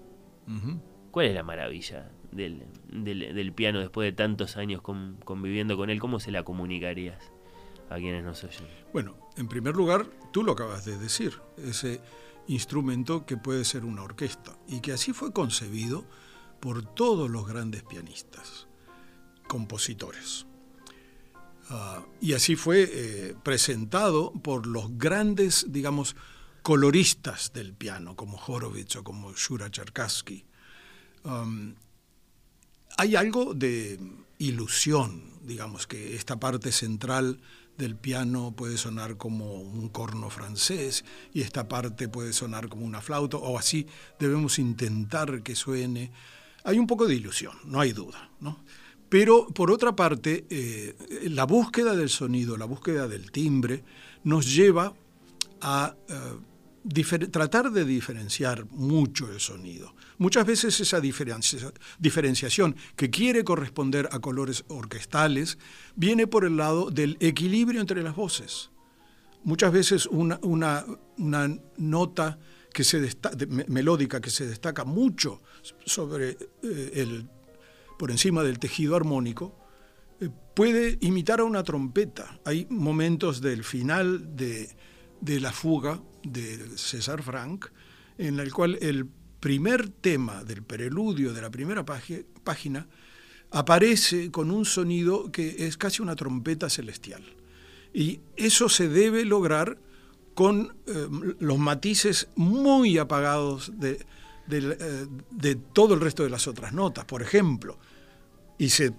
¿Cuál 1.11 1.27
es 1.27 1.35
la 1.35 1.43
maravilla 1.43 2.11
del, 2.31 2.65
del, 2.91 3.53
piano 3.53 3.79
después 3.79 4.05
de 4.05 4.11
tantos 4.11 4.57
años 4.57 4.81
conviviendo 4.81 5.77
con 5.77 5.89
él? 5.89 5.99
¿Cómo 5.99 6.19
se 6.19 6.31
la 6.31 6.43
comunicarías 6.43 7.31
a 7.89 7.95
quienes 7.95 8.23
nos 8.23 8.43
oyen? 8.43 8.67
Bueno, 8.91 9.15
en 9.37 9.47
primer 9.47 9.75
lugar, 9.75 10.05
tú 10.31 10.43
lo 10.43 10.51
acabas 10.51 10.85
de 10.85 10.97
decir, 10.97 11.33
ese 11.57 12.01
instrumento 12.47 13.25
que 13.25 13.37
puede 13.37 13.63
ser 13.63 13.85
una 13.85 14.03
orquesta 14.03 14.57
y 14.67 14.81
que 14.81 14.91
así 14.91 15.13
fue 15.13 15.31
concebido 15.31 16.03
por 16.59 16.83
todos 16.83 17.29
los 17.29 17.47
grandes 17.47 17.83
pianistas, 17.83 18.67
compositores. 19.47 20.48
Ah, 21.69 22.03
y 22.19 22.33
así 22.33 22.55
fue 22.55 22.89
eh, 22.91 23.35
presentado 23.43 24.33
por 24.33 24.65
los 24.65 24.97
grandes, 24.97 25.67
digamos, 25.69 26.15
coloristas 26.63 27.53
del 27.53 27.73
piano, 27.73 28.15
como 28.15 28.37
Horowitz 28.43 28.95
o 28.95 29.03
como 29.03 29.33
Shura 29.33 29.69
Cherkassky. 29.69 30.45
hay 32.97 33.15
algo 33.15 33.53
de 33.53 33.99
ilusión, 34.39 35.33
digamos, 35.43 35.85
que 35.85 36.15
esta 36.15 36.39
parte 36.39 36.71
central 36.71 37.39
del 37.77 37.95
piano 37.95 38.51
puede 38.55 38.77
sonar 38.77 39.17
como 39.17 39.61
un 39.61 39.89
corno 39.89 40.29
francés 40.29 41.05
y 41.33 41.41
esta 41.41 41.67
parte 41.69 42.09
puede 42.09 42.33
sonar 42.33 42.67
como 42.67 42.85
una 42.85 43.01
flauta, 43.01 43.37
o 43.37 43.57
así 43.57 43.87
debemos 44.19 44.59
intentar 44.59 45.43
que 45.43 45.55
suene. 45.55 46.11
Hay 46.63 46.77
un 46.77 46.87
poco 46.87 47.07
de 47.07 47.15
ilusión, 47.15 47.55
no 47.65 47.79
hay 47.79 47.93
duda, 47.93 48.31
¿no? 48.41 48.59
Pero 49.09 49.47
por 49.47 49.71
otra 49.71 49.95
parte, 49.95 50.45
eh, 50.49 50.95
la 51.29 51.45
búsqueda 51.45 51.95
del 51.95 52.09
sonido, 52.09 52.57
la 52.57 52.65
búsqueda 52.65 53.07
del 53.07 53.31
timbre, 53.31 53.83
nos 54.23 54.53
lleva 54.53 54.93
a 55.61 55.95
eh, 56.07 57.27
tratar 57.31 57.71
de 57.71 57.85
diferenciar 57.85 58.65
mucho 58.71 59.31
el 59.31 59.39
sonido. 59.39 59.93
Muchas 60.17 60.45
veces 60.45 60.79
esa 60.79 61.01
diferenciación 61.01 62.75
que 62.95 63.09
quiere 63.09 63.43
corresponder 63.43 64.09
a 64.11 64.19
colores 64.19 64.63
orquestales 64.67 65.57
viene 65.95 66.27
por 66.27 66.45
el 66.45 66.57
lado 66.57 66.91
del 66.91 67.17
equilibrio 67.19 67.81
entre 67.81 68.03
las 68.03 68.15
voces. 68.15 68.69
Muchas 69.43 69.71
veces 69.71 70.05
una, 70.07 70.85
nota 71.77 72.39
que 72.73 72.83
se 72.83 73.09
melódica 73.67 74.21
que 74.21 74.29
se 74.29 74.45
destaca 74.45 74.83
mucho 74.83 75.41
sobre 75.85 76.37
eh, 76.61 76.91
el 76.95 77.27
por 77.99 78.11
encima 78.11 78.43
del 78.43 78.59
tejido 78.59 78.95
armónico, 78.95 79.59
eh, 80.21 80.29
puede 80.55 80.97
imitar 81.01 81.41
a 81.41 81.43
una 81.43 81.63
trompeta. 81.63 82.39
Hay 82.45 82.65
momentos 82.69 83.41
del 83.41 83.65
final 83.65 84.37
de, 84.37 84.69
la 85.21 85.51
fuga 85.51 86.01
de 86.23 86.77
César 86.77 87.21
Frank, 87.21 87.65
en 88.17 88.39
el 88.39 88.53
cual 88.53 88.77
el 88.81 89.05
primer 89.41 89.89
tema 89.89 90.45
del 90.45 90.63
preludio 90.63 91.33
de 91.33 91.41
la 91.41 91.49
primera 91.49 91.85
página 91.85 92.87
aparece 93.51 94.31
con 94.31 94.49
un 94.49 94.63
sonido 94.63 95.29
que 95.29 95.67
es 95.67 95.75
casi 95.75 96.01
una 96.01 96.15
trompeta 96.15 96.69
celestial. 96.69 97.23
Y 97.93 98.21
eso 98.37 98.69
se 98.69 98.87
debe 98.87 99.25
lograr 99.25 99.77
con 100.35 100.77
eh, 100.87 101.07
los 101.39 101.57
matices 101.57 102.29
muy 102.35 102.97
apagados 102.97 103.73
de, 103.77 104.05
eh, 104.51 105.05
de, 105.29 105.55
todo 105.55 105.93
el 105.95 106.01
resto 106.01 106.23
de 106.23 106.29
las 106.29 106.47
otras 106.47 106.73
notas. 106.73 107.05
Por 107.05 107.21
ejemplo, 107.21 107.77
y 108.59 108.67
se, 108.67 108.91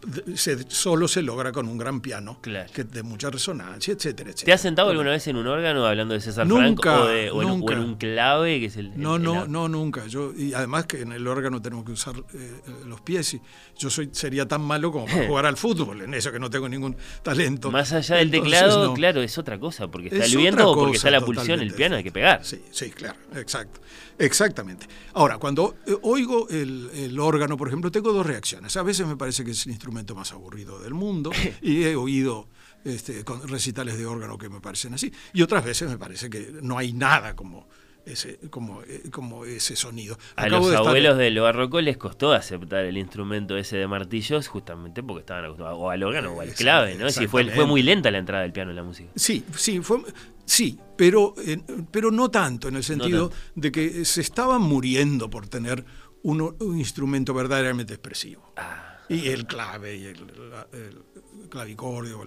solo 0.69 1.07
se 1.07 1.21
logra 1.21 1.53
con 1.53 1.69
un 1.69 1.77
gran 1.77 2.01
piano 2.01 2.41
que 2.41 2.85
de 2.85 3.03
mucha 3.03 3.29
resonancia, 3.29 3.93
etcétera, 3.93 4.31
etcétera. 4.31 4.47
¿Te 4.47 4.53
has 4.55 4.63
sentado 4.63 4.89
alguna 4.89 5.11
vez 5.11 5.27
en 5.27 5.37
un 5.37 5.47
órgano 5.47 5.87
hablando 5.87 6.15
de 6.15 6.21
César 6.23 6.47
nunca, 6.47 7.03
o, 7.03 7.11
en, 7.43 7.51
un 7.51 7.97
clave 7.97 8.59
que 8.59 8.67
es 8.67 8.79
el, 8.79 8.99
no 8.99 9.19
no 9.19 9.47
no 9.47 9.69
nunca. 9.69 10.07
Yo 10.07 10.33
y 10.35 10.55
además 10.55 10.87
que 10.87 11.03
en 11.03 11.13
el 11.13 11.29
órgano 11.29 11.61
tenemos 11.61 11.85
que 11.85 11.93
usar 11.93 12.15
eh, 12.33 12.61
los 12.87 13.03
pies 13.03 13.35
y 13.35 13.43
yo 13.79 13.91
soy 13.91 14.09
sería 14.13 14.49
tan 14.49 14.63
malo 14.63 14.91
como 14.91 15.05
para 15.05 15.27
jugar 15.29 15.45
al 15.45 15.59
fútbol 15.59 16.01
en 16.01 16.15
eso 16.15 16.33
que 16.33 16.41
no 16.41 16.49
tengo 16.49 16.67
ningún 16.67 16.97
talento. 17.23 17.71
Más 17.71 17.93
allá 17.93 18.17
del 18.17 18.31
teclado 18.31 18.95
claro 18.95 19.21
es 19.21 19.37
otra 19.37 19.61
cosa 19.61 19.89
porque 19.89 20.09
está 20.09 20.25
el 20.25 20.37
viento 20.39 20.71
o 20.71 20.75
porque 20.75 20.97
está 20.97 21.11
la 21.11 21.21
pulsión 21.21 21.61
el 21.61 21.75
piano 21.75 21.97
hay 21.97 22.03
que 22.03 22.13
pegar. 22.13 22.43
Sí 22.47 22.63
sí 22.71 22.91
claro 22.93 23.19
exacto 23.35 23.79
exactamente. 24.19 24.87
Ahora 25.13 25.37
cuando 25.37 25.77
eh, 25.87 25.95
oigo 26.01 26.49
el, 26.49 26.89
el 26.95 27.21
órgano 27.21 27.59
por 27.59 27.69
ejemplo 27.69 27.91
tengo 27.91 28.11
dos 28.15 28.25
reacciones. 28.25 28.75
A 28.79 28.83
veces 28.83 29.07
me 29.07 29.19
parece 29.19 29.45
que 29.45 29.50
es 29.51 29.67
el 29.67 29.73
instrumento 29.73 30.15
más 30.15 30.33
aburrido 30.33 30.79
del 30.81 30.95
mundo 30.95 31.31
y 31.63 31.85
he 31.85 31.97
oído 31.97 32.49
este, 32.85 33.25
recitales 33.47 33.99
de 33.99 34.07
órgano 34.07 34.39
que 34.39 34.49
me 34.49 34.61
parecen 34.61 34.95
así. 34.95 35.13
Y 35.33 35.43
otras 35.43 35.65
veces 35.65 35.89
me 35.89 35.99
parece 35.99 36.31
que 36.31 36.59
no 36.63 36.79
hay 36.79 36.93
nada 36.93 37.37
como 37.37 37.69
ese, 38.07 38.39
como, 38.49 38.83
eh, 38.83 39.03
como 39.11 39.45
ese 39.45 39.77
sonido. 39.77 40.19
A 40.37 40.49
los 40.49 40.73
abuelos 40.73 41.19
del 41.19 41.39
barroco 41.39 41.81
les 41.81 41.97
costó 41.97 42.33
aceptar 42.33 42.85
el 42.85 42.97
instrumento 42.97 43.57
ese 43.57 43.77
de 43.77 43.87
martillos 43.87 44.49
justamente 44.49 45.03
porque 45.03 45.21
estaban 45.21 45.45
acostumbrados 45.45 45.79
o 45.81 45.91
al 45.91 46.03
órgano 46.03 46.33
o 46.33 46.41
al 46.41 46.53
clave, 46.55 46.95
¿no? 46.97 47.11
Sí, 47.11 47.27
fue, 47.27 47.45
fue 47.51 47.67
muy 47.67 47.83
lenta 47.83 48.11
la 48.11 48.19
entrada 48.19 48.43
del 48.43 48.53
piano 48.53 48.71
en 48.71 48.77
la 48.77 48.83
música. 48.83 49.11
Sí, 49.15 49.45
sí, 49.55 49.81
fue, 49.81 50.03
sí 50.45 50.79
pero, 51.01 51.35
eh, 51.47 51.59
pero 51.91 52.11
no 52.11 52.31
tanto, 52.31 52.69
en 52.69 52.77
el 52.77 52.85
sentido 52.85 53.33
de 53.55 53.73
que 53.73 54.05
se 54.05 54.21
estaban 54.21 54.61
muriendo 54.61 55.31
por 55.31 55.49
tener 55.49 55.83
un, 56.23 56.55
instrumento 56.77 57.33
verdaderamente 57.33 57.95
expresivo. 57.95 58.53
Ah 58.57 58.90
y 59.11 59.29
el 59.29 59.47
clave 59.47 59.97
y 59.97 60.05
el, 60.07 61.05
clavicordio. 61.49 62.25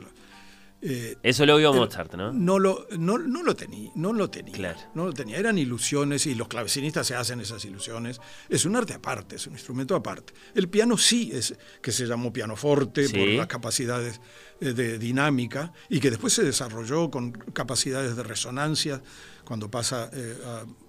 Eh, 0.85 1.15
Eso 1.23 1.45
lo 1.45 1.55
vio 1.55 1.73
Mozart, 1.73 2.13
¿no? 2.15 2.33
No 2.33 2.59
lo, 2.59 2.85
no, 2.99 3.17
lo 3.17 3.55
tenía, 3.55 3.89
no 3.95 4.11
lo 4.11 4.29
tenía. 4.29 4.75
No 4.93 5.05
lo 5.05 5.13
tenía. 5.13 5.37
Eran 5.37 5.57
ilusiones 5.57 6.25
y 6.25 6.35
los 6.35 6.49
clavecinistas 6.49 7.07
se 7.07 7.15
hacen 7.15 7.39
esas 7.39 7.63
ilusiones. 7.63 8.19
Es 8.49 8.65
un 8.65 8.75
arte 8.75 8.93
aparte, 8.93 9.37
es 9.37 9.47
un 9.47 9.53
instrumento 9.53 9.95
aparte. 9.95 10.33
El 10.53 10.67
piano 10.67 10.97
sí 10.97 11.31
es, 11.33 11.55
que 11.81 11.93
se 11.93 12.05
llamó 12.05 12.33
pianoforte 12.33 13.07
por 13.07 13.27
las 13.29 13.47
capacidades 13.47 14.19
eh, 14.59 14.73
de 14.73 14.99
dinámica 14.99 15.71
y 15.87 16.01
que 16.01 16.09
después 16.09 16.33
se 16.33 16.43
desarrolló 16.43 17.09
con 17.09 17.31
capacidades 17.31 18.17
de 18.17 18.23
resonancia 18.23 19.01
cuando 19.45 19.71
pasa 19.71 20.09
eh, 20.11 20.37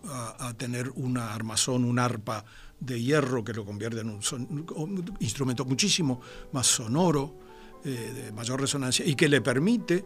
a, 0.09 0.49
a, 0.49 0.55
tener 0.55 0.91
una 0.97 1.35
armazón, 1.35 1.85
un 1.85 2.01
arpa 2.01 2.45
de 2.81 3.01
hierro 3.01 3.45
que 3.45 3.53
lo 3.53 3.65
convierte 3.65 4.01
en 4.01 4.11
un, 4.11 5.17
instrumento 5.21 5.65
muchísimo 5.65 6.21
más 6.53 6.67
sonoro, 6.67 7.39
eh, 7.85 8.13
de 8.15 8.33
mayor 8.33 8.61
resonancia, 8.61 9.05
y 9.05 9.15
que 9.15 9.29
le 9.29 9.41
permite 9.41 10.05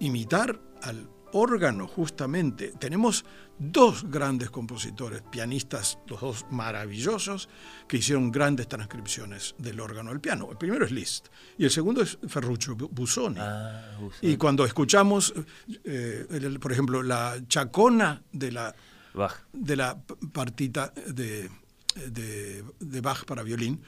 imitar 0.00 0.60
al 0.82 1.08
órgano 1.34 1.86
justamente. 1.86 2.72
Tenemos 2.78 3.24
dos 3.58 4.08
grandes 4.10 4.50
compositores, 4.50 5.22
pianistas, 5.30 5.98
los 6.06 6.20
dos 6.20 6.46
maravillosos, 6.50 7.48
que 7.88 7.98
hicieron 7.98 8.30
grandes 8.30 8.68
transcripciones 8.68 9.54
del 9.58 9.80
órgano 9.80 10.10
al 10.10 10.20
piano. 10.20 10.48
El 10.50 10.56
primero 10.56 10.84
es 10.84 10.92
Liszt 10.92 11.28
y 11.58 11.64
el 11.64 11.70
segundo 11.70 12.02
es 12.02 12.18
Ferruccio 12.28 12.76
Busoni. 12.76 13.40
Ah, 13.40 13.98
y 14.22 14.36
cuando 14.36 14.64
escuchamos, 14.64 15.34
eh, 15.84 16.56
por 16.60 16.72
ejemplo, 16.72 17.02
la 17.02 17.36
chacona 17.48 18.22
de 18.32 18.52
la, 18.52 18.74
de 19.52 19.76
la 19.76 20.00
partita 20.32 20.92
de 21.06 21.50
de, 21.94 23.00
Bach 23.00 23.24
para 23.24 23.42
violín, 23.42 23.80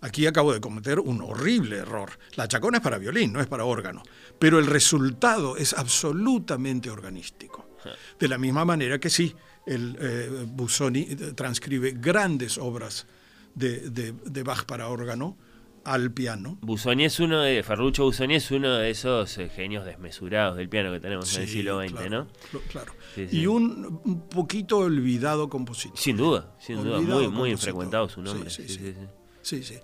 aquí 0.00 0.26
acabo 0.26 0.52
de 0.52 0.60
cometer 0.60 0.98
un 1.00 1.22
horrible 1.22 1.78
error. 1.78 2.10
La 2.36 2.48
chacona 2.48 2.78
es 2.78 2.82
para 2.82 2.98
violín, 2.98 3.32
no 3.32 3.40
es 3.40 3.46
para 3.46 3.64
órgano, 3.64 4.02
pero 4.38 4.58
el 4.58 4.66
resultado 4.66 5.56
es 5.56 5.72
absolutamente 5.72 6.90
organístico. 6.90 7.70
De 8.18 8.28
la 8.28 8.38
misma 8.38 8.64
manera 8.64 8.98
que 8.98 9.10
sí, 9.10 9.34
el 9.66 9.96
eh, 10.00 10.46
Busoni 10.46 11.04
transcribe 11.34 11.92
grandes 11.92 12.56
obras 12.56 13.06
de, 13.54 14.42
Bach 14.42 14.64
para 14.64 14.88
órgano, 14.88 15.36
al 15.84 16.12
piano. 16.12 16.58
Busoni 16.62 17.04
es 17.04 17.20
uno 17.20 17.40
de, 17.40 17.62
Ferruccio 17.62 18.04
Busoni 18.04 18.36
es 18.36 18.50
uno 18.50 18.74
de 18.76 18.90
esos 18.90 19.36
eh, 19.38 19.48
genios 19.48 19.84
desmesurados 19.84 20.56
del 20.56 20.68
piano 20.68 20.90
que 20.92 21.00
tenemos 21.00 21.34
en 21.36 21.42
el 21.42 21.48
siglo 21.48 21.80
XX, 21.80 22.10
¿no? 22.10 22.26
Claro. 22.68 22.92
Y 23.16 23.46
un, 23.46 24.28
poquito 24.30 24.78
olvidado 24.78 25.48
compositor. 25.48 25.98
Sin 25.98 26.16
duda, 26.16 26.54
sin 26.58 26.82
duda, 26.82 27.00
muy, 27.00 27.28
muy 27.28 27.56
frecuentado 27.56 28.08
su 28.08 28.22
nombre. 28.22 28.50
Sí 28.50 28.66
sí 28.66 29.62
sí, 29.62 29.78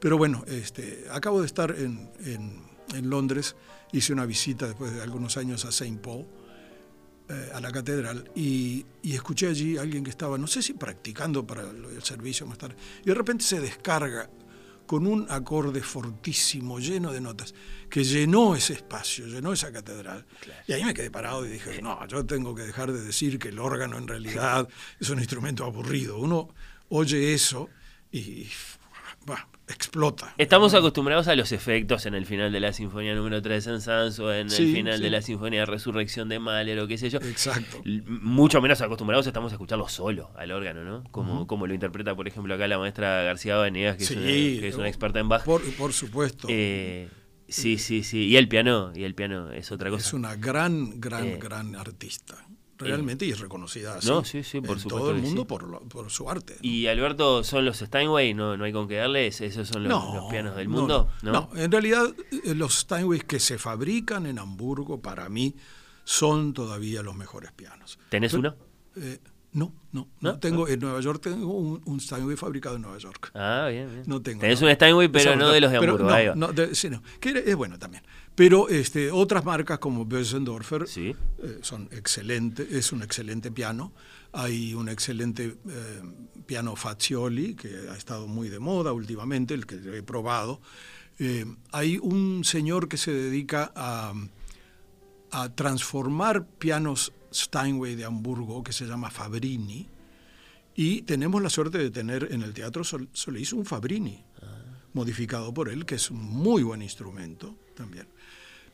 Pero 0.00 0.18
bueno, 0.18 0.44
este, 0.48 1.04
acabo 1.10 1.40
de 1.40 1.46
estar 1.46 1.70
en, 1.70 2.10
en, 2.24 3.10
Londres, 3.10 3.56
hice 3.92 4.12
una 4.12 4.26
visita 4.26 4.66
después 4.66 4.92
de 4.94 5.02
algunos 5.02 5.36
años 5.36 5.64
a 5.64 5.68
St. 5.68 5.98
Paul 6.02 6.26
eh, 7.28 7.50
a 7.54 7.60
la 7.60 7.72
catedral 7.72 8.30
y, 8.34 8.84
escuché 9.02 9.48
allí 9.48 9.76
a 9.76 9.82
alguien 9.82 10.04
que 10.04 10.10
estaba, 10.10 10.38
no 10.38 10.46
sé 10.46 10.62
si 10.62 10.74
practicando 10.74 11.46
para 11.46 11.62
el 11.62 12.02
servicio 12.02 12.46
más 12.46 12.58
tarde, 12.58 12.76
y 13.02 13.08
de 13.08 13.14
repente 13.14 13.44
se 13.44 13.60
descarga 13.60 14.28
con 14.86 15.06
un 15.06 15.26
acorde 15.28 15.82
fortísimo, 15.82 16.78
lleno 16.78 17.12
de 17.12 17.20
notas, 17.20 17.54
que 17.90 18.04
llenó 18.04 18.54
ese 18.54 18.74
espacio, 18.74 19.26
llenó 19.26 19.52
esa 19.52 19.72
catedral. 19.72 20.24
Y 20.66 20.72
ahí 20.72 20.84
me 20.84 20.94
quedé 20.94 21.10
parado 21.10 21.44
y 21.44 21.50
dije, 21.50 21.82
no, 21.82 22.06
yo 22.06 22.24
tengo 22.24 22.54
que 22.54 22.62
dejar 22.62 22.92
de 22.92 23.02
decir 23.02 23.38
que 23.38 23.48
el 23.48 23.58
órgano 23.58 23.98
en 23.98 24.08
realidad 24.08 24.68
es 25.00 25.10
un 25.10 25.18
instrumento 25.18 25.64
aburrido. 25.64 26.18
Uno 26.18 26.54
oye 26.88 27.34
eso 27.34 27.68
y 28.12 28.48
explota. 29.68 30.34
Estamos 30.38 30.74
acostumbrados 30.74 31.28
a 31.28 31.34
los 31.34 31.52
efectos 31.52 32.06
en 32.06 32.14
el 32.14 32.26
final 32.26 32.52
de 32.52 32.60
la 32.60 32.72
Sinfonía 32.72 33.14
número 33.14 33.42
3 33.42 33.64
de 33.64 33.70
Saint-Saëns 33.70 34.18
o 34.20 34.32
en 34.32 34.46
el 34.46 34.74
final 34.74 35.00
de 35.00 35.10
la 35.10 35.22
Sinfonía 35.22 35.60
de 35.60 35.66
Resurrección 35.66 36.28
de 36.28 36.38
Mahler 36.38 36.78
o 36.80 36.86
qué 36.86 36.98
sé 36.98 37.10
yo. 37.10 37.18
Exacto. 37.18 37.82
Mucho 37.84 38.60
menos 38.60 38.80
acostumbrados 38.80 39.26
estamos 39.26 39.52
a 39.52 39.56
escucharlo 39.56 39.88
solo 39.88 40.30
al 40.36 40.52
órgano, 40.52 40.84
¿no? 40.84 41.04
Como, 41.10 41.46
como 41.46 41.66
lo 41.66 41.74
interpreta, 41.74 42.14
por 42.14 42.28
ejemplo, 42.28 42.54
acá 42.54 42.68
la 42.68 42.78
maestra 42.78 43.22
García 43.22 43.56
Vanegas, 43.56 43.96
que, 43.96 44.04
es, 44.04 44.76
una, 44.76 44.88
experta 44.88 45.18
en 45.18 45.28
Bach. 45.28 45.44
Por, 45.44 45.62
por 45.74 45.92
supuesto. 45.92 46.46
Eh, 46.50 47.08
sí, 47.48 47.78
sí, 47.78 48.02
sí. 48.02 48.26
Y 48.26 48.36
el 48.36 48.48
piano, 48.48 48.92
y 48.94 49.04
el 49.04 49.14
piano 49.14 49.50
es 49.50 49.72
otra 49.72 49.90
cosa. 49.90 50.06
Es 50.06 50.12
una 50.12 50.36
gran, 50.36 51.00
gran, 51.00 51.26
eh, 51.26 51.38
gran 51.40 51.74
artista 51.74 52.45
realmente 52.78 53.24
y 53.24 53.30
es 53.30 53.40
reconocida 53.40 53.96
así 53.96 54.08
no, 54.08 54.24
sí, 54.24 54.42
sí, 54.42 54.60
por 54.60 54.76
en 54.78 54.84
todo 54.84 55.10
el 55.10 55.22
mundo 55.22 55.46
por, 55.46 55.88
por, 55.88 56.10
su 56.10 56.28
arte. 56.28 56.56
Y 56.62 56.86
Alberto, 56.86 57.42
¿son 57.44 57.64
los 57.64 57.78
Steinway? 57.78 58.34
¿No, 58.34 58.56
no 58.56 58.64
hay 58.64 58.72
con 58.72 58.88
qué 58.88 58.96
darles? 58.96 59.40
¿Esos 59.40 59.68
son 59.68 59.84
los, 59.84 60.30
pianos 60.30 60.56
del 60.56 60.68
mundo? 60.68 61.08
No, 61.22 61.50
en 61.54 61.70
realidad 61.70 62.14
eh, 62.30 62.54
los 62.54 62.80
Steinway 62.80 63.20
que 63.20 63.40
se 63.40 63.58
fabrican 63.58 64.26
en 64.26 64.38
Hamburgo, 64.38 65.00
para 65.00 65.28
mí, 65.28 65.54
son 66.04 66.52
todavía 66.52 67.02
los 67.02 67.16
mejores 67.16 67.52
pianos. 67.52 67.98
¿Tenés 68.08 68.34
uno? 68.34 68.54
Eh, 68.96 69.18
no, 69.56 69.72
no, 69.90 70.06
no, 70.20 70.38
tengo 70.38 70.68
en 70.68 70.78
Nueva 70.80 71.00
York 71.00 71.22
tengo 71.22 71.50
un, 71.50 71.98
Steinway 71.98 72.36
fabricado 72.36 72.76
en 72.76 72.82
Nueva 72.82 72.98
York. 72.98 73.30
Ah, 73.34 73.68
bien, 73.70 73.88
bien. 73.90 74.02
No 74.06 74.20
tengo. 74.20 74.42
Tenés 74.42 74.60
un 74.60 74.70
Steinway, 74.70 75.08
pero 75.08 75.34
no 75.34 75.48
de 75.48 75.62
los 75.62 75.70
de 75.70 75.78
Hamburgo. 75.78 76.10
no, 76.34 76.52
no, 76.52 76.74
sí, 76.74 76.90
no, 76.90 77.02
que 77.18 77.42
es 77.44 77.56
bueno 77.56 77.78
también. 77.78 78.02
Pero 78.34 78.68
este, 78.68 79.10
otras 79.10 79.46
marcas 79.46 79.78
como 79.78 80.04
Bösendorfer 80.04 80.84
eh, 80.94 81.14
son 81.62 81.88
excelentes, 81.90 82.70
es 82.70 82.92
un 82.92 83.02
excelente 83.02 83.50
piano. 83.50 83.94
Hay 84.32 84.74
un 84.74 84.90
excelente 84.90 85.56
eh, 85.66 86.02
piano 86.44 86.76
Fazioli, 86.76 87.54
que 87.54 87.88
ha 87.90 87.96
estado 87.96 88.26
muy 88.26 88.50
de 88.50 88.58
moda 88.58 88.92
últimamente, 88.92 89.54
el 89.54 89.64
que 89.64 89.76
he 89.76 90.02
probado. 90.02 90.60
Eh, 91.18 91.46
hay 91.72 91.96
un 91.96 92.44
señor 92.44 92.90
que 92.90 92.98
se 92.98 93.10
dedica 93.10 93.72
a, 93.74 94.12
a, 95.30 95.54
transformar 95.54 96.46
pianos 96.46 97.14
Steinway 97.32 97.94
de 97.94 98.04
Hamburgo, 98.04 98.62
que 98.62 98.72
se 98.72 98.86
llama 98.86 99.10
Fabrini, 99.10 99.88
y 100.74 101.02
tenemos 101.02 101.42
la 101.42 101.50
suerte 101.50 101.78
de 101.78 101.90
tener 101.90 102.28
en 102.30 102.42
el 102.42 102.52
Teatro 102.52 102.84
Sol 102.84 103.08
Solís 103.12 103.52
un 103.52 103.64
Fabrini, 103.64 104.22
ah. 104.42 104.46
modificado 104.92 105.52
por 105.52 105.68
él, 105.68 105.86
que 105.86 105.94
es 105.94 106.10
un 106.10 106.22
muy 106.22 106.62
buen 106.62 106.82
instrumento 106.82 107.56
también. 107.74 108.06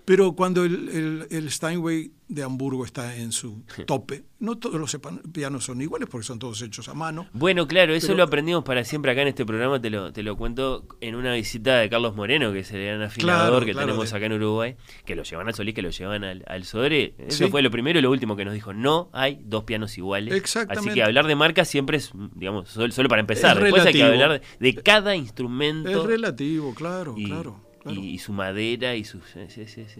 Pero 0.04 0.32
cuando 0.32 0.64
el, 0.64 1.26
el, 1.30 1.50
Steinway 1.50 2.10
de 2.26 2.42
Hamburgo 2.42 2.84
está 2.84 3.14
en 3.16 3.30
su 3.30 3.62
tope, 3.86 4.24
no 4.40 4.58
todos 4.58 4.80
los 4.80 4.98
pianos 5.32 5.64
son 5.64 5.80
iguales 5.80 6.08
porque 6.10 6.26
son 6.26 6.38
todos 6.38 6.60
hechos 6.62 6.88
a 6.88 6.94
mano. 6.94 7.28
Bueno, 7.32 7.68
claro, 7.68 7.94
eso 7.94 8.14
lo 8.14 8.24
aprendimos 8.24 8.64
para 8.64 8.84
siempre 8.84 9.12
acá 9.12 9.22
en 9.22 9.28
este 9.28 9.46
programa, 9.46 9.80
te 9.80 9.90
lo, 9.90 10.12
te 10.12 10.24
lo 10.24 10.36
cuento 10.36 10.86
en 11.00 11.14
una 11.14 11.34
visita 11.34 11.78
de 11.78 11.88
Carlos 11.88 12.16
Moreno, 12.16 12.52
que 12.52 12.60
es 12.60 12.72
el 12.72 12.84
gran 12.84 13.02
afilador 13.02 13.64
que 13.64 13.74
tenemos 13.74 14.12
acá 14.12 14.26
en 14.26 14.32
Uruguay, 14.32 14.76
que 15.04 15.14
lo 15.14 15.22
llevan 15.22 15.46
al 15.46 15.54
Solís, 15.54 15.74
que 15.74 15.82
lo 15.82 15.90
llevan 15.90 16.24
al, 16.24 16.44
al 16.48 16.64
Sodre. 16.64 17.14
Eso 17.18 17.48
fue 17.48 17.62
lo 17.62 17.70
primero 17.70 17.98
y 17.98 18.02
lo 18.02 18.10
último 18.10 18.34
que 18.34 18.44
nos 18.44 18.54
dijo, 18.54 18.74
no 18.74 19.08
hay 19.12 19.40
dos 19.44 19.64
pianos 19.64 19.96
iguales. 19.98 20.34
Exactamente. 20.34 20.90
Así 20.90 20.94
que 20.94 21.04
hablar 21.04 21.26
de 21.26 21.36
marca 21.36 21.64
siempre 21.64 21.98
es, 21.98 22.10
digamos, 22.34 22.68
solo, 22.68 23.08
para 23.08 23.20
empezar. 23.20 23.60
Después 23.60 23.86
hay 23.86 23.92
que 23.92 24.02
hablar 24.02 24.32
de, 24.32 24.72
de, 24.72 24.82
cada 24.82 25.14
instrumento. 25.14 26.02
Es 26.02 26.06
relativo, 26.06 26.74
claro, 26.74 27.14
claro 27.14 27.71
y, 27.86 28.18
su 28.18 28.32
madera 28.32 28.94
y 28.94 29.04
sus... 29.04 29.22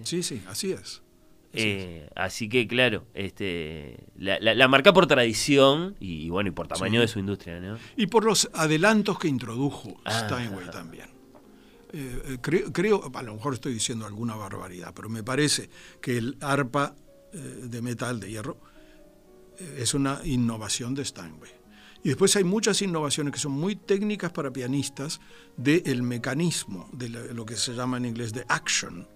Sí, 0.05 0.23
sí, 0.23 0.43
así 0.47 0.73
es. 0.73 1.03
Eh, 1.55 2.09
así, 2.15 2.49
que 2.49 2.67
claro, 2.67 3.05
este, 3.13 4.07
la, 4.17 4.69
marca 4.69 4.93
por 4.95 5.07
tradición 5.07 5.97
y, 6.01 6.31
bueno 6.31 6.49
y 6.49 6.53
por 6.53 6.67
tamaño 6.67 7.01
de 7.01 7.09
su 7.09 7.19
industria, 7.19 7.61
¿no? 7.61 7.79
Y 7.97 8.07
por 8.07 8.25
los 8.25 8.49
adelantos 8.55 9.19
que 9.19 9.29
introdujo 9.29 10.01
ah. 10.05 10.21
Steinway 10.21 10.71
también. 10.71 11.11
Eh, 11.93 12.23
eh, 12.25 12.39
creo, 12.41 12.73
creo, 12.73 13.11
a 13.13 13.23
lo 13.23 13.35
mejor 13.35 13.53
estoy 13.53 13.75
diciendo 13.75 14.07
alguna 14.07 14.35
barbaridad, 14.35 14.95
pero 14.95 15.11
me 15.11 15.23
parece 15.23 15.69
que 16.01 16.17
el 16.17 16.37
arpa 16.41 16.95
de 17.33 17.81
metal 17.81 18.21
de 18.21 18.31
hierro 18.31 18.59
es 19.79 19.95
una 19.95 20.21
innovación 20.25 20.95
de 20.95 21.03
Steinway. 21.03 21.51
Y 22.05 22.09
después 22.09 22.35
hay 22.35 22.45
muchas 22.45 22.83
innovaciones 22.83 23.33
que 23.33 23.39
son 23.39 23.53
muy 23.53 23.77
técnicas 23.77 24.33
para 24.33 24.53
pianistas 24.53 25.21
del 25.57 26.03
mecanismo, 26.03 26.89
de 26.93 27.09
lo 27.09 27.47
que 27.47 27.57
se 27.57 27.75
llama 27.75 27.97
en 27.97 28.07
inglés 28.07 28.33
de 28.33 28.45
action, 28.49 29.07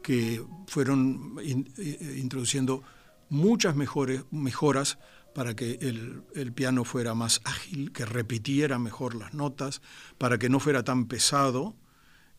que 0.00 0.44
fueron 0.66 1.36
eh, 1.42 2.18
introduciendo 2.18 2.82
muchas 3.28 3.74
mejores, 3.74 4.22
mejoras 4.30 4.98
para 5.34 5.56
que 5.56 5.78
el, 5.80 6.52
piano 6.52 6.84
fuera 6.84 7.14
más 7.14 7.40
ágil, 7.44 7.92
que 7.92 8.04
repitiera 8.04 8.78
mejor 8.78 9.14
las 9.14 9.34
notas, 9.34 9.80
para 10.18 10.38
que 10.38 10.48
no 10.48 10.60
fuera 10.60 10.84
tan 10.84 11.06
pesado 11.06 11.74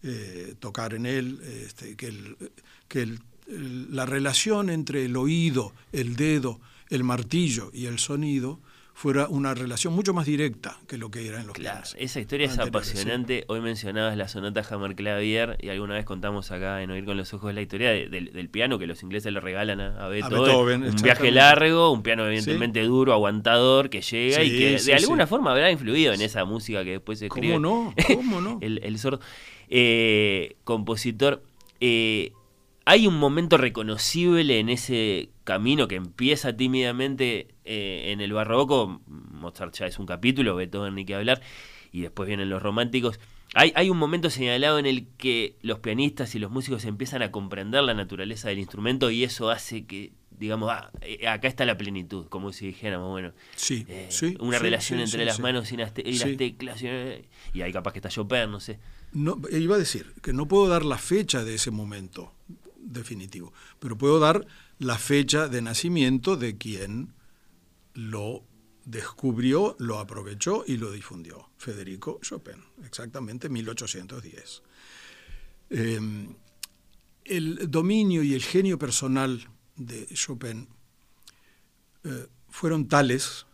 eh, 0.04 0.56
tocar 0.60 0.94
en 0.94 1.06
él, 1.06 1.42
este, 1.44 1.96
que, 1.98 2.36
que 2.88 3.18
la 3.48 4.06
relación 4.06 4.70
entre 4.70 5.06
el 5.06 5.18
oído, 5.18 5.74
el 5.92 6.16
dedo, 6.16 6.62
el 6.90 7.04
martillo 7.04 7.72
y 7.74 7.88
el 7.88 8.00
sonido 8.00 8.62
fuera 8.94 9.28
una 9.28 9.54
relación 9.54 9.94
mucho 9.94 10.14
más 10.14 10.26
directa 10.26 10.78
que 10.88 10.98
lo 10.98 11.10
que 11.10 11.28
era 11.28 11.42
en 11.42 11.48
los 11.48 11.56
claro, 11.56 11.82
Esa 11.98 12.20
historia 12.20 12.46
es 12.46 12.58
apasionante. 12.60 13.44
Hoy 13.48 13.60
mencionabas 13.60 14.16
la 14.16 14.28
sonata 14.28 14.64
Hammer 14.70 14.96
Clavier 14.96 15.58
y 15.60 15.70
alguna 15.70 15.96
vez 15.96 16.06
contamos 16.06 16.52
acá 16.52 16.82
en 16.84 16.92
Oír 16.92 17.04
con 17.04 17.18
los 17.18 17.34
Ojos 17.34 17.54
la 17.54 17.62
historia 17.62 17.90
del 17.92 18.50
piano 18.50 18.78
que 18.80 18.88
los 18.88 19.02
ingleses 19.04 19.34
le 19.34 19.40
regalan 19.40 19.82
a, 19.82 20.08
Beethoven. 20.08 20.84
un 20.84 20.96
viaje 20.96 21.32
largo, 21.32 21.92
un 21.92 22.04
piano 22.04 22.26
evidentemente 22.28 22.84
duro, 22.84 23.14
aguantador, 23.14 23.90
que 23.90 24.02
llega 24.02 24.44
y 24.44 24.50
que 24.52 24.80
de 24.80 24.94
alguna 24.94 25.28
forma 25.28 25.52
habrá 25.52 25.72
influido 25.72 26.14
en 26.14 26.22
esa 26.22 26.46
música 26.46 26.84
que 26.84 26.92
después 26.92 27.20
se 27.20 27.26
escribe. 27.26 27.54
¿Cómo 27.54 27.60
no? 27.60 27.94
¿Cómo 28.16 28.42
no? 28.42 28.60
el, 28.62 29.00
sordo. 29.00 29.20
Eh, 29.70 30.56
compositor. 30.64 31.44
Eh, 31.80 32.32
hay 32.86 33.08
un 33.08 33.18
momento 33.18 33.58
reconocible 33.58 34.60
en 34.60 34.70
ese 34.70 35.30
camino 35.44 35.88
que 35.88 35.96
empieza 35.96 36.56
tímidamente 36.56 37.48
eh, 37.64 38.12
en 38.12 38.22
el 38.22 38.34
barroco. 38.34 39.02
Mozart 39.08 39.74
ya 39.76 39.86
es 39.86 40.00
un 40.00 40.06
capítulo, 40.06 40.56
Beethoven 40.56 40.96
ni 40.96 41.06
que 41.06 41.16
hablar, 41.16 41.42
y 41.92 42.02
después 42.02 42.28
vienen 42.28 42.50
los 42.50 42.62
románticos. 42.62 43.20
Hay, 43.56 43.72
hay 43.76 43.90
un 43.90 43.98
momento 43.98 44.30
señalado 44.30 44.80
en 44.80 44.86
el 44.86 45.08
que 45.18 45.56
los 45.62 45.80
pianistas 45.80 46.34
y 46.36 46.40
los 46.40 46.52
músicos 46.52 46.86
empiezan 46.86 47.22
a 47.22 47.32
comprender 47.32 47.84
la 47.84 47.94
naturaleza 47.94 48.50
del 48.50 48.60
instrumento 48.60 49.12
y 49.12 49.24
eso 49.24 49.52
hace 49.52 49.86
que, 49.86 50.12
digamos, 50.32 50.72
ah, 50.72 50.92
eh, 51.02 51.28
acá 51.28 51.48
está 51.48 51.64
la 51.64 51.78
plenitud, 51.78 52.26
como 52.28 52.52
si 52.52 52.66
dijéramos, 52.66 53.12
bueno, 53.12 53.32
sí, 53.56 53.86
eh, 53.88 54.08
sí, 54.10 54.36
una 54.40 54.58
relación 54.58 55.00
entre 55.00 55.24
las 55.24 55.40
manos 55.40 55.72
y 55.72 55.78
las, 55.78 55.94
teclas, 55.94 56.82
y 56.82 57.62
ahí 57.62 57.72
capaz 57.72 57.94
que 57.94 58.00
está 58.00 58.10
Chopin, 58.10 58.50
no 58.50 58.60
sé. 58.60 58.80
No, 59.12 59.40
iba 59.52 59.76
a 59.76 59.80
decir 59.80 60.12
que 60.24 60.34
no 60.34 60.48
puedo 60.48 60.68
dar 60.68 60.84
la 60.84 60.98
fecha 60.98 61.44
de 61.44 61.54
ese 61.54 61.70
momento, 61.70 62.34
definitivo. 62.84 63.54
Pero 63.80 63.98
puedo 63.98 64.20
dar 64.20 64.46
la 64.80 64.98
fecha 64.98 65.48
de 65.48 65.62
nacimiento 65.62 66.36
de 66.36 66.58
quien 66.58 67.14
lo 67.94 68.44
descubrió, 68.86 69.76
lo 69.80 70.00
aprovechó 70.00 70.64
y 70.68 70.78
lo 70.78 70.92
difundió. 70.92 71.50
Federico 71.58 72.20
Chopin, 72.22 72.64
exactamente 72.84 73.50
1810. 73.50 74.64
Em, 75.70 76.36
el 77.26 77.72
dominio 77.72 78.24
y 78.24 78.34
el 78.34 78.44
genio 78.44 78.78
personal 78.78 79.48
de 79.76 80.08
Chopin 80.14 80.68
eh, 82.04 82.28
fueron 82.50 82.88
tales 82.88 83.46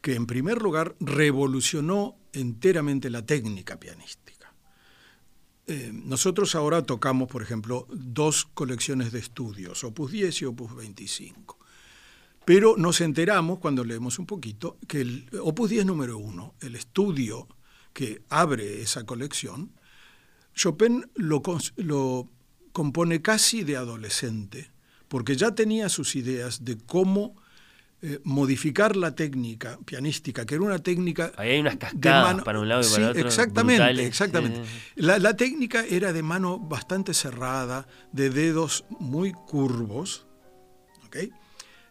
que 0.00 0.14
en 0.14 0.26
primer 0.26 0.60
lugar 0.60 0.96
revolucionó 0.98 2.16
enteramente 2.32 3.10
la 3.10 3.24
técnica 3.24 3.78
pianista. 3.78 4.21
Eh, 5.66 5.90
nosotros 5.92 6.54
ahora 6.54 6.82
tocamos, 6.82 7.28
por 7.28 7.42
ejemplo, 7.42 7.86
dos 7.90 8.46
colecciones 8.52 9.12
de 9.12 9.20
estudios, 9.20 9.84
Opus 9.84 10.10
10 10.10 10.42
y 10.42 10.44
Opus 10.46 10.74
25. 10.74 11.58
Pero 12.44 12.76
nos 12.76 13.00
enteramos, 13.00 13.60
cuando 13.60 13.84
leemos 13.84 14.18
un 14.18 14.26
poquito, 14.26 14.76
que 14.88 15.00
el 15.00 15.28
Opus 15.40 15.70
10 15.70 15.86
número 15.86 16.18
uno, 16.18 16.54
el 16.60 16.74
estudio 16.74 17.46
que 17.92 18.22
abre 18.28 18.82
esa 18.82 19.04
colección, 19.04 19.72
Chopin 20.54 21.10
lo 21.14 21.42
compone 22.72 23.22
casi 23.22 23.62
de 23.62 23.76
adolescente, 23.76 24.70
porque 25.08 25.36
ya 25.36 25.54
tenía 25.54 25.88
sus 25.88 26.16
ideas 26.16 26.64
de 26.64 26.78
cómo 26.78 27.36
eh, 28.04 28.18
modificar 28.24 28.96
la 28.96 29.14
técnica 29.14 29.78
pianística, 29.84 30.44
que 30.44 30.56
era 30.56 30.64
una 30.64 30.80
técnica... 30.80 31.30
Ahí 31.36 31.50
hay 31.50 31.60
unas 31.60 31.76
cascadas 31.76 32.42
para 32.42 32.58
un 32.58 32.68
lado 32.68 32.82
y 32.82 32.90
para 32.92 33.10
otro. 33.10 33.28
Exactamente, 33.28 34.04
exactamente. 34.04 34.60
La, 34.96 35.36
técnica 35.36 35.84
era 35.84 36.12
de 36.12 36.20
mano 36.20 36.58
bastante 36.58 37.14
cerrada, 37.14 37.86
de 38.10 38.30
dedos 38.30 38.84
muy 38.98 39.30
curvos, 39.32 40.26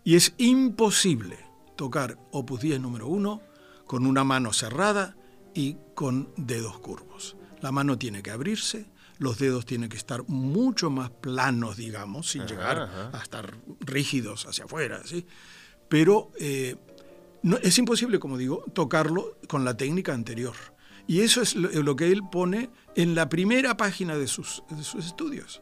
Y 0.03 0.15
es 0.15 0.33
imposible 0.37 1.37
tocar 1.77 2.17
Opus 2.31 2.59
10 2.59 2.81
número 2.81 3.07
1 3.07 3.41
con 3.87 4.05
una 4.05 4.25
mano 4.25 4.51
cerrada 4.51 5.15
y 5.53 5.77
con 5.95 6.33
dedos 6.35 6.77
curvos. 6.79 7.37
La 7.61 7.71
mano 7.71 7.97
tiene 7.97 8.21
que 8.21 8.31
abrirse, 8.31 8.85
los 9.17 9.39
dedos 9.39 9.65
tienen 9.65 9.87
que 9.87 9.95
estar 9.95 10.27
mucho 10.27 10.89
más 10.89 11.09
planos, 11.09 11.77
digamos, 11.77 12.31
sin 12.31 12.45
llegar 12.47 13.11
a 13.13 13.17
estar 13.23 13.55
rígidos 13.79 14.45
hacia 14.45 14.65
afuera, 14.65 15.03
¿sí? 15.05 15.25
Pero 15.91 16.31
eh, 16.39 16.77
no, 17.43 17.57
es 17.57 17.77
imposible, 17.77 18.17
como 18.17 18.37
digo, 18.37 18.63
tocarlo 18.71 19.35
con 19.49 19.65
la 19.65 19.75
técnica 19.75 20.13
anterior. 20.13 20.55
Y 21.05 21.19
eso 21.19 21.41
es 21.41 21.53
lo, 21.53 21.95
que 21.97 22.13
él 22.13 22.21
pone 22.31 22.69
en 22.95 23.13
la 23.13 23.27
primera 23.27 23.75
página 23.75 24.15
de 24.15 24.27
sus, 24.27 24.63
sus 24.81 25.05
estudios. 25.05 25.61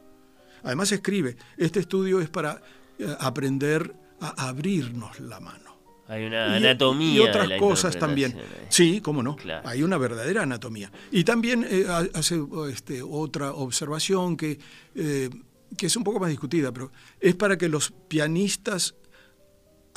Además 0.62 0.92
escribe, 0.92 1.36
este 1.58 1.80
estudio 1.80 2.22
es 2.22 2.30
para 2.30 2.62
eh, 3.00 3.08
aprender 3.20 3.96
a 4.20 4.50
abrirnos 4.50 5.20
la 5.20 5.40
mano. 5.40 5.80
Hay 6.08 6.26
una 6.26 6.56
anatomía. 6.56 7.16
Y, 7.16 7.20
otras 7.22 7.50
cosas 7.58 7.98
también. 7.98 8.38
Sí, 8.70 9.02
cómo 9.02 9.24
no. 9.24 9.36
Hay 9.64 9.82
una 9.82 9.98
verdadera 9.98 10.44
anatomía. 10.44 10.92
Y 11.12 11.24
también 11.24 11.66
eh, 11.68 11.88
hace 12.14 12.40
este, 12.72 13.02
otra 13.02 13.54
observación 13.54 14.38
que, 14.38 14.60
eh, 14.94 15.32
que 15.76 15.88
es 15.88 15.96
un 15.96 16.04
poco 16.04 16.20
más 16.20 16.30
discutida, 16.30 16.72
pero 16.72 16.92
es 17.20 17.34
para 17.34 17.58
que 17.58 17.68
los 17.68 17.92
pianistas 18.08 18.94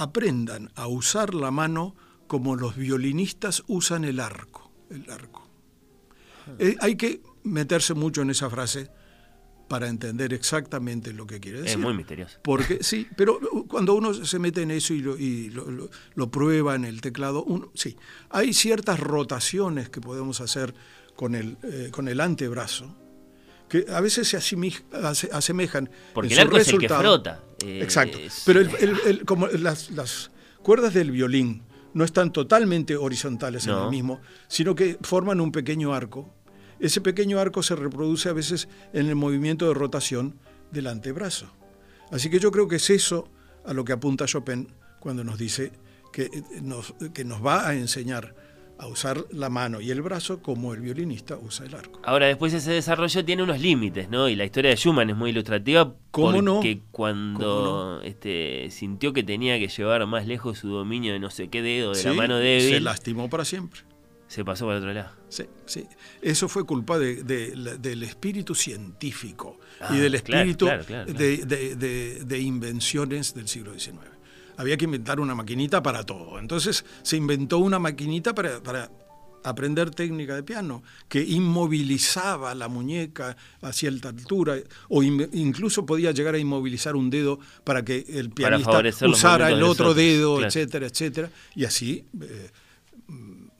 aprendan 0.02 0.70
a 0.74 0.86
usar 0.86 1.34
la 1.34 1.50
mano 1.50 1.94
como 2.26 2.56
los 2.56 2.76
violinistas 2.76 3.62
usan 3.66 4.04
el 4.04 4.20
arco. 4.20 4.70
El 4.90 5.08
arco. 5.10 5.48
Eh, 6.58 6.76
hay 6.80 6.96
que 6.96 7.22
meterse 7.44 7.94
mucho 7.94 8.22
en 8.22 8.30
esa 8.30 8.50
frase 8.50 8.90
para 9.68 9.88
entender 9.88 10.34
exactamente 10.34 11.12
lo 11.12 11.26
que 11.26 11.40
quiere 11.40 11.62
decir. 11.62 11.78
Es 11.78 11.82
muy 11.82 11.94
misterioso. 11.94 12.38
Porque 12.42 12.78
sí, 12.82 13.06
pero 13.16 13.40
cuando 13.68 13.94
uno 13.94 14.12
se 14.12 14.38
mete 14.38 14.62
en 14.62 14.70
eso 14.70 14.92
y 14.92 15.50
lo, 16.14 16.30
prueba 16.30 16.74
en 16.74 16.84
el 16.84 17.00
teclado, 17.00 17.46
sí, 17.74 17.96
hay 18.30 18.52
ciertas 18.52 19.00
rotaciones 19.00 19.88
que 19.88 20.00
podemos 20.00 20.40
hacer 20.40 20.74
con 21.16 21.34
el, 21.34 21.56
eh, 21.62 21.88
con 21.90 22.08
el 22.08 22.20
antebrazo 22.20 22.96
que 23.72 23.86
a 23.90 24.02
veces 24.02 24.28
se 24.28 24.36
asemejan. 24.36 25.88
Porque 26.12 26.34
el 26.34 26.40
arco 26.40 26.58
es 26.58 26.68
el 26.68 26.78
que 26.78 26.88
frota. 26.90 27.42
Eh, 27.62 27.80
Exacto. 27.82 28.18
Pero 28.44 28.60
como 29.24 29.46
las, 29.48 30.30
cuerdas 30.62 30.94
del 30.94 31.10
violín 31.10 31.62
no 31.94 32.04
están 32.04 32.32
totalmente 32.32 32.96
horizontales 32.96 33.66
en 33.66 33.74
el 33.74 33.90
mismo, 33.90 34.20
sino 34.48 34.74
que 34.74 34.98
forman 35.02 35.40
un 35.40 35.52
pequeño 35.52 35.92
arco 35.92 36.32
ese 36.82 37.00
pequeño 37.00 37.38
arco 37.38 37.62
se 37.62 37.76
reproduce 37.76 38.28
a 38.28 38.32
veces 38.32 38.68
en 38.92 39.06
el 39.06 39.14
movimiento 39.14 39.68
de 39.68 39.74
rotación 39.74 40.34
del 40.72 40.88
antebrazo. 40.88 41.46
Así 42.10 42.28
que 42.28 42.40
yo 42.40 42.50
creo 42.50 42.66
que 42.66 42.76
es 42.76 42.90
eso 42.90 43.28
a 43.64 43.72
lo 43.72 43.84
que 43.84 43.92
apunta 43.92 44.26
Chopin 44.26 44.66
cuando 44.98 45.22
nos 45.22 45.38
dice 45.38 45.70
que 46.12 46.24
eh, 46.24 46.42
nos, 46.60 46.92
que 47.14 47.24
nos 47.24 47.44
va 47.44 47.68
a 47.68 47.74
enseñar 47.74 48.34
a 48.82 48.88
usar 48.88 49.24
la 49.30 49.48
mano 49.48 49.80
y 49.80 49.92
el 49.92 50.02
brazo 50.02 50.42
como 50.42 50.74
el 50.74 50.80
violinista 50.80 51.36
usa 51.36 51.66
el 51.66 51.74
arco. 51.76 52.00
Ahora, 52.02 52.26
después 52.26 52.52
ese 52.52 52.72
desarrollo 52.72 53.24
tiene 53.24 53.44
unos 53.44 53.60
límites, 53.60 54.08
¿no? 54.08 54.28
Y 54.28 54.34
la 54.34 54.44
historia 54.44 54.70
de 54.70 54.76
Schumann 54.76 55.08
es 55.08 55.16
muy 55.16 55.30
ilustrativa 55.30 55.94
¿Cómo 56.10 56.56
porque 56.56 56.80
cuando 56.90 58.00
este, 58.02 58.68
sintió 58.70 59.12
que 59.12 59.22
tenía 59.22 59.56
que 59.60 59.68
llevar 59.68 60.04
más 60.06 60.26
lejos 60.26 60.58
su 60.58 60.68
dominio 60.68 61.12
de 61.12 61.20
no 61.20 61.30
sé 61.30 61.48
qué 61.48 61.62
dedo, 61.62 61.92
de 61.92 62.02
la 62.02 62.12
mano 62.12 62.38
débil... 62.38 62.74
Se 62.74 62.80
lastimó 62.80 63.30
para 63.30 63.44
siempre 63.44 63.82
se 64.32 64.46
pasó 64.46 64.64
para 64.64 64.78
el 64.78 64.82
otro 64.84 64.94
lado. 64.94 65.10
Sí, 65.28 65.44
sí. 65.66 65.86
Eso 66.22 66.48
fue 66.48 66.64
culpa 66.64 66.98
del 66.98 68.02
espíritu 68.02 68.54
científico 68.54 69.60
y 69.78 69.82
ah, 69.82 69.92
del 69.92 70.14
espíritu 70.14 70.66
de, 70.66 72.38
invenciones 72.40 73.34
del 73.34 73.46
siglo 73.46 73.78
XIX. 73.78 74.11
Había 74.62 74.76
que 74.76 74.84
inventar 74.84 75.18
una 75.18 75.34
maquinita 75.34 75.82
para 75.82 76.04
todo. 76.04 76.38
Entonces 76.38 76.84
se 77.02 77.16
inventó 77.16 77.58
una 77.58 77.80
maquinita 77.80 78.32
para, 78.32 78.90
aprender 79.42 79.90
técnica 79.90 80.36
de 80.36 80.44
piano, 80.44 80.84
que 81.08 81.20
inmovilizaba 81.20 82.54
la 82.54 82.68
muñeca 82.68 83.36
a 83.60 83.72
cierta 83.72 84.10
altura, 84.10 84.54
o 84.88 85.02
incluso 85.02 85.84
podía 85.84 86.12
llegar 86.12 86.36
a 86.36 86.38
inmovilizar 86.38 86.94
un 86.94 87.10
dedo 87.10 87.40
para 87.64 87.84
que 87.84 88.04
el 88.08 88.30
pianista 88.30 88.80
usara 89.08 89.50
el 89.50 89.64
otro 89.64 89.94
dedo, 89.94 90.40
etcétera, 90.44 90.86
etcétera. 90.86 91.28
Y 91.56 91.64
así 91.64 92.06
eh, 92.20 92.50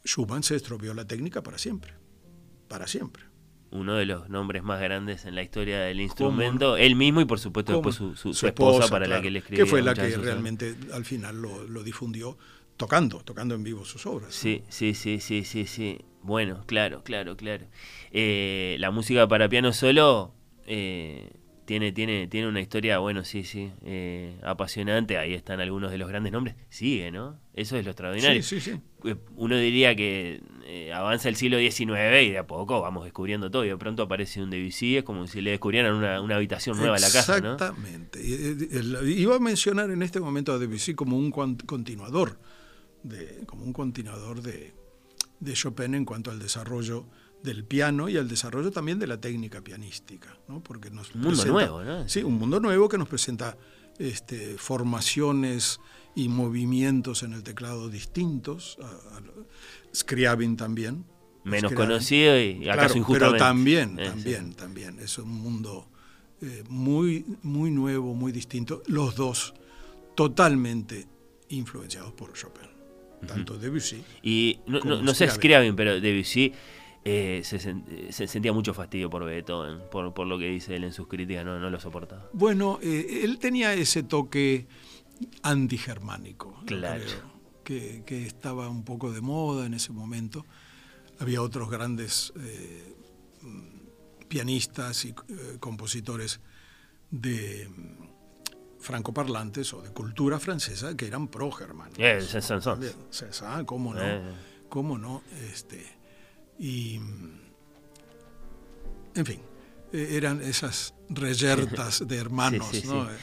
Schumann 0.07 0.45
se 0.45 0.55
estropeó 0.55 0.95
la 0.95 1.05
técnica 1.05 1.43
para 1.43 1.59
siempre, 1.59 1.95
para 2.69 2.87
siempre. 2.87 3.32
Uno 3.73 3.97
de 3.97 4.05
los 4.05 4.29
nombres 4.29 4.63
más 4.63 4.81
grandes 4.81 5.25
en 5.25 5.35
la 5.35 5.43
historia 5.43 5.81
del 5.81 6.01
instrumento, 6.01 6.77
él 6.77 6.95
mismo 6.95 7.21
y 7.21 7.25
por 7.25 7.41
supuesto 7.41 7.73
después 7.73 7.97
su, 7.97 8.47
esposa, 8.47 8.89
para 8.89 9.07
la 9.07 9.21
que 9.21 9.29
él 9.29 9.37
escribió. 9.37 9.65
Que 9.65 9.71
fue 9.71 9.83
la 9.83 9.95
que 9.95 10.17
realmente 10.17 10.77
al 10.93 11.05
final 11.05 11.41
lo, 11.41 11.83
difundió 11.83 12.37
tocando, 12.77 13.21
tocando 13.21 13.55
en 13.55 13.65
vivo 13.65 13.85
sus 13.85 14.05
obras. 14.07 14.35
Sí, 14.35 14.63
sí, 14.69 14.95
sí, 14.95 15.21
sí, 15.21 15.45
sí, 15.45 15.67
sí. 15.67 15.99
Bueno, 16.23 16.65
claro, 16.67 17.03
claro, 17.03 17.37
claro. 17.37 17.67
Eh, 18.13 18.77
la 18.79 18.91
música 18.91 19.27
para 19.27 19.49
piano 19.49 19.73
solo 19.73 20.35
eh, 20.67 21.31
tiene, 21.65 21.93
tiene, 21.93 22.27
tiene 22.27 22.49
una 22.49 22.61
historia, 22.61 22.99
bueno, 22.99 23.25
sí, 23.25 23.45
sí, 23.45 23.71
eh, 23.83 24.37
apasionante. 24.43 25.17
Ahí 25.17 25.35
están 25.35 25.61
algunos 25.61 25.91
de 25.91 25.99
los 25.99 26.09
grandes 26.09 26.33
nombres. 26.33 26.57
Sigue, 26.69 27.11
¿no? 27.11 27.39
Eso 27.55 27.77
es 27.77 27.85
lo 27.85 27.93
extraordinario. 27.93 28.43
Sí, 28.43 28.61
sí, 28.61 28.73
sí. 28.73 28.81
Eh, 29.09 29.17
uno 29.37 29.57
diría 29.57 29.95
que 29.95 30.43
eh, 30.67 30.93
avanza 30.93 31.29
el 31.29 31.37
siglo 31.37 31.59
XIX 31.59 31.83
y 32.23 32.31
de 32.31 32.39
a 32.39 32.47
poco 32.47 32.81
vamos 32.81 33.05
descubriendo 33.05 33.51
todo. 33.51 33.65
Y 33.65 33.69
de 33.69 33.77
pronto 33.77 34.03
aparece 34.03 34.43
un 34.43 34.51
Debussy, 34.51 34.97
es 34.97 35.05
como 35.05 35.27
si 35.27 35.41
le 35.41 35.51
descubrieran 35.51 35.95
una, 35.95 36.35
habitación 36.35 36.77
nueva 36.77 36.97
a 36.97 37.01
la 37.01 37.11
casa, 37.11 37.41
¿no? 37.41 37.53
Exactamente. 37.53 38.21
Iba 38.23 39.37
a 39.37 39.41
mencionar 39.41 39.91
en 39.91 40.03
este 40.03 40.19
momento 40.19 40.53
a 40.53 40.59
Debussy 40.59 40.95
como 40.95 41.17
un 41.17 41.31
continuador, 41.31 42.41
de, 43.05 43.45
como 43.47 43.65
un 43.65 43.73
continuador 43.73 44.43
de, 44.43 44.75
de 45.39 45.53
Chopin 45.53 45.95
en 45.95 46.05
cuanto 46.05 46.31
al 46.31 46.39
desarrollo 46.41 47.07
del 47.43 47.65
piano 47.65 48.09
y 48.09 48.17
al 48.17 48.29
desarrollo 48.29 48.71
también 48.71 48.99
de 48.99 49.07
la 49.07 49.21
técnica 49.21 49.63
pianística, 49.63 50.39
¿no? 50.49 50.63
Porque 50.63 50.91
nos 50.91 51.15
un 51.15 51.23
mundo 51.23 51.45
nuevo, 51.45 51.83
¿no? 51.83 52.09
Sí, 52.09 52.23
un 52.23 52.35
mundo 52.35 52.61
nuevo 52.61 52.89
que 52.89 52.99
nos 52.99 53.09
presenta 53.09 53.57
este, 53.99 54.57
formaciones 54.59 55.81
y 56.15 56.29
movimientos 56.29 57.23
en 57.23 57.33
el 57.33 57.43
teclado 57.43 57.89
distintos. 57.89 58.79
Scriabin 59.95 60.57
también. 60.57 61.05
Menos 61.45 61.73
conocido 61.73 62.39
y 62.39 62.69
acaso 62.69 62.95
claro, 62.95 63.07
Pero 63.13 63.37
también, 63.37 63.97
también, 63.97 64.55
también. 64.55 64.99
Es 65.01 65.19
un 65.19 65.31
mundo 65.31 65.89
eh, 66.41 66.63
muy, 66.69 67.25
muy 67.43 67.71
nuevo, 67.71 68.15
muy 68.15 68.31
distinto. 68.31 68.83
Los 68.87 69.17
dos 69.17 69.55
totalmente 70.15 71.07
influenciados 71.49 72.13
por 72.13 72.33
Chopin. 72.35 72.71
Tanto 73.27 73.57
Debussy. 73.57 74.03
Y 74.23 74.59
no, 74.67 74.81
no 74.81 75.15
sé 75.15 75.29
Scriabin, 75.29 75.77
pero 75.77 76.01
Debussy 76.01 76.53
eh, 77.05 77.43
se, 77.45 78.29
sentía 78.29 78.53
mucho 78.53 78.75
fastidio 78.75 79.11
por 79.11 79.25
Beethoven, 79.25 79.81
por, 79.91 80.15
por, 80.15 80.27
lo 80.27 80.39
que 80.39 80.47
dice 80.47 80.77
él 80.77 80.85
en 80.85 80.93
sus 80.93 81.09
críticas, 81.09 81.45
no, 81.45 81.59
no 81.59 81.69
lo 81.69 81.81
soportaba. 81.81 82.29
Bueno, 82.33 82.79
eh, 82.81 83.23
él 83.25 83.39
tenía 83.41 83.75
ese 83.75 84.05
toque 84.05 84.69
antigermánico, 85.43 86.63
claro. 86.65 87.05
que, 87.65 88.05
que, 88.07 88.25
estaba 88.25 88.69
un 88.69 88.85
poco 88.85 89.11
de 89.11 89.21
moda 89.21 89.67
en 89.67 89.75
ese 89.75 89.93
momento. 89.93 90.47
Había 91.19 91.43
otros 91.43 91.69
grandes 91.71 92.33
eh, 92.37 92.95
pianistas 94.29 95.05
y 95.05 95.13
compositores 95.59 96.41
de 97.11 97.69
francoparlantes 98.79 99.75
o 99.75 99.83
de 99.83 99.91
cultura 99.91 100.39
francesa 100.39 100.97
que 100.97 101.07
eran 101.07 101.29
pro-germánicos. 101.29 101.99
¿Cómo 103.67 103.93
no? 103.93 104.01
¿Cómo 104.69 104.99
no? 104.99 105.23
Este, 105.51 106.02
y, 106.63 107.01
en 109.17 109.27
fin, 109.27 109.41
e, 109.93 110.17
eran 110.17 110.41
esas 110.41 110.95
reyertas 111.09 112.07
de 112.07 112.17
hermanos. 112.19 112.71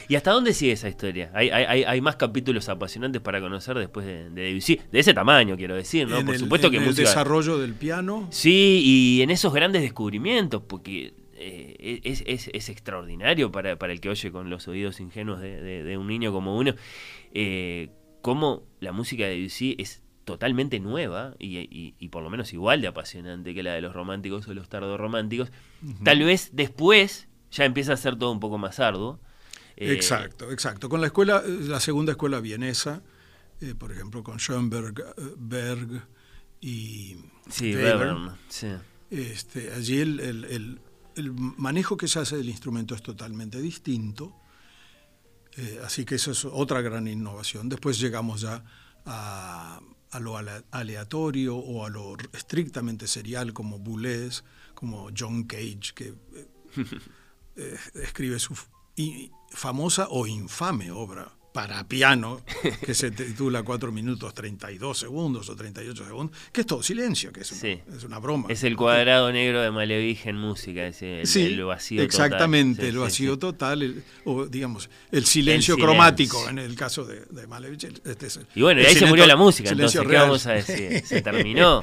¿Y 0.08 0.14
hasta 0.14 0.32
dónde 0.32 0.52
sigue 0.52 0.72
esa 0.72 0.90
historia? 0.90 1.30
¿Hay, 1.34 1.48
hay, 1.48 1.84
hay 1.84 2.00
más 2.02 2.16
capítulos 2.16 2.68
apasionantes 2.68 3.22
para 3.22 3.40
conocer 3.40 3.78
después 3.78 4.04
de, 4.04 4.28
de 4.28 4.42
Debussy? 4.42 4.78
De 4.92 5.00
ese 5.00 5.14
tamaño, 5.14 5.56
quiero 5.56 5.74
decir, 5.74 6.06
¿no? 6.06 6.22
Por 6.22 6.38
supuesto 6.38 6.70
que 6.70 6.76
en 6.76 6.82
el 6.82 6.94
desarrollo 6.94 7.56
del 7.56 7.72
piano. 7.72 8.28
Sí, 8.30 8.82
y 8.84 9.22
en 9.22 9.30
esos 9.30 9.54
grandes 9.54 9.80
descubrimientos, 9.80 10.62
porque 10.62 11.14
eh, 11.32 12.00
es, 12.04 12.22
es, 12.26 12.50
es, 12.52 12.68
extraordinario 12.68 13.50
para, 13.50 13.78
para, 13.78 13.94
el 13.94 14.02
que 14.02 14.10
oye 14.10 14.30
con 14.30 14.50
los 14.50 14.68
oídos 14.68 15.00
ingenuos 15.00 15.40
de, 15.40 15.82
de, 15.82 15.96
un 15.96 16.08
niño 16.08 16.30
como 16.30 16.58
uno, 16.58 16.74
eh, 17.32 17.88
cómo 18.20 18.64
la 18.80 18.92
música 18.92 19.24
de 19.24 19.36
Debussy 19.36 19.76
es 19.78 20.02
totalmente 20.24 20.80
nueva 20.80 21.34
y, 21.38 22.08
por 22.08 22.22
lo 22.22 22.30
menos 22.30 22.52
igual 22.52 22.80
de 22.80 22.88
apasionante 22.88 23.54
que 23.54 23.62
la 23.62 23.72
de 23.72 23.80
los 23.80 23.94
románticos 23.94 24.46
o 24.48 24.54
los 24.54 24.68
tardorrománticos. 24.68 25.50
Tal 26.04 26.20
vez 26.20 26.50
después 26.52 27.28
ya 27.50 27.64
empieza 27.64 27.92
a 27.92 27.96
ser 27.96 28.16
todo 28.16 28.30
un 28.30 28.40
poco 28.40 28.58
más 28.58 28.80
arduo. 28.80 29.20
Eh, 29.76 29.92
exacto, 29.92 30.50
exacto. 30.52 30.88
Con 30.88 31.00
la 31.00 31.06
escuela, 31.06 31.42
la 31.46 31.80
segunda 31.80 32.12
escuela 32.12 32.40
vienesa, 32.40 33.02
eh, 33.60 33.74
por 33.74 33.92
ejemplo, 33.92 34.22
con 34.22 34.38
Schoenberg, 34.38 35.00
eh, 35.00 35.34
Berg 35.36 36.06
y 36.60 37.16
sí, 37.48 37.74
Este, 39.10 39.72
allí 39.72 39.98
el, 40.00 40.20
el, 40.20 41.32
manejo 41.32 41.96
que 41.96 42.08
se 42.08 42.18
hace 42.18 42.36
del 42.36 42.48
instrumento 42.48 42.94
es 42.94 43.02
totalmente 43.02 43.60
distinto. 43.60 44.36
Eh, 45.56 45.80
así 45.84 46.04
que 46.04 46.14
eso 46.14 46.30
es 46.30 46.44
otra 46.44 46.80
gran 46.80 47.08
innovación. 47.08 47.68
Después 47.68 47.98
llegamos 47.98 48.42
ya 48.42 48.64
a, 49.04 49.80
lo 50.18 50.36
aleatorio 50.72 51.56
o 51.56 51.84
a 51.84 51.88
lo 51.88 52.16
estrictamente 52.32 53.06
serial 53.06 53.52
como 53.52 53.78
Boulez, 53.78 54.42
como 54.74 55.10
John 55.16 55.44
Cage, 55.44 55.92
que 55.94 56.14
eh, 57.56 57.76
escribe 57.94 58.38
su 58.38 58.56
famosa 59.50 60.08
o 60.10 60.26
infame 60.26 60.90
obra 60.90 61.39
para 61.52 61.84
piano, 61.84 62.42
que 62.84 62.94
se 62.94 63.10
titula 63.10 63.62
4 63.62 63.90
minutos 63.92 64.32
32 64.34 64.98
segundos 64.98 65.48
o 65.48 65.56
38 65.56 66.04
segundos, 66.04 66.36
que 66.52 66.60
es 66.60 66.66
todo 66.66 66.82
silencio, 66.82 67.32
que 67.32 67.40
es 67.40 67.52
una, 67.52 67.96
es 67.96 68.04
una 68.04 68.18
broma. 68.18 68.48
Es 68.48 68.62
el 68.64 68.76
cuadrado 68.76 69.32
negro 69.32 69.60
de 69.60 69.70
Malevich 69.70 70.26
en 70.26 70.36
música, 70.36 70.86
es 70.86 71.02
el, 71.02 71.26
sí, 71.26 71.56
vacío 71.60 72.02
exactamente, 72.02 72.88
el 72.88 72.98
vacío 72.98 73.38
total, 73.38 74.02
o 74.24 74.46
digamos, 74.46 74.88
el 75.10 75.24
silencio, 75.26 75.76
cromático 75.76 76.48
en 76.48 76.58
el 76.58 76.76
caso 76.76 77.04
de, 77.04 77.22
de 77.30 77.46
Malevich. 77.46 77.84
Este 77.84 78.28
y 78.54 78.62
bueno, 78.62 78.80
y 78.82 78.84
ahí 78.84 78.94
se 78.94 79.06
murió 79.06 79.26
la 79.26 79.36
música, 79.36 79.70
entonces, 79.70 80.00
¿qué 80.00 80.16
vamos 80.16 80.46
a 80.46 80.52
decir? 80.52 81.02
Se 81.04 81.22
terminó. 81.22 81.82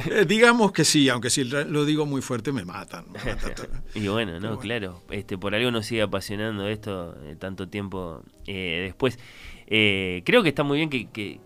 Eh, 0.10 0.24
digamos 0.26 0.72
que 0.72 0.84
sí, 0.84 1.08
aunque 1.08 1.30
si 1.30 1.44
lo 1.44 1.84
digo 1.84 2.06
muy 2.06 2.22
fuerte 2.22 2.52
me 2.52 2.64
matan. 2.64 3.06
y 3.94 4.08
bueno, 4.08 4.40
no, 4.40 4.58
claro, 4.58 5.02
este, 5.10 5.38
por 5.38 5.54
algo 5.54 5.70
nos 5.70 5.86
sigue 5.86 6.02
apasionando 6.02 6.66
esto 6.68 7.16
eh, 7.24 7.36
tanto 7.38 7.68
tiempo 7.68 8.22
eh, 8.46 8.80
después. 8.84 9.18
creo 9.66 10.42
que 10.42 10.48
está 10.48 10.62
muy 10.62 10.78
bien 10.78 10.90
que, 10.90 11.08
que, 11.10 11.40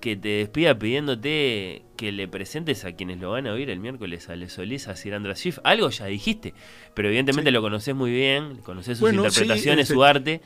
que, 0.00 0.16
te 0.16 0.28
despida 0.28 0.78
pidiéndote 0.78 1.82
que 1.96 2.12
le 2.12 2.26
presentes 2.26 2.84
a 2.84 2.92
quienes 2.92 3.20
lo 3.20 3.32
van 3.32 3.46
a 3.46 3.52
oír 3.52 3.68
el 3.70 3.80
miércoles 3.80 4.28
a 4.28 4.48
Solís, 4.48 4.88
a 4.88 4.96
Sir 4.96 5.14
Andrés 5.14 5.38
Schiff. 5.38 5.58
Algo 5.64 5.90
ya 5.90 6.06
dijiste, 6.06 6.54
pero 6.94 7.08
evidentemente 7.08 7.50
lo 7.50 7.60
conoces 7.60 7.94
muy 7.94 8.10
bien, 8.10 8.58
conoces 8.58 8.98
sus 8.98 9.12
interpretaciones, 9.12 9.88
su 9.88 10.02
arte. 10.02 10.40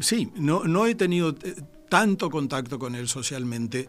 sí, 0.00 0.30
no, 0.36 0.64
no 0.64 0.86
he 0.86 0.94
tenido 0.94 1.34
tanto 1.88 2.30
contacto 2.30 2.78
con 2.78 2.94
él 2.94 3.08
socialmente 3.08 3.88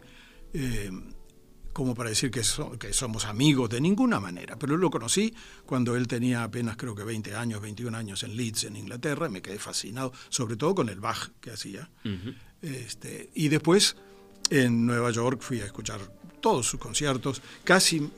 como 1.74 1.94
para 1.94 2.08
decir 2.08 2.30
que, 2.30 2.42
que, 2.78 2.92
somos 2.92 3.26
amigos 3.26 3.68
de 3.68 3.80
ninguna 3.80 4.20
manera, 4.20 4.56
pero 4.56 4.76
lo 4.76 4.90
conocí 4.90 5.34
cuando 5.66 5.96
él 5.96 6.06
tenía 6.06 6.44
apenas 6.44 6.76
creo 6.76 6.94
que 6.94 7.02
20 7.02 7.34
años, 7.34 7.60
21 7.60 7.98
años 7.98 8.22
en 8.22 8.36
Leeds, 8.36 8.64
en 8.64 8.76
Inglaterra, 8.76 9.28
me 9.28 9.42
quedé 9.42 9.58
fascinado, 9.58 10.12
sobre 10.28 10.56
todo 10.56 10.74
con 10.74 10.88
el 10.88 11.00
Bach 11.00 11.30
que 11.40 11.50
hacía. 11.50 11.90
este, 12.62 13.30
y 13.34 13.48
después 13.48 13.96
en 14.50 14.86
Nueva 14.86 15.10
York 15.10 15.40
fui 15.42 15.60
a 15.60 15.66
escuchar 15.66 16.00
todos 16.40 16.66
sus 16.66 16.78
conciertos, 16.78 17.42
casi 17.64 18.08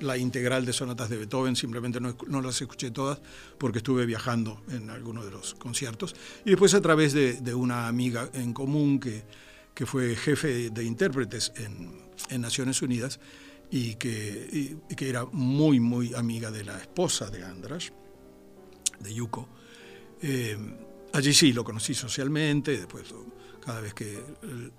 la 0.00 0.16
integral 0.16 0.64
de 0.64 0.72
sonatas 0.72 1.10
de 1.10 1.16
Beethoven, 1.16 1.56
simplemente 1.56 2.00
no, 2.00 2.14
no, 2.28 2.42
las 2.42 2.60
escuché 2.60 2.90
todas 2.90 3.18
porque 3.58 3.78
estuve 3.78 4.06
viajando 4.06 4.62
en 4.68 4.88
algunos 4.90 5.24
de 5.24 5.32
los 5.32 5.54
conciertos. 5.54 6.14
Y 6.44 6.50
después 6.50 6.74
a 6.74 6.80
través 6.80 7.12
de, 7.12 7.40
de 7.40 7.54
una 7.54 7.88
amiga 7.88 8.28
en 8.34 8.52
común 8.52 9.00
que, 9.00 9.24
que 9.80 9.86
fue 9.86 10.14
jefe 10.14 10.68
de 10.68 10.84
intérpretes 10.84 11.54
en 11.56 12.40
Naciones 12.42 12.82
Unidas 12.82 13.18
y 13.70 13.94
que, 13.94 14.76
que, 14.94 15.08
era 15.08 15.24
muy, 15.24 15.80
muy 15.80 16.12
amiga 16.12 16.50
de 16.50 16.64
la 16.64 16.76
esposa 16.76 17.30
de 17.30 17.42
Andras, 17.42 17.90
de 18.98 19.14
Yuko. 19.14 19.48
Eh, 20.20 20.54
allí 21.14 21.32
sí 21.32 21.54
lo 21.54 21.64
conocí 21.64 21.94
socialmente, 21.94 22.76
después 22.76 23.14
cada 23.64 23.80
vez 23.80 23.94
que 23.94 24.22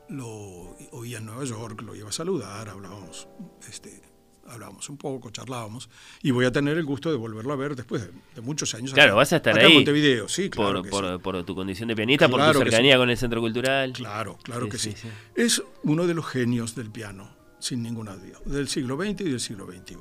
lo 0.09 0.77
oía 0.91 1.17
en 1.17 1.25
Nueva 1.25 1.45
York 1.45 1.81
lo 1.81 1.95
iba 1.95 2.09
a 2.09 2.11
saludar, 2.11 2.69
hablábamos, 2.69 3.27
este, 3.67 3.99
hablábamos 4.47 4.89
un 4.89 4.97
poco, 4.97 5.29
charlábamos, 5.29 5.89
y 6.21 6.31
voy 6.31 6.45
a 6.45 6.51
tener 6.51 6.77
el 6.77 6.85
gusto 6.85 7.09
de 7.11 7.17
volverlo 7.17 7.53
a 7.53 7.55
ver 7.55 7.75
después 7.75 8.09
de, 8.35 8.41
muchos 8.41 8.73
años. 8.73 8.93
Claro, 8.93 9.15
vas 9.15 9.31
a 9.33 9.37
estar 9.37 9.57
ahí. 9.57 9.67
En 9.67 9.73
Montevideo, 9.75 10.27
sí, 10.27 10.49
claro. 10.49 10.83
Por, 10.83 11.21
por, 11.21 11.43
tu 11.43 11.55
condición 11.55 11.87
de 11.89 11.95
pianista, 11.95 12.27
por 12.29 12.41
tu 12.51 12.59
cercanía 12.59 12.97
con 12.97 13.09
el 13.09 13.17
Centro 13.17 13.41
Cultural. 13.41 13.93
Claro, 13.93 14.37
claro 14.43 14.67
que 14.69 14.77
sí. 14.77 14.93
Es 15.35 15.63
uno 15.83 16.07
de 16.07 16.13
los 16.13 16.25
genios 16.25 16.75
del 16.75 16.91
piano 16.91 17.41
sin 17.59 17.83
ninguna 17.83 18.15
duda, 18.15 18.39
del 18.45 18.67
siglo 18.67 18.97
XX 18.97 19.21
y 19.21 19.29
del 19.29 19.39
siglo 19.39 19.67
XXI. 19.67 19.97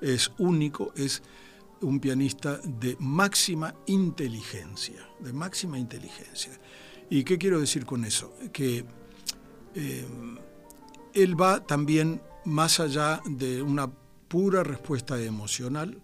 Es 0.00 0.32
único, 0.38 0.92
es 0.96 1.22
un 1.82 2.00
pianista 2.00 2.58
de 2.64 2.96
máxima 2.98 3.74
inteligencia, 3.86 5.08
de 5.20 5.32
máxima 5.32 5.78
inteligencia. 5.78 6.52
¿Y 7.10 7.24
qué 7.24 7.38
quiero 7.38 7.60
decir 7.60 7.84
con 7.84 8.04
eso? 8.04 8.34
Que 8.52 8.84
eh, 9.74 10.06
él 11.14 11.40
va 11.40 11.64
también 11.64 12.20
más 12.48 12.80
allá 12.80 13.20
de 13.26 13.62
una 13.62 13.90
pura 14.28 14.62
respuesta 14.62 15.20
emocional 15.20 16.02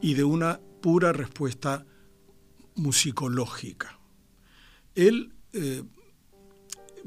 y 0.00 0.14
de 0.14 0.24
una 0.24 0.60
pura 0.80 1.12
respuesta 1.12 1.84
musicológica. 2.74 3.98
Él 4.94 5.34
eh, 5.52 5.82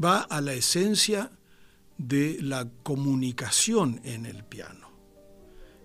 va 0.04 0.22
a 0.22 0.42
la 0.42 0.54
esencia 0.54 1.32
de 1.98 2.38
la 2.42 2.70
comunicación 2.84 4.00
en 4.04 4.26
el 4.26 4.44
piano 4.46 4.90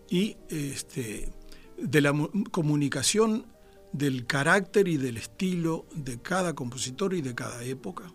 y 0.08 0.36
este, 0.48 1.32
de 1.76 2.00
la 2.00 2.12
comunicación 2.50 3.46
del 3.92 4.26
carácter 4.26 4.88
y 4.88 4.96
del 4.96 5.16
estilo 5.16 5.86
de 5.94 6.20
cada 6.20 6.54
compositor 6.54 7.14
y 7.14 7.22
de 7.22 7.34
cada 7.34 7.64
época 7.64 8.12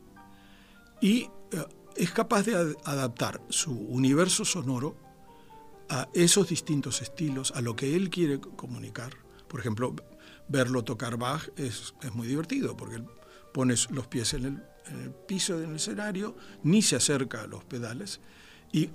y 1.01 1.29
eh, 1.51 1.65
es 1.95 2.11
capaz 2.11 2.43
de 2.43 2.75
adaptar 2.83 3.41
su 3.49 3.71
universo 3.71 4.45
sonoro 4.45 4.95
a 5.89 6.07
esos 6.13 6.49
distintos 6.49 7.01
estilos, 7.01 7.51
a 7.55 7.61
lo 7.61 7.75
que 7.75 7.95
él 7.95 8.09
quiere 8.09 8.39
comunicar. 8.39 9.15
Por 9.47 9.59
ejemplo, 9.59 9.95
verlo 10.47 10.83
tocar 10.83 11.17
Bach 11.17 11.49
es, 11.57 11.95
es 12.01 12.13
muy 12.13 12.27
divertido 12.27 12.77
porque 12.77 13.03
pones 13.53 13.89
los 13.89 14.07
pies 14.07 14.33
en 14.35 14.45
el 14.45 14.63
en 14.91 15.01
el 15.01 15.11
piso 15.11 15.59
del 15.59 15.75
escenario, 15.75 16.35
ni 16.63 16.81
se 16.81 16.95
acerca 16.95 17.41
a 17.41 17.47
los 17.47 17.63
pedales 17.63 18.19
y 18.71 18.89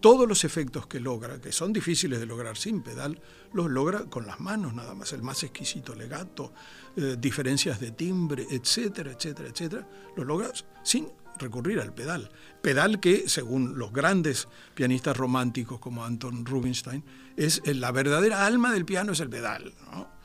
todos 0.00 0.28
los 0.28 0.44
efectos 0.44 0.86
que 0.86 1.00
logra, 1.00 1.40
que 1.40 1.50
son 1.50 1.72
difíciles 1.72 2.20
de 2.20 2.26
lograr 2.26 2.56
sin 2.56 2.82
pedal, 2.82 3.20
los 3.52 3.68
logra 3.68 4.04
con 4.04 4.26
las 4.26 4.38
manos 4.38 4.72
nada 4.72 4.94
más, 4.94 5.12
el 5.12 5.22
más 5.22 5.42
exquisito 5.42 5.94
legato, 5.94 6.52
eh, 6.96 7.16
diferencias 7.18 7.80
de 7.80 7.90
timbre, 7.90 8.46
etcétera, 8.48 9.10
etcétera, 9.10 9.48
etcétera, 9.48 9.88
los 10.16 10.24
logra 10.24 10.52
sin 10.84 11.08
recurrir 11.38 11.80
al 11.80 11.94
pedal. 11.94 12.30
Pedal 12.62 13.00
que, 13.00 13.28
según 13.28 13.78
los 13.78 13.92
grandes 13.92 14.48
pianistas 14.74 15.16
románticos 15.16 15.78
como 15.80 16.04
Anton 16.04 16.44
Rubinstein, 16.44 17.04
es 17.36 17.62
la 17.64 17.92
verdadera 17.92 18.46
alma 18.46 18.72
del 18.72 18.84
piano 18.84 19.12
es 19.12 19.20
el 19.20 19.30
pedal. 19.30 19.72
¿no? 19.90 20.18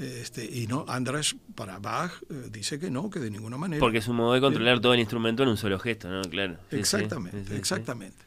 Este, 0.00 0.44
y 0.44 0.66
no, 0.66 0.86
András 0.88 1.36
para 1.54 1.78
Bach 1.78 2.12
eh, 2.30 2.48
dice 2.50 2.78
que 2.78 2.90
no, 2.90 3.10
que 3.10 3.18
de 3.18 3.30
ninguna 3.30 3.58
manera. 3.58 3.80
Porque 3.80 3.98
es 3.98 4.08
un 4.08 4.16
modo 4.16 4.32
de 4.32 4.40
controlar 4.40 4.80
todo 4.80 4.94
el 4.94 5.00
instrumento 5.00 5.42
en 5.42 5.50
un 5.50 5.58
solo 5.58 5.78
gesto, 5.78 6.08
¿no? 6.08 6.22
Claro. 6.22 6.56
exactamente, 6.70 7.54
exactamente. 7.54 8.24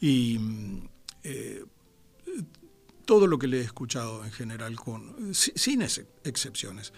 Y 0.00 0.38
eh, 1.24 1.64
todo 3.04 3.26
lo 3.26 3.36
que 3.36 3.48
le 3.48 3.58
he 3.58 3.62
escuchado 3.62 4.24
en 4.24 4.30
general, 4.30 4.76
con 4.76 5.34
sin 5.34 5.82
excepciones, 5.82 6.92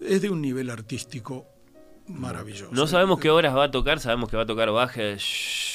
es 0.00 0.22
de 0.22 0.30
un 0.30 0.40
nivel 0.40 0.70
artístico 0.70 1.48
maravilloso. 2.08 2.72
No 2.72 2.86
sabemos 2.86 3.18
qué 3.20 3.30
horas 3.30 3.54
va 3.54 3.64
a 3.64 3.70
tocar, 3.70 4.00
sabemos 4.00 4.28
que 4.28 4.36
va 4.36 4.42
a 4.42 4.46
tocar 4.46 4.70
Bach, 4.70 4.96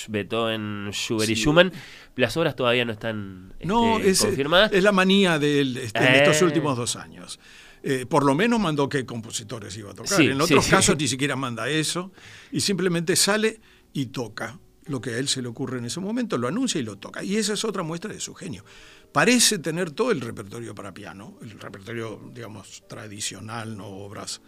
Beethoven, 0.07 0.89
Schubert 0.91 1.29
y 1.29 1.35
Schumann. 1.35 1.71
Las 2.15 2.35
horas 2.37 2.55
todavía 2.55 2.83
no 2.83 2.91
están 2.91 3.53
no, 3.63 3.97
este, 3.97 4.09
es, 4.11 4.21
confirmadas. 4.21 4.73
Es 4.73 4.83
la 4.83 4.91
manía 4.91 5.39
de 5.39 5.61
él 5.61 5.77
este, 5.77 5.99
en 5.99 6.15
estos 6.15 6.41
eh. 6.41 6.45
últimos 6.45 6.77
dos 6.77 6.95
años. 6.95 7.39
Eh, 7.81 8.05
por 8.05 8.25
lo 8.25 8.35
menos 8.35 8.59
mandó 8.59 8.89
qué 8.89 9.05
compositores 9.05 9.75
iba 9.77 9.91
a 9.91 9.93
tocar. 9.93 10.19
en 10.19 10.41
otros 10.41 10.67
casos 10.67 10.97
ni 10.97 11.07
siquiera 11.07 11.37
manda 11.37 11.69
eso 11.69 12.11
y 12.51 12.59
simplemente 12.59 13.15
sale 13.15 13.61
y 13.93 14.07
toca 14.07 14.59
lo 14.89 14.99
que 14.99 15.11
a 15.11 15.17
él 15.17 15.27
se 15.27 15.41
le 15.41 15.47
ocurre 15.47 15.77
en 15.77 15.85
ese 15.85 15.99
momento, 15.99 16.37
lo 16.37 16.47
anuncia 16.47 16.81
y 16.81 16.83
lo 16.83 16.97
toca. 16.97 17.23
Y 17.23 17.37
esa 17.37 17.53
es 17.53 17.63
otra 17.63 17.83
muestra 17.83 18.11
de 18.11 18.19
su 18.19 18.33
genio. 18.33 18.65
Parece 19.11 19.59
tener 19.59 19.91
todo 19.91 20.11
el 20.11 20.19
repertorio 20.19 20.75
para 20.75 20.93
piano, 20.93 21.37
el 21.41 21.59
repertorio, 21.59 22.19
digamos, 22.33 22.83
tradicional, 22.87 23.77
no 23.77 23.87
obras 23.87 24.41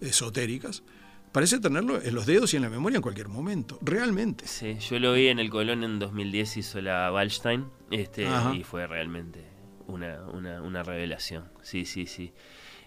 esotéricas. 0.00 0.82
Parece 1.32 1.60
tenerlo 1.60 2.00
en 2.02 2.14
los 2.14 2.26
dedos 2.26 2.52
y 2.54 2.56
en 2.56 2.62
la 2.62 2.70
memoria 2.70 2.96
en 2.96 3.02
cualquier 3.02 3.28
momento, 3.28 3.78
realmente. 3.82 4.46
Sí, 4.46 4.78
yo 4.78 4.98
lo 4.98 5.12
vi 5.12 5.28
en 5.28 5.38
el 5.38 5.50
Colón 5.50 5.84
en 5.84 5.98
2010, 5.98 6.56
hizo 6.56 6.80
la 6.80 7.12
Wallstein, 7.12 7.66
este, 7.90 8.26
y 8.54 8.64
fue 8.64 8.86
realmente 8.86 9.44
una, 9.86 10.22
una, 10.32 10.62
una 10.62 10.82
revelación. 10.82 11.44
Sí, 11.62 11.84
sí, 11.84 12.06
sí. 12.06 12.32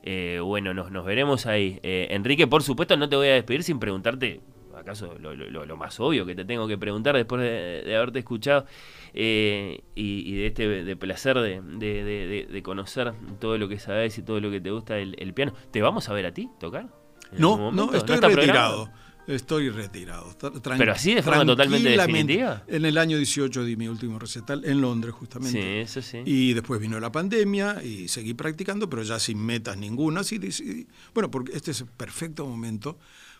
Eh, 0.03 0.39
bueno, 0.43 0.73
nos, 0.73 0.91
nos 0.91 1.05
veremos 1.05 1.45
ahí. 1.45 1.79
Eh, 1.83 2.07
Enrique, 2.11 2.47
por 2.47 2.63
supuesto, 2.63 2.97
no 2.97 3.07
te 3.07 3.15
voy 3.15 3.27
a 3.27 3.33
despedir 3.33 3.63
sin 3.63 3.79
preguntarte, 3.79 4.41
acaso 4.75 5.15
lo, 5.19 5.77
más 5.77 5.99
obvio 5.99 6.25
que 6.25 6.35
te 6.35 6.45
tengo 6.45 6.67
que 6.67 6.77
preguntar 6.77 7.15
después 7.15 7.41
de, 7.41 7.95
haberte 7.95 8.19
escuchado 8.19 8.65
eh, 9.13 9.81
y, 9.95 10.35
de 10.35 10.47
este 10.47 10.67
de 10.67 10.95
placer 10.95 11.39
de, 11.39 12.61
conocer 12.63 13.13
todo 13.39 13.57
lo 13.57 13.67
que 13.67 13.79
sabes 13.79 14.17
y 14.17 14.23
todo 14.23 14.39
lo 14.39 14.49
que 14.49 14.59
te 14.59 14.71
gusta 14.71 14.97
el, 14.97 15.33
piano. 15.33 15.53
¿Te 15.71 15.81
vamos 15.81 16.09
a 16.09 16.13
ver 16.13 16.25
a 16.25 16.33
ti 16.33 16.49
tocar? 16.59 17.00
No, 17.37 17.71
no, 17.71 17.93
estoy 17.93 18.17
retirado. 18.17 18.89
Estoy 19.27 19.69
retirado. 19.69 20.35
Pero 20.77 20.91
así 20.91 21.13
de 21.13 21.21
forma 21.21 21.45
totalmente 21.45 21.89
definitiva. 21.89 22.63
En 22.67 22.85
el 22.85 22.97
año 22.97 23.17
18 23.17 23.63
di 23.63 23.75
mi 23.75 23.87
último 23.87 24.19
recital 24.19 24.65
en 24.65 24.81
Londres, 24.81 25.13
justamente. 25.13 25.61
Sí, 25.61 25.99
eso 25.99 26.01
sí. 26.01 26.21
Y 26.25 26.53
después 26.53 26.81
vino 26.81 26.99
la 26.99 27.11
pandemia 27.11 27.83
y 27.83 28.07
seguí 28.07 28.33
practicando, 28.33 28.89
pero 28.89 29.03
ya 29.03 29.19
sin 29.19 29.39
metas 29.43 29.77
ninguna. 29.77 30.23
Sí, 30.23 30.87
bueno, 31.13 31.29
porque 31.29 31.55
este 31.55 31.71
es 31.71 31.81
el 31.81 31.87
perfecto 31.87 32.45
momento 32.45 32.97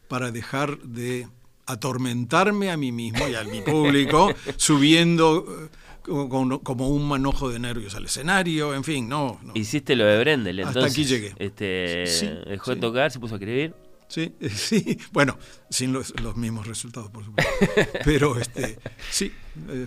para 0.08 0.32
dejar 0.32 0.78
de 0.80 1.28
atormentarme 1.66 2.72
a 2.72 2.78
mí 2.78 2.92
mismo 2.92 3.28
y 3.28 3.36
a 3.36 3.44
mi 3.44 3.62
público 3.66 4.34
subiendo 4.58 5.46
eh, 5.48 5.70
como, 6.04 6.90
un 6.90 7.08
manojo 7.08 7.50
de 7.50 7.60
nervios 7.60 7.96
al 7.96 8.06
escenario, 8.06 8.74
en 8.74 8.84
fin, 8.84 9.08
no. 9.08 9.40
Hiciste 9.54 9.96
lo 9.96 10.06
de 10.06 10.20
Brendel, 10.20 10.60
entonces. 10.60 10.84
Hasta 10.84 10.94
aquí 10.94 11.06
llegué. 11.06 11.34
Este, 11.38 12.44
dejó 12.48 12.76
de 12.76 12.82
tocar, 12.82 13.12
se 13.12 13.20
puso 13.20 13.36
a 13.36 13.38
escribir. 13.38 13.74
Sí, 14.12 14.36
sí, 14.50 15.00
bueno, 15.14 15.38
sin 15.70 15.94
los, 15.94 16.14
mismos 16.36 16.68
resultados, 16.68 17.10
por 17.12 17.24
supuesto. 17.24 17.52
Pero 18.04 18.38
este, 18.38 18.78
sí. 19.10 19.32
Eh, 19.70 19.86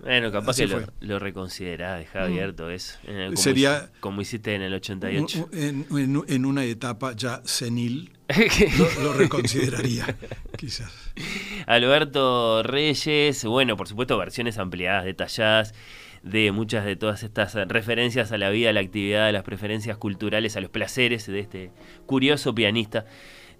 bueno, 0.00 0.30
capaz 0.30 0.58
que 0.58 0.66
lo, 0.66 0.82
lo, 1.00 1.18
reconsiderás, 1.18 2.00
deja 2.00 2.20
mm. 2.20 2.24
abierto 2.24 2.68
eso. 2.68 2.98
Como, 3.06 3.36
Sería. 3.36 3.90
Como 4.00 4.20
hiciste 4.20 4.54
en 4.54 4.60
el 4.60 4.74
88. 4.74 5.48
En, 5.52 5.86
en, 6.28 6.44
una 6.44 6.64
etapa 6.64 7.14
ya 7.16 7.40
senil, 7.46 8.12
lo, 9.02 9.12
reconsideraría, 9.14 10.16
quizás. 10.56 10.92
Alberto 11.66 12.62
Reyes, 12.62 13.44
bueno, 13.44 13.76
por 13.76 13.88
supuesto, 13.88 14.18
versiones 14.18 14.58
ampliadas, 14.58 15.04
detalladas 15.04 15.74
de 16.22 16.52
muchas 16.52 16.84
de 16.84 16.96
todas 16.96 17.22
estas 17.22 17.54
referencias 17.68 18.32
a 18.32 18.38
la 18.38 18.50
vida, 18.50 18.70
a 18.70 18.72
la 18.72 18.80
actividad, 18.80 19.26
a 19.26 19.32
las 19.32 19.42
preferencias 19.42 19.96
culturales, 19.96 20.56
a 20.56 20.60
los 20.60 20.70
placeres 20.70 21.26
de 21.26 21.40
este 21.40 21.70
curioso 22.06 22.54
pianista 22.54 23.06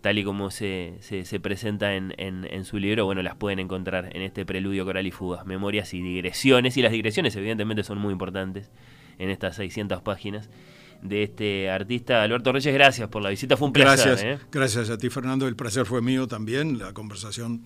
tal 0.02 0.18
y 0.18 0.24
como 0.24 0.50
se, 0.50 0.96
se, 1.00 1.40
presenta 1.40 1.94
en, 1.94 2.12
en, 2.18 2.64
su 2.64 2.78
libro, 2.78 3.04
bueno, 3.04 3.22
las 3.22 3.36
pueden 3.36 3.60
encontrar 3.60 4.10
en 4.14 4.22
este 4.22 4.44
preludio 4.44 4.84
coral 4.84 5.06
y 5.06 5.12
fugas, 5.12 5.46
memorias 5.46 5.94
y 5.94 6.02
digresiones, 6.02 6.76
y 6.76 6.82
las 6.82 6.90
digresiones 6.90 7.36
evidentemente 7.36 7.84
son 7.84 7.98
muy 7.98 8.12
importantes 8.12 8.72
en 9.18 9.30
estas 9.30 9.54
600 9.56 10.02
páginas 10.02 10.50
de 11.02 11.24
este 11.24 11.70
artista. 11.70 12.22
Alberto 12.22 12.52
Reyes, 12.52 12.72
gracias 12.72 13.08
por 13.08 13.22
la 13.22 13.30
visita, 13.30 13.56
fue 13.56 13.66
un 13.66 13.72
placer. 13.72 14.06
Gracias, 14.06 14.22
¿eh? 14.22 14.38
gracias 14.50 14.90
a 14.90 14.98
ti 14.98 15.10
Fernando, 15.10 15.46
el 15.46 15.56
placer 15.56 15.84
fue 15.84 16.00
mío 16.00 16.26
también, 16.26 16.78
la 16.78 16.92
conversación 16.94 17.62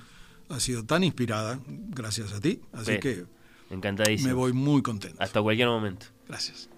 ha 0.49 0.61
sido 0.61 0.85
tan 0.85 1.05
inspirada, 1.05 1.61
gracias 1.67 2.33
a 2.33 2.41
ti, 2.41 2.61
así 2.73 2.99
que 2.99 3.25
encantadísimo. 3.71 4.29
me 4.29 4.35
voy 4.35 4.53
muy 4.53 4.83
contento. 4.83 5.17
Hasta 5.23 5.43
cualquier 5.43 5.69
momento. 5.69 6.07
Gracias. 6.29 6.69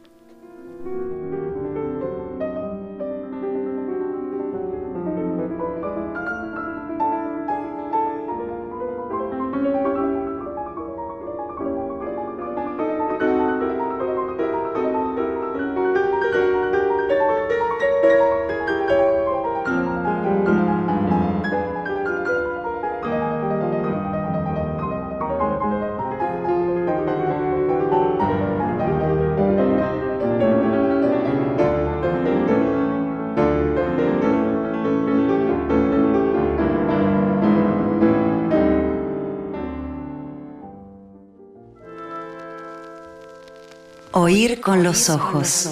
Oír 44.28 44.60
con 44.60 44.82
los 44.82 45.08
ojos. 45.08 45.70